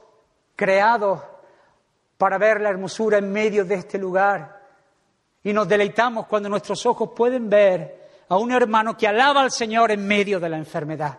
creados 0.55 1.21
para 2.21 2.37
ver 2.37 2.61
la 2.61 2.69
hermosura 2.69 3.17
en 3.17 3.31
medio 3.31 3.65
de 3.65 3.73
este 3.73 3.97
lugar. 3.97 4.61
Y 5.41 5.51
nos 5.53 5.67
deleitamos 5.67 6.27
cuando 6.27 6.49
nuestros 6.49 6.85
ojos 6.85 7.09
pueden 7.15 7.49
ver 7.49 8.09
a 8.29 8.37
un 8.37 8.51
hermano 8.51 8.95
que 8.95 9.07
alaba 9.07 9.41
al 9.41 9.49
Señor 9.49 9.89
en 9.89 10.05
medio 10.05 10.39
de 10.39 10.47
la 10.47 10.57
enfermedad. 10.57 11.17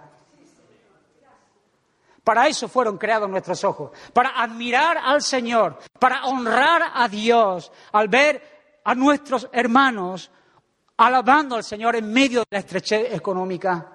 Para 2.23 2.47
eso 2.47 2.69
fueron 2.69 2.99
creados 2.99 3.29
nuestros 3.29 3.65
ojos, 3.65 3.91
para 4.13 4.41
admirar 4.41 4.97
al 4.97 5.23
Señor, 5.23 5.77
para 5.99 6.25
honrar 6.27 6.93
a 6.95 7.09
Dios, 7.09 7.73
al 7.91 8.07
ver 8.07 8.81
a 8.85 8.95
nuestros 8.95 9.49
hermanos 9.53 10.31
alabando 10.99 11.57
al 11.57 11.65
Señor 11.65 11.97
en 11.97 12.13
medio 12.13 12.43
de 12.43 12.47
la 12.49 12.59
estrechez 12.61 13.13
económica, 13.13 13.93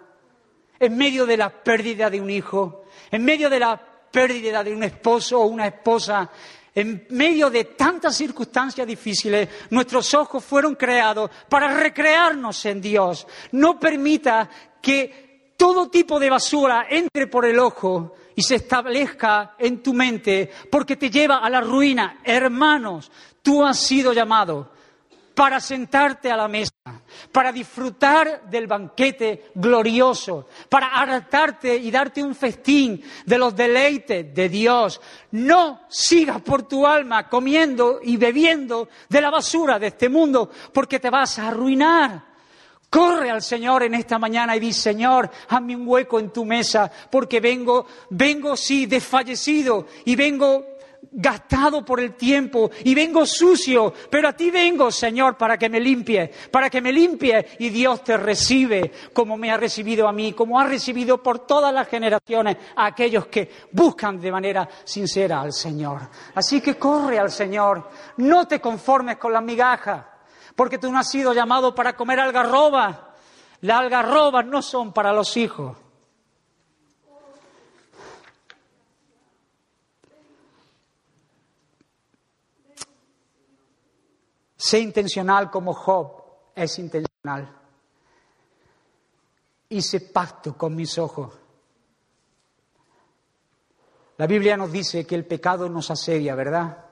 en 0.78 0.98
medio 0.98 1.26
de 1.26 1.38
la 1.38 1.52
pérdida 1.52 2.10
de 2.10 2.20
un 2.20 2.30
hijo, 2.30 2.84
en 3.10 3.24
medio 3.24 3.50
de 3.50 3.62
la 3.62 3.82
pérdida 4.12 4.62
de 4.62 4.74
un 4.74 4.84
esposo 4.84 5.40
o 5.40 5.46
una 5.46 5.68
esposa, 5.68 6.30
en 6.78 7.08
medio 7.10 7.50
de 7.50 7.64
tantas 7.64 8.16
circunstancias 8.16 8.86
difíciles, 8.86 9.50
nuestros 9.72 10.14
ojos 10.14 10.46
fueron 10.46 10.76
creados 10.76 11.32
para 11.50 11.74
recrearnos 11.74 12.64
en 12.68 12.80
Dios. 12.80 13.26
No 13.54 13.80
permita 13.80 14.48
que 14.80 15.54
todo 15.58 15.90
tipo 15.90 16.20
de 16.20 16.30
basura 16.30 16.86
entre 16.88 17.26
por 17.26 17.48
el 17.48 17.58
ojo 17.58 18.14
y 18.36 18.44
se 18.44 18.58
establezca 18.58 19.56
en 19.58 19.82
tu 19.82 19.92
mente 19.96 20.52
porque 20.70 20.98
te 20.98 21.10
lleva 21.10 21.38
a 21.38 21.50
la 21.50 21.62
ruina. 21.62 22.20
Hermanos, 22.24 23.12
tú 23.42 23.66
has 23.66 23.80
sido 23.80 24.14
llamado 24.14 24.74
para 25.38 25.60
sentarte 25.60 26.32
a 26.32 26.36
la 26.36 26.48
mesa, 26.48 26.74
para 27.32 27.52
disfrutar 27.52 28.50
del 28.50 28.66
banquete 28.66 29.52
glorioso, 29.54 30.48
para 30.68 30.88
hartarte 30.88 31.78
y 31.78 31.92
darte 31.92 32.24
un 32.24 32.34
festín 32.34 33.04
de 33.24 33.38
los 33.38 33.56
deleites 33.56 34.34
de 34.34 34.50
Dios. 34.50 35.00
No 35.34 35.82
sigas 35.90 36.42
por 36.42 36.64
tu 36.64 36.88
alma 36.88 37.30
comiendo 37.30 38.00
y 38.02 38.18
bebiendo 38.18 38.90
de 39.08 39.22
la 39.22 39.30
basura 39.30 39.78
de 39.78 39.88
este 39.88 40.10
mundo, 40.10 40.50
porque 40.74 41.00
te 41.00 41.12
vas 41.12 41.38
a 41.38 41.50
arruinar. 41.50 42.20
Corre 42.90 43.30
al 43.30 43.44
Señor 43.44 43.84
en 43.84 43.94
esta 43.94 44.18
mañana 44.18 44.56
y 44.56 44.60
di, 44.60 44.74
Señor, 44.74 45.30
hazme 45.50 45.76
un 45.76 45.88
hueco 45.88 46.20
en 46.20 46.32
tu 46.32 46.46
mesa, 46.46 46.92
porque 47.12 47.40
vengo, 47.40 47.86
vengo 48.10 48.58
sí, 48.58 48.88
desfallecido 48.88 49.86
y 50.04 50.16
vengo 50.16 50.77
gastado 51.18 51.84
por 51.84 52.00
el 52.00 52.14
tiempo 52.14 52.70
y 52.84 52.94
vengo 52.94 53.26
sucio, 53.26 53.92
pero 54.10 54.30
a 54.30 54.34
ti 54.34 54.52
vengo, 54.52 54.92
Señor, 54.92 55.36
para 55.36 55.58
que 55.58 55.68
me 55.68 55.80
limpie, 55.80 56.32
para 56.52 56.70
que 56.70 56.80
me 56.80 56.94
limpie 56.94 57.58
y 57.58 57.70
Dios 57.70 58.04
te 58.04 58.18
recibe 58.18 58.92
como 59.12 59.36
me 59.36 59.52
ha 59.52 59.58
recibido 59.58 60.08
a 60.08 60.12
mí, 60.12 60.34
como 60.34 60.60
ha 60.60 60.66
recibido 60.66 61.22
por 61.22 61.40
todas 61.40 61.74
las 61.74 61.88
generaciones 61.88 62.58
a 62.76 62.86
aquellos 62.86 63.26
que 63.28 63.50
buscan 63.72 64.22
de 64.22 64.32
manera 64.32 64.70
sincera 64.84 65.42
al 65.42 65.54
Señor. 65.54 66.02
Así 66.36 66.62
que 66.62 66.76
corre 66.76 67.18
al 67.18 67.32
Señor, 67.32 67.90
no 68.18 68.48
te 68.48 68.62
conformes 68.62 69.18
con 69.18 69.34
las 69.34 69.44
migajas, 69.44 70.06
porque 70.56 70.78
tú 70.78 70.92
no 70.92 71.00
has 71.00 71.10
sido 71.10 71.34
llamado 71.34 71.74
para 71.74 71.96
comer 71.96 72.20
algarroba. 72.20 73.16
Las 73.62 73.80
algarrobas 73.80 74.46
no 74.46 74.62
son 74.62 74.94
para 74.94 75.12
los 75.12 75.36
hijos. 75.36 75.76
Sé 84.68 84.80
intencional 84.80 85.50
como 85.50 85.74
Job 85.74 86.24
es 86.54 86.78
intencional. 86.78 87.58
Hice 89.70 90.02
pacto 90.02 90.58
con 90.58 90.76
mis 90.76 90.98
ojos. 90.98 91.34
La 94.18 94.28
Biblia 94.28 94.58
nos 94.58 94.70
dice 94.70 95.08
que 95.08 95.16
el 95.16 95.26
pecado 95.26 95.70
nos 95.70 95.90
asedia, 95.90 96.36
¿verdad? 96.36 96.86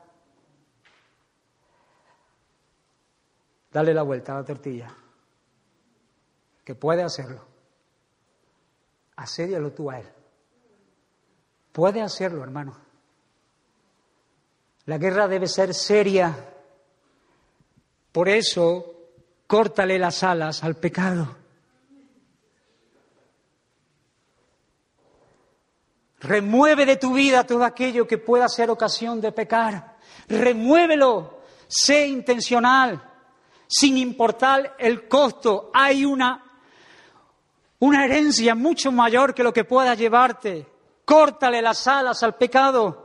Dale 3.74 3.94
la 3.94 4.04
vuelta 4.04 4.32
a 4.32 4.40
la 4.40 4.46
tortilla. 4.46 4.96
Que 6.64 6.76
puede 6.76 7.04
hacerlo. 7.04 7.46
Asédialo 9.18 9.74
tú 9.74 9.92
a 9.92 10.00
él. 10.00 10.08
Puede 11.74 12.02
hacerlo, 12.02 12.42
hermano. 12.42 12.74
La 14.86 14.98
guerra 14.98 15.28
debe 15.28 15.48
ser 15.48 15.74
seria 15.74 16.54
por 18.16 18.30
eso, 18.30 18.96
córtale 19.46 20.00
las 20.00 20.24
alas 20.24 20.64
al 20.64 20.78
pecado. 20.78 21.36
Remueve 26.22 26.86
de 26.86 26.96
tu 26.96 27.14
vida 27.14 27.46
todo 27.46 27.66
aquello 27.66 28.08
que 28.08 28.18
pueda 28.18 28.48
ser 28.48 28.70
ocasión 28.70 29.20
de 29.20 29.34
pecar. 29.34 29.98
Remuévelo. 30.30 31.42
Sé 31.68 32.08
intencional. 32.08 33.04
Sin 33.68 33.98
importar 33.98 34.78
el 34.80 35.10
costo. 35.10 35.70
Hay 35.74 36.06
una, 36.06 36.42
una 37.80 38.06
herencia 38.06 38.56
mucho 38.56 38.94
mayor 38.94 39.34
que 39.34 39.44
lo 39.44 39.52
que 39.52 39.66
pueda 39.66 39.94
llevarte. 39.94 40.66
Córtale 41.04 41.62
las 41.62 41.86
alas 41.86 42.24
al 42.24 42.36
pecado. 42.36 43.05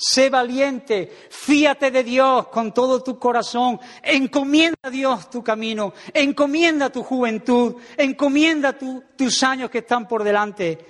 Sé 0.00 0.30
valiente, 0.30 1.12
fíate 1.28 1.90
de 1.90 2.04
Dios 2.04 2.46
con 2.48 2.72
todo 2.72 3.02
tu 3.02 3.18
corazón, 3.18 3.80
encomienda 4.00 4.78
a 4.82 4.90
Dios 4.90 5.28
tu 5.28 5.42
camino, 5.42 5.92
encomienda 6.14 6.88
tu 6.88 7.02
juventud, 7.02 7.74
encomienda 7.96 8.78
tus 8.78 9.42
años 9.42 9.68
que 9.68 9.78
están 9.78 10.06
por 10.06 10.22
delante 10.22 10.86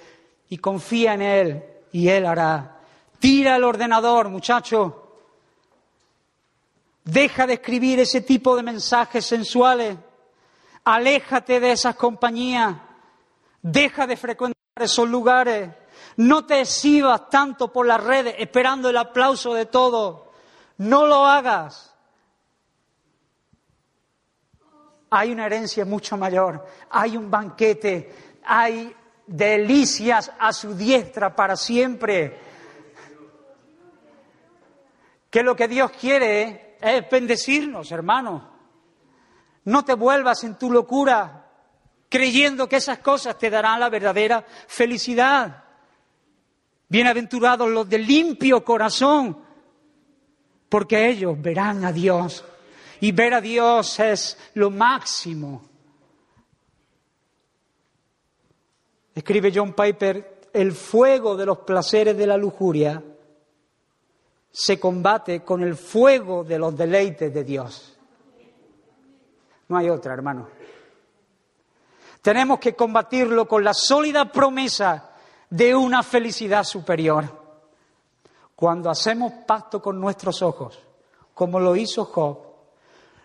y 0.51 0.59
confía 0.59 1.15
en 1.15 1.23
Él 1.23 1.65
y 1.91 2.09
Él 2.09 2.27
hará. 2.27 2.81
Tira 3.19 3.57
el 3.57 3.65
ordenador, 3.65 4.29
muchacho. 4.29 5.09
Deja 7.03 7.47
de 7.47 7.55
escribir 7.55 8.01
ese 8.01 8.21
tipo 8.21 8.55
de 8.57 8.63
mensajes 8.63 9.25
sensuales. 9.25 9.97
Aléjate 10.85 11.61
de 11.61 11.73
esas 11.73 11.97
compañías. 11.97 12.77
Deja 13.63 14.07
de 14.07 14.19
frecuentar 14.19 14.59
esos 14.77 15.09
lugares. 15.09 15.71
No 16.19 16.45
te 16.45 16.61
exhibas 16.61 17.31
tanto 17.31 17.73
por 17.73 17.87
las 17.87 18.03
redes 18.03 18.35
esperando 18.39 18.91
el 18.91 18.97
aplauso 18.97 19.55
de 19.55 19.67
todos. 19.67 20.23
No 20.79 21.07
lo 21.07 21.25
hagas. 21.25 21.95
Hay 25.11 25.31
una 25.31 25.47
herencia 25.47 25.85
mucho 25.85 26.17
mayor. 26.17 26.67
Hay 26.91 27.17
un 27.17 27.31
banquete. 27.31 28.37
Hay 28.45 28.93
delicias 29.29 30.33
a 30.41 30.53
su 30.53 30.75
diestra 30.75 31.37
para 31.37 31.55
siempre. 31.55 32.37
Que 35.31 35.45
lo 35.45 35.55
que 35.55 35.69
Dios 35.69 35.93
quiere 35.93 36.79
es 36.81 37.09
bendecirnos, 37.09 37.93
hermano. 37.93 38.51
No 39.67 39.85
te 39.85 39.95
vuelvas 39.95 40.43
en 40.43 40.59
tu 40.59 40.73
locura 40.73 41.47
creyendo 42.09 42.69
que 42.69 42.77
esas 42.77 42.99
cosas 42.99 43.39
te 43.39 43.51
darán 43.51 43.79
la 43.79 43.89
verdadera 43.89 44.45
felicidad. 44.67 45.68
Bienaventurados 46.89 47.69
los 47.69 47.89
de 47.89 47.99
limpio 47.99 48.65
corazón, 48.65 49.37
porque 50.69 51.09
ellos 51.09 51.41
verán 51.41 51.85
a 51.85 51.93
Dios. 51.93 52.45
Y 53.01 53.13
ver 53.13 53.35
a 53.35 53.41
Dios 53.41 54.01
es 54.01 54.39
lo 54.55 54.71
máximo. 54.71 55.63
Escribe 59.15 59.53
John 59.55 59.75
Piper, 59.75 60.41
el 60.53 60.73
fuego 60.73 61.37
de 61.37 61.47
los 61.47 61.59
placeres 61.59 62.17
de 62.17 62.27
la 62.27 62.37
lujuria 62.37 63.03
se 64.51 64.81
combate 64.81 65.45
con 65.45 65.63
el 65.63 65.77
fuego 65.77 66.43
de 66.43 66.59
los 66.59 66.77
deleites 66.77 67.33
de 67.33 67.45
Dios. 67.45 67.97
No 69.69 69.77
hay 69.77 69.91
otra, 69.91 70.15
hermano. 70.15 70.49
Tenemos 72.23 72.59
que 72.59 72.75
combatirlo 72.75 73.47
con 73.47 73.63
la 73.63 73.75
sólida 73.75 74.33
promesa 74.33 75.08
de 75.51 75.75
una 75.75 76.03
felicidad 76.03 76.65
superior. 76.65 77.47
Cuando 78.55 78.91
hacemos 78.91 79.33
pacto 79.47 79.81
con 79.81 80.01
nuestros 80.01 80.43
ojos, 80.43 80.79
como 81.33 81.61
lo 81.61 81.77
hizo 81.77 82.05
Job, 82.07 82.39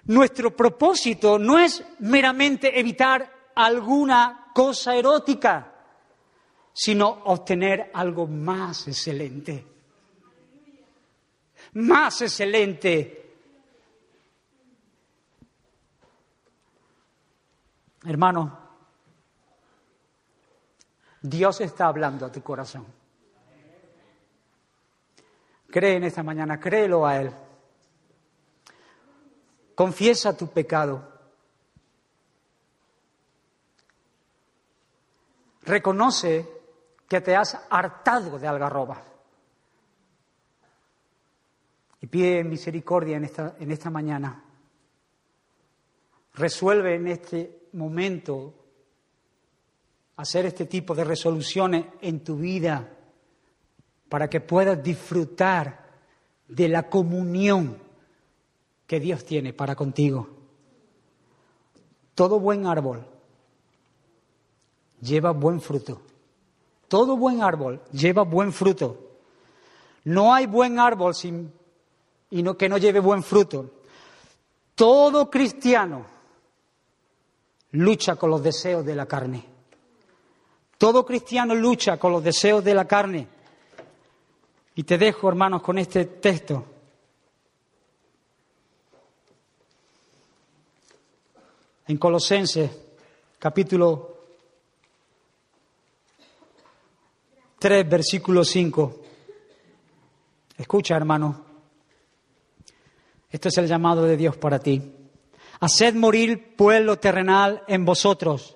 nuestro 0.05 0.55
propósito 0.55 1.39
no 1.39 1.57
es 1.57 1.83
meramente 1.99 2.79
evitar 2.79 3.51
alguna 3.55 4.51
cosa 4.53 4.95
erótica, 4.95 5.73
sino 6.73 7.07
obtener 7.25 7.91
algo 7.93 8.27
más 8.27 8.87
excelente. 8.87 9.65
Más 11.73 12.21
excelente. 12.21 13.35
Hermano, 18.05 18.62
Dios 21.23 21.61
está 21.61 21.87
hablando 21.87 22.25
a 22.25 22.31
tu 22.31 22.43
corazón. 22.43 22.85
Cree 25.71 25.95
en 25.95 26.03
esta 26.03 26.21
mañana, 26.21 26.59
créelo 26.59 27.07
a 27.07 27.17
Él. 27.17 27.31
Confiesa 29.73 30.35
tu 30.35 30.49
pecado. 30.49 31.11
Reconoce 35.61 36.45
que 37.07 37.21
te 37.21 37.37
has 37.37 37.57
hartado 37.69 38.37
de 38.37 38.47
algarroba. 38.47 39.01
Y 42.01 42.07
pide 42.07 42.43
misericordia 42.43 43.15
en 43.15 43.23
esta, 43.23 43.55
en 43.57 43.71
esta 43.71 43.89
mañana. 43.89 44.43
Resuelve 46.33 46.95
en 46.95 47.07
este 47.07 47.69
momento 47.71 48.62
hacer 50.15 50.45
este 50.45 50.65
tipo 50.65 50.93
de 50.95 51.03
resoluciones 51.03 51.85
en 52.01 52.23
tu 52.23 52.37
vida 52.37 52.89
para 54.09 54.29
que 54.29 54.41
puedas 54.41 54.81
disfrutar 54.83 55.83
de 56.47 56.69
la 56.69 56.89
comunión 56.89 57.77
que 58.85 58.99
Dios 58.99 59.25
tiene 59.25 59.53
para 59.53 59.75
contigo. 59.75 60.29
Todo 62.13 62.39
buen 62.39 62.67
árbol 62.67 63.07
lleva 65.01 65.31
buen 65.31 65.59
fruto. 65.59 66.01
Todo 66.87 67.17
buen 67.17 67.41
árbol 67.41 67.81
lleva 67.91 68.23
buen 68.23 68.53
fruto. 68.53 69.17
No 70.03 70.33
hay 70.33 70.45
buen 70.45 70.79
árbol 70.79 71.15
sin, 71.15 71.51
y 72.29 72.43
no, 72.43 72.55
que 72.55 72.69
no 72.69 72.77
lleve 72.77 72.99
buen 72.99 73.23
fruto. 73.23 73.71
Todo 74.75 75.29
cristiano 75.29 76.05
lucha 77.71 78.15
con 78.15 78.29
los 78.29 78.43
deseos 78.43 78.85
de 78.85 78.95
la 78.95 79.07
carne. 79.07 79.52
Todo 80.77 81.05
cristiano 81.05 81.55
lucha 81.55 81.97
con 81.97 82.11
los 82.11 82.23
deseos 82.23 82.63
de 82.63 82.73
la 82.73 82.85
carne. 82.85 83.27
Y 84.75 84.83
te 84.83 84.97
dejo, 84.97 85.29
hermanos, 85.29 85.61
con 85.61 85.77
este 85.77 86.05
texto. 86.05 86.65
En 91.87 91.97
Colosenses, 91.97 92.71
capítulo 93.37 94.17
3, 97.59 97.89
versículo 97.89 98.43
5. 98.43 99.01
Escucha, 100.57 100.95
hermano. 100.95 101.45
Esto 103.29 103.49
es 103.49 103.57
el 103.57 103.67
llamado 103.67 104.03
de 104.03 104.17
Dios 104.17 104.37
para 104.37 104.59
ti. 104.59 104.81
Haced 105.59 105.95
morir 105.95 106.55
pueblo 106.55 106.99
terrenal 106.99 107.63
en 107.67 107.85
vosotros 107.85 108.55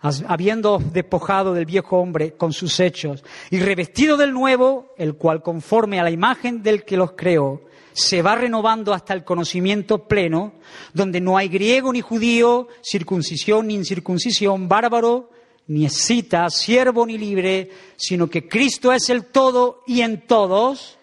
habiendo 0.00 0.78
despojado 0.78 1.54
del 1.54 1.66
viejo 1.66 1.98
hombre 1.98 2.34
con 2.34 2.52
sus 2.52 2.78
hechos 2.80 3.24
y 3.50 3.58
revestido 3.58 4.16
del 4.16 4.32
nuevo, 4.32 4.94
el 4.96 5.14
cual 5.14 5.42
conforme 5.42 5.98
a 5.98 6.04
la 6.04 6.10
imagen 6.10 6.62
del 6.62 6.84
que 6.84 6.96
los 6.96 7.12
creó, 7.12 7.62
se 7.92 8.22
va 8.22 8.36
renovando 8.36 8.94
hasta 8.94 9.12
el 9.12 9.24
conocimiento 9.24 10.06
pleno, 10.06 10.52
donde 10.92 11.20
no 11.20 11.36
hay 11.36 11.48
griego 11.48 11.92
ni 11.92 12.00
judío, 12.00 12.68
circuncisión 12.80 13.66
ni 13.66 13.74
incircuncisión, 13.74 14.68
bárbaro 14.68 15.30
ni 15.66 15.84
escita, 15.84 16.48
siervo 16.48 17.04
ni 17.04 17.18
libre, 17.18 17.70
sino 17.96 18.28
que 18.28 18.48
Cristo 18.48 18.92
es 18.92 19.10
el 19.10 19.26
todo 19.26 19.82
y 19.86 20.00
en 20.00 20.26
todos. 20.26 20.98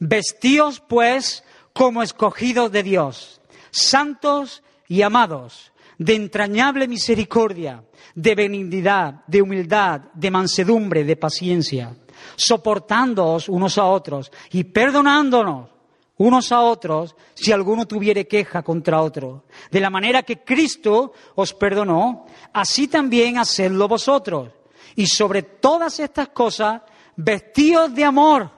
Vestíos 0.00 0.80
pues 0.80 1.44
como 1.72 2.02
escogidos 2.02 2.72
de 2.72 2.82
Dios, 2.82 3.40
santos 3.70 4.62
y 4.88 5.02
amados, 5.02 5.72
de 5.98 6.14
entrañable 6.14 6.88
misericordia 6.88 7.82
de 8.14 8.34
benignidad, 8.34 9.22
de 9.26 9.42
humildad, 9.42 10.00
de 10.14 10.30
mansedumbre, 10.30 11.04
de 11.04 11.16
paciencia, 11.16 11.96
soportándoos 12.36 13.48
unos 13.48 13.78
a 13.78 13.84
otros 13.84 14.32
y 14.50 14.64
perdonándonos 14.64 15.70
unos 16.16 16.50
a 16.50 16.62
otros 16.62 17.14
si 17.34 17.52
alguno 17.52 17.86
tuviere 17.86 18.26
queja 18.26 18.62
contra 18.62 19.02
otro. 19.02 19.44
De 19.70 19.80
la 19.80 19.88
manera 19.88 20.24
que 20.24 20.42
Cristo 20.42 21.12
os 21.36 21.54
perdonó, 21.54 22.26
así 22.52 22.88
también 22.88 23.38
hacedlo 23.38 23.86
vosotros. 23.86 24.50
Y 24.96 25.06
sobre 25.06 25.42
todas 25.42 26.00
estas 26.00 26.30
cosas, 26.30 26.82
vestíos 27.14 27.94
de 27.94 28.02
amor, 28.04 28.50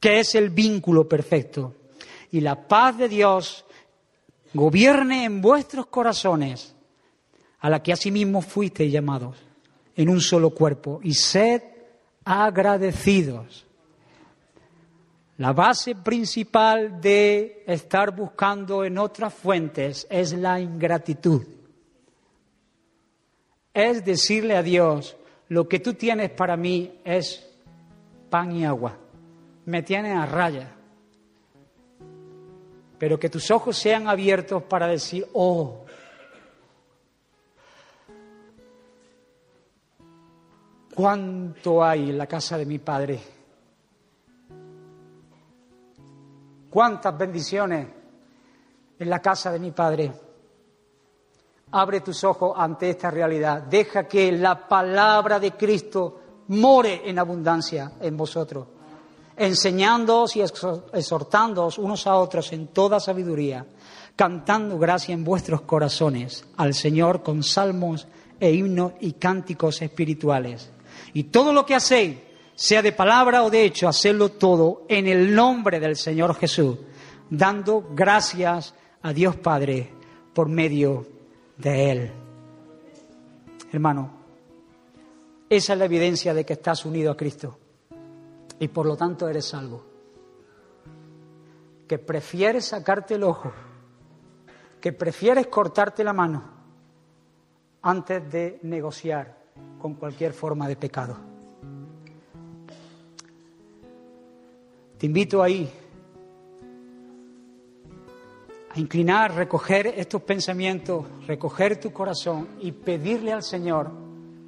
que 0.00 0.20
es 0.20 0.34
el 0.34 0.48
vínculo 0.48 1.06
perfecto. 1.06 1.74
Y 2.32 2.40
la 2.40 2.66
paz 2.66 2.96
de 2.96 3.10
Dios 3.10 3.66
gobierne 4.52 5.24
en 5.24 5.40
vuestros 5.40 5.86
corazones 5.86 6.74
a 7.60 7.70
la 7.70 7.82
que 7.82 7.92
asimismo 7.92 8.42
fuisteis 8.42 8.92
llamados 8.92 9.36
en 9.96 10.08
un 10.08 10.20
solo 10.20 10.50
cuerpo, 10.50 11.00
y 11.02 11.12
sed 11.12 11.62
agradecidos. 12.24 13.66
La 15.36 15.52
base 15.52 15.94
principal 15.94 17.00
de 17.00 17.64
estar 17.66 18.14
buscando 18.14 18.84
en 18.84 18.98
otras 18.98 19.34
fuentes 19.34 20.06
es 20.10 20.32
la 20.32 20.60
ingratitud. 20.60 21.42
Es 23.74 24.04
decirle 24.04 24.56
a 24.56 24.62
Dios, 24.62 25.16
lo 25.48 25.68
que 25.68 25.80
tú 25.80 25.94
tienes 25.94 26.30
para 26.30 26.56
mí 26.56 27.00
es 27.04 27.46
pan 28.30 28.52
y 28.52 28.64
agua. 28.64 28.96
Me 29.66 29.82
tienes 29.82 30.16
a 30.16 30.26
raya. 30.26 30.76
Pero 33.00 33.18
que 33.18 33.30
tus 33.30 33.50
ojos 33.50 33.76
sean 33.76 34.06
abiertos 34.06 34.62
para 34.62 34.86
decir, 34.86 35.26
oh, 35.32 35.86
¿Cuánto 40.94 41.82
hay 41.82 42.10
en 42.10 42.18
la 42.18 42.26
casa 42.26 42.58
de 42.58 42.66
mi 42.66 42.78
Padre? 42.78 43.18
¿Cuántas 46.68 47.16
bendiciones 47.16 47.86
en 48.98 49.08
la 49.08 49.20
casa 49.20 49.50
de 49.50 49.60
mi 49.60 49.70
Padre? 49.70 50.12
Abre 51.70 52.00
tus 52.02 52.22
ojos 52.24 52.52
ante 52.54 52.90
esta 52.90 53.10
realidad. 53.10 53.62
Deja 53.62 54.06
que 54.06 54.30
la 54.30 54.68
palabra 54.68 55.40
de 55.40 55.52
Cristo 55.52 56.20
more 56.48 57.08
en 57.08 57.18
abundancia 57.18 57.92
en 57.98 58.14
vosotros, 58.14 58.66
enseñándoos 59.40 60.36
y 60.36 60.42
exhortándoos 60.42 61.78
unos 61.78 62.06
a 62.06 62.16
otros 62.16 62.52
en 62.52 62.66
toda 62.66 63.00
sabiduría, 63.00 63.64
cantando 64.14 64.78
gracia 64.78 65.14
en 65.14 65.24
vuestros 65.24 65.62
corazones 65.62 66.44
al 66.58 66.74
Señor 66.74 67.22
con 67.22 67.42
salmos 67.42 68.06
e 68.38 68.52
himnos 68.52 68.92
y 69.00 69.12
cánticos 69.12 69.80
espirituales 69.80 70.70
y 71.14 71.24
todo 71.24 71.54
lo 71.54 71.64
que 71.64 71.74
hacéis, 71.74 72.18
sea 72.54 72.82
de 72.82 72.92
palabra 72.92 73.42
o 73.42 73.48
de 73.48 73.64
hecho, 73.64 73.88
hacedlo 73.88 74.28
todo 74.28 74.84
en 74.88 75.06
el 75.06 75.34
nombre 75.34 75.80
del 75.80 75.96
Señor 75.96 76.34
Jesús, 76.34 76.76
dando 77.30 77.88
gracias 77.94 78.74
a 79.00 79.14
Dios 79.14 79.36
Padre 79.36 79.90
por 80.34 80.50
medio 80.50 81.06
de 81.56 81.90
Él. 81.90 82.12
Hermano, 83.72 84.12
esa 85.48 85.72
es 85.72 85.78
la 85.78 85.86
evidencia 85.86 86.34
de 86.34 86.44
que 86.44 86.52
estás 86.52 86.84
unido 86.84 87.10
a 87.10 87.16
Cristo 87.16 87.59
y 88.60 88.68
por 88.68 88.86
lo 88.86 88.96
tanto 88.96 89.28
eres 89.28 89.46
salvo. 89.46 89.88
que 91.88 91.98
prefieres 91.98 92.66
sacarte 92.66 93.14
el 93.14 93.24
ojo, 93.24 93.50
que 94.80 94.92
prefieres 94.92 95.48
cortarte 95.48 96.04
la 96.04 96.12
mano 96.12 96.44
antes 97.82 98.30
de 98.30 98.60
negociar 98.62 99.36
con 99.80 99.94
cualquier 99.94 100.32
forma 100.32 100.68
de 100.68 100.76
pecado. 100.76 101.16
Te 104.98 105.06
invito 105.06 105.42
ahí 105.42 105.68
a 108.72 108.78
inclinar, 108.78 109.34
recoger 109.34 109.88
estos 109.88 110.22
pensamientos, 110.22 111.06
recoger 111.26 111.80
tu 111.80 111.92
corazón 111.92 112.50
y 112.60 112.70
pedirle 112.70 113.32
al 113.32 113.42
Señor 113.42 113.90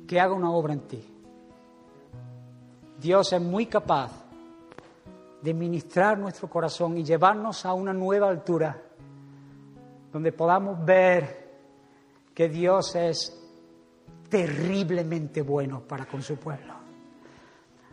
que 0.06 0.20
haga 0.20 0.32
una 0.32 0.52
obra 0.52 0.74
en 0.74 0.80
ti. 0.86 1.11
Dios 3.02 3.32
es 3.32 3.40
muy 3.42 3.66
capaz 3.66 4.12
de 5.42 5.52
ministrar 5.52 6.16
nuestro 6.16 6.48
corazón 6.48 6.96
y 6.96 7.02
llevarnos 7.02 7.66
a 7.66 7.72
una 7.72 7.92
nueva 7.92 8.28
altura, 8.28 8.80
donde 10.12 10.30
podamos 10.30 10.84
ver 10.84 11.50
que 12.32 12.48
Dios 12.48 12.94
es 12.94 13.36
terriblemente 14.28 15.42
bueno 15.42 15.80
para 15.80 16.06
con 16.06 16.22
su 16.22 16.36
pueblo. 16.36 16.74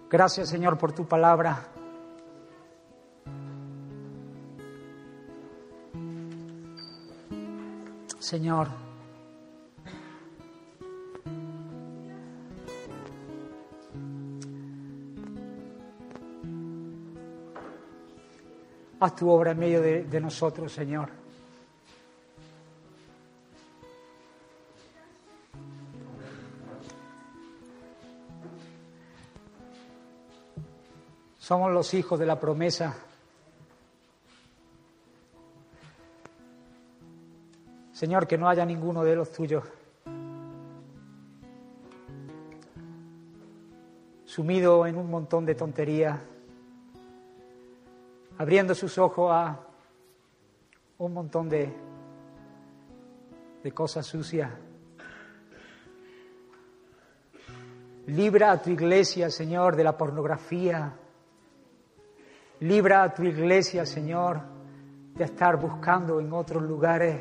Gracias 0.08 0.50
Señor 0.50 0.78
por 0.78 0.92
tu 0.92 1.08
palabra. 1.08 1.68
Señor, 8.20 8.68
haz 19.00 19.16
tu 19.16 19.30
obra 19.30 19.52
en 19.52 19.60
medio 19.60 19.82
de, 19.82 20.04
de 20.04 20.20
nosotros, 20.20 20.72
Señor. 20.72 21.10
Somos 31.38 31.72
los 31.72 31.94
hijos 31.94 32.20
de 32.20 32.26
la 32.26 32.40
promesa. 32.40 32.96
Señor, 37.92 38.28
que 38.28 38.38
no 38.38 38.48
haya 38.48 38.66
ninguno 38.66 39.04
de 39.04 39.16
los 39.16 39.32
tuyos 39.32 39.64
sumido 44.30 44.86
en 44.86 44.96
un 44.96 45.10
montón 45.10 45.44
de 45.44 45.56
tonterías, 45.56 46.20
abriendo 48.40 48.74
sus 48.74 48.98
ojos 48.98 49.30
a 49.34 49.60
un 50.98 51.14
montón 51.14 51.50
de, 51.50 51.74
de 53.62 53.72
cosas 53.74 54.06
sucias. 54.06 54.50
Libra 58.08 58.54
a 58.54 58.62
tu 58.62 58.70
iglesia, 58.70 59.30
Señor, 59.30 59.76
de 59.76 59.84
la 59.84 59.98
pornografía. 59.98 60.94
Libra 62.62 63.04
a 63.04 63.14
tu 63.14 63.24
iglesia, 63.24 63.86
Señor, 63.86 64.40
de 65.16 65.26
estar 65.26 65.58
buscando 65.58 66.22
en 66.22 66.32
otros 66.32 66.64
lugares. 66.64 67.20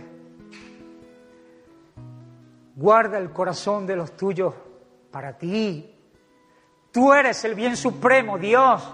Guarda 2.76 3.18
el 3.18 3.32
corazón 3.32 3.88
de 3.88 3.96
los 3.96 4.16
tuyos 4.16 4.54
para 5.10 5.36
ti. 5.36 5.96
Tú 6.92 7.12
eres 7.12 7.44
el 7.44 7.56
bien 7.56 7.76
supremo, 7.76 8.38
Dios. 8.38 8.88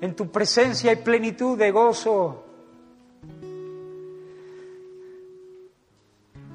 En 0.00 0.14
tu 0.14 0.30
presencia 0.30 0.90
hay 0.90 0.96
plenitud 0.96 1.58
de 1.58 1.70
gozo. 1.70 2.44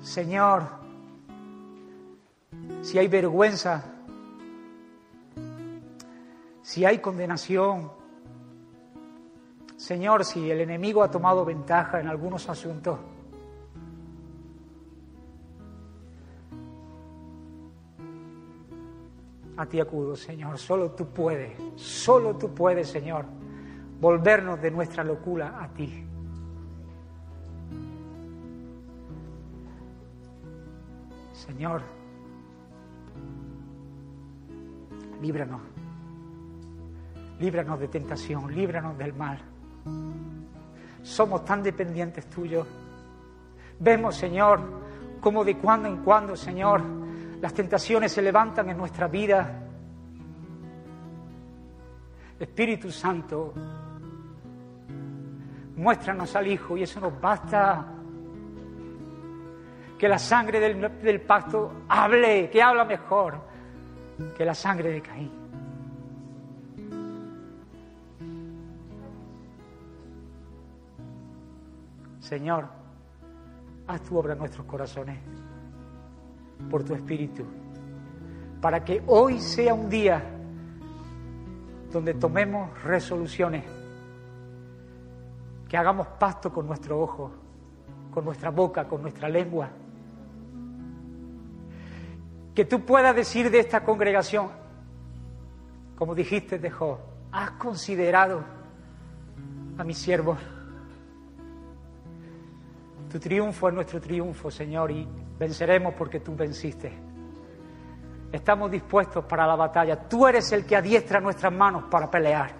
Señor, 0.01 0.63
si 2.81 2.97
hay 2.97 3.07
vergüenza, 3.07 3.83
si 6.61 6.85
hay 6.85 6.99
condenación, 6.99 7.91
Señor, 9.77 10.25
si 10.25 10.51
el 10.51 10.61
enemigo 10.61 11.01
ha 11.01 11.09
tomado 11.09 11.43
ventaja 11.43 11.99
en 11.99 12.07
algunos 12.07 12.47
asuntos, 12.49 12.99
a 19.61 19.65
ti 19.67 19.79
acudo, 19.79 20.15
Señor. 20.15 20.57
Solo 20.57 20.91
tú 20.91 21.05
puedes, 21.05 21.51
solo 21.75 22.35
tú 22.35 22.51
puedes, 22.51 22.87
Señor, 22.87 23.25
volvernos 23.99 24.59
de 24.59 24.71
nuestra 24.71 25.03
locura 25.03 25.61
a 25.61 25.67
ti. 25.67 26.03
Señor, 31.33 31.83
líbranos, 35.21 35.61
líbranos 37.39 37.79
de 37.79 37.87
tentación, 37.87 38.55
líbranos 38.55 38.97
del 38.97 39.13
mal. 39.13 39.39
Somos 41.03 41.45
tan 41.45 41.61
dependientes 41.61 42.25
tuyos. 42.31 42.65
Vemos, 43.79 44.15
Señor, 44.15 44.59
como 45.19 45.45
de 45.45 45.55
cuando 45.57 45.87
en 45.87 45.97
cuando, 45.97 46.35
Señor, 46.35 47.00
las 47.41 47.53
tentaciones 47.55 48.11
se 48.11 48.21
levantan 48.21 48.69
en 48.69 48.77
nuestra 48.77 49.07
vida. 49.07 49.63
Espíritu 52.39 52.91
Santo, 52.91 53.53
muéstranos 55.75 56.35
al 56.35 56.47
Hijo 56.47 56.77
y 56.77 56.83
eso 56.83 56.99
nos 56.99 57.19
basta. 57.19 57.87
Que 59.97 60.07
la 60.07 60.19
sangre 60.19 60.59
del, 60.59 61.01
del 61.01 61.21
pacto 61.21 61.83
hable, 61.89 62.49
que 62.49 62.61
habla 62.61 62.85
mejor 62.85 63.39
que 64.35 64.45
la 64.45 64.53
sangre 64.53 64.91
de 64.91 65.01
Caín. 65.01 65.31
Señor, 72.19 72.67
haz 73.87 74.01
tu 74.03 74.17
obra 74.17 74.33
en 74.33 74.39
nuestros 74.39 74.65
corazones 74.65 75.19
por 76.69 76.83
tu 76.83 76.93
Espíritu, 76.93 77.43
para 78.61 78.83
que 78.83 79.03
hoy 79.07 79.39
sea 79.39 79.73
un 79.73 79.89
día 79.89 80.21
donde 81.91 82.13
tomemos 82.13 82.81
resoluciones, 82.83 83.65
que 85.67 85.77
hagamos 85.77 86.07
pacto 86.07 86.51
con 86.51 86.67
nuestro 86.67 86.99
ojo, 86.99 87.31
con 88.13 88.25
nuestra 88.25 88.49
boca, 88.49 88.87
con 88.87 89.01
nuestra 89.01 89.29
lengua. 89.29 89.69
Que 92.53 92.65
tú 92.65 92.81
puedas 92.85 93.15
decir 93.15 93.49
de 93.49 93.59
esta 93.59 93.83
congregación, 93.83 94.49
como 95.95 96.13
dijiste 96.13 96.59
de 96.59 96.71
has 97.31 97.51
considerado 97.51 98.43
a 99.77 99.83
mis 99.83 99.97
siervos. 99.97 100.37
Tu 103.09 103.19
triunfo 103.19 103.67
es 103.69 103.73
nuestro 103.73 103.99
triunfo, 103.99 104.51
Señor, 104.51 104.91
y 104.91 105.07
venceremos 105.41 105.95
porque 105.95 106.19
tú 106.19 106.35
venciste. 106.35 106.93
Estamos 108.31 108.69
dispuestos 108.69 109.25
para 109.25 109.47
la 109.47 109.55
batalla. 109.55 110.07
Tú 110.07 110.27
eres 110.27 110.51
el 110.51 110.67
que 110.67 110.75
adiestra 110.75 111.19
nuestras 111.19 111.51
manos 111.51 111.85
para 111.89 112.11
pelear. 112.11 112.51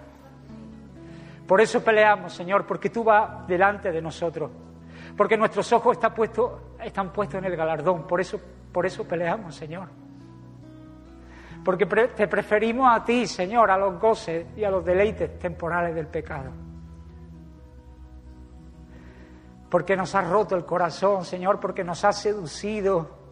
Por 1.46 1.60
eso 1.60 1.82
peleamos, 1.84 2.32
Señor, 2.34 2.66
porque 2.66 2.90
tú 2.90 3.04
vas 3.04 3.46
delante 3.46 3.92
de 3.92 4.02
nosotros. 4.02 4.50
Porque 5.16 5.36
nuestros 5.36 5.72
ojos 5.72 5.92
están 5.92 6.12
puestos, 6.12 6.50
están 6.82 7.12
puestos 7.12 7.38
en 7.38 7.44
el 7.44 7.54
galardón. 7.54 8.04
Por 8.04 8.20
eso, 8.20 8.40
por 8.72 8.84
eso 8.84 9.06
peleamos, 9.06 9.54
Señor. 9.54 9.86
Porque 11.64 11.86
te 11.86 12.26
preferimos 12.26 12.92
a 12.92 13.04
ti, 13.04 13.28
Señor, 13.28 13.70
a 13.70 13.78
los 13.78 14.00
goces 14.00 14.44
y 14.56 14.64
a 14.64 14.70
los 14.72 14.84
deleites 14.84 15.38
temporales 15.38 15.94
del 15.94 16.08
pecado. 16.08 16.50
Porque 19.72 19.96
nos 19.96 20.14
has 20.14 20.28
roto 20.28 20.54
el 20.54 20.64
corazón, 20.64 21.24
Señor, 21.24 21.58
porque 21.58 21.82
nos 21.82 22.04
has 22.04 22.20
seducido 22.20 23.22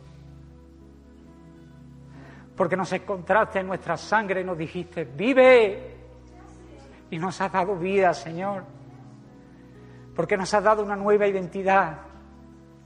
porque 2.61 2.77
nos 2.77 2.93
encontraste 2.93 3.61
en 3.61 3.69
nuestra 3.69 3.97
sangre 3.97 4.43
y 4.43 4.45
nos 4.45 4.59
dijiste, 4.59 5.05
vive. 5.05 5.97
Y 7.11 7.17
nos 7.17 7.41
has 7.41 7.51
dado 7.51 7.75
vida, 7.75 8.13
Señor. 8.13 8.65
Porque 10.15 10.37
nos 10.37 10.53
has 10.53 10.63
dado 10.63 10.83
una 10.85 10.95
nueva 10.95 11.27
identidad. 11.27 11.97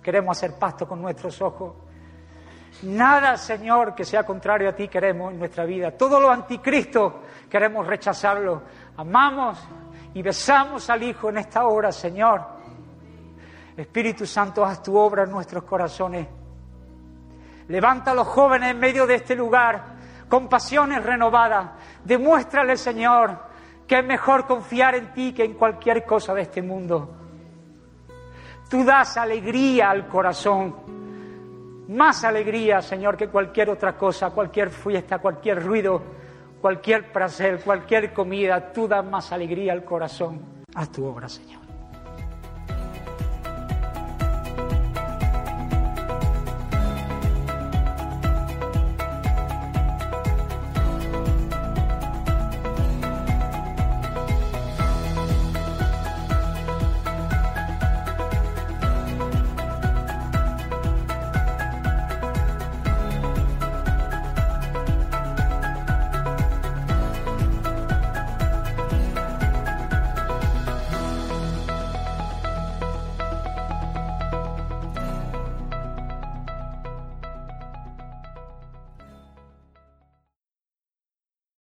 Queremos 0.00 0.38
hacer 0.38 0.56
pacto 0.60 0.86
con 0.86 1.02
nuestros 1.02 1.42
ojos. 1.42 1.74
Nada, 2.84 3.36
Señor, 3.36 3.96
que 3.96 4.04
sea 4.04 4.22
contrario 4.22 4.68
a 4.68 4.76
ti 4.76 4.86
queremos 4.86 5.32
en 5.32 5.40
nuestra 5.40 5.64
vida. 5.64 5.90
Todo 5.90 6.20
lo 6.20 6.30
anticristo 6.30 7.22
queremos 7.50 7.84
rechazarlo. 7.84 8.62
Amamos 8.96 9.58
y 10.14 10.22
besamos 10.22 10.88
al 10.88 11.02
Hijo 11.02 11.30
en 11.30 11.38
esta 11.38 11.66
hora, 11.66 11.90
Señor. 11.90 12.53
Espíritu 13.76 14.26
Santo, 14.26 14.64
haz 14.64 14.82
tu 14.82 14.96
obra 14.96 15.24
en 15.24 15.30
nuestros 15.30 15.64
corazones. 15.64 16.26
Levanta 17.68 18.12
a 18.12 18.14
los 18.14 18.28
jóvenes 18.28 18.70
en 18.70 18.78
medio 18.78 19.06
de 19.06 19.16
este 19.16 19.34
lugar 19.34 19.94
con 20.28 20.48
pasiones 20.48 21.02
renovadas. 21.02 21.70
Demuéstrale, 22.04 22.76
Señor, 22.76 23.38
que 23.86 23.98
es 23.98 24.04
mejor 24.04 24.46
confiar 24.46 24.94
en 24.94 25.12
ti 25.12 25.32
que 25.32 25.44
en 25.44 25.54
cualquier 25.54 26.04
cosa 26.04 26.34
de 26.34 26.42
este 26.42 26.62
mundo. 26.62 27.16
Tú 28.68 28.84
das 28.84 29.16
alegría 29.16 29.90
al 29.90 30.08
corazón, 30.08 30.74
más 31.88 32.24
alegría, 32.24 32.80
Señor, 32.80 33.16
que 33.16 33.28
cualquier 33.28 33.70
otra 33.70 33.96
cosa, 33.96 34.30
cualquier 34.30 34.70
fiesta, 34.70 35.18
cualquier 35.18 35.62
ruido, 35.62 36.02
cualquier 36.60 37.12
placer, 37.12 37.60
cualquier 37.60 38.12
comida. 38.12 38.72
Tú 38.72 38.88
das 38.88 39.04
más 39.04 39.32
alegría 39.32 39.72
al 39.72 39.84
corazón. 39.84 40.64
Haz 40.74 40.90
tu 40.90 41.04
obra, 41.04 41.28
Señor. 41.28 41.63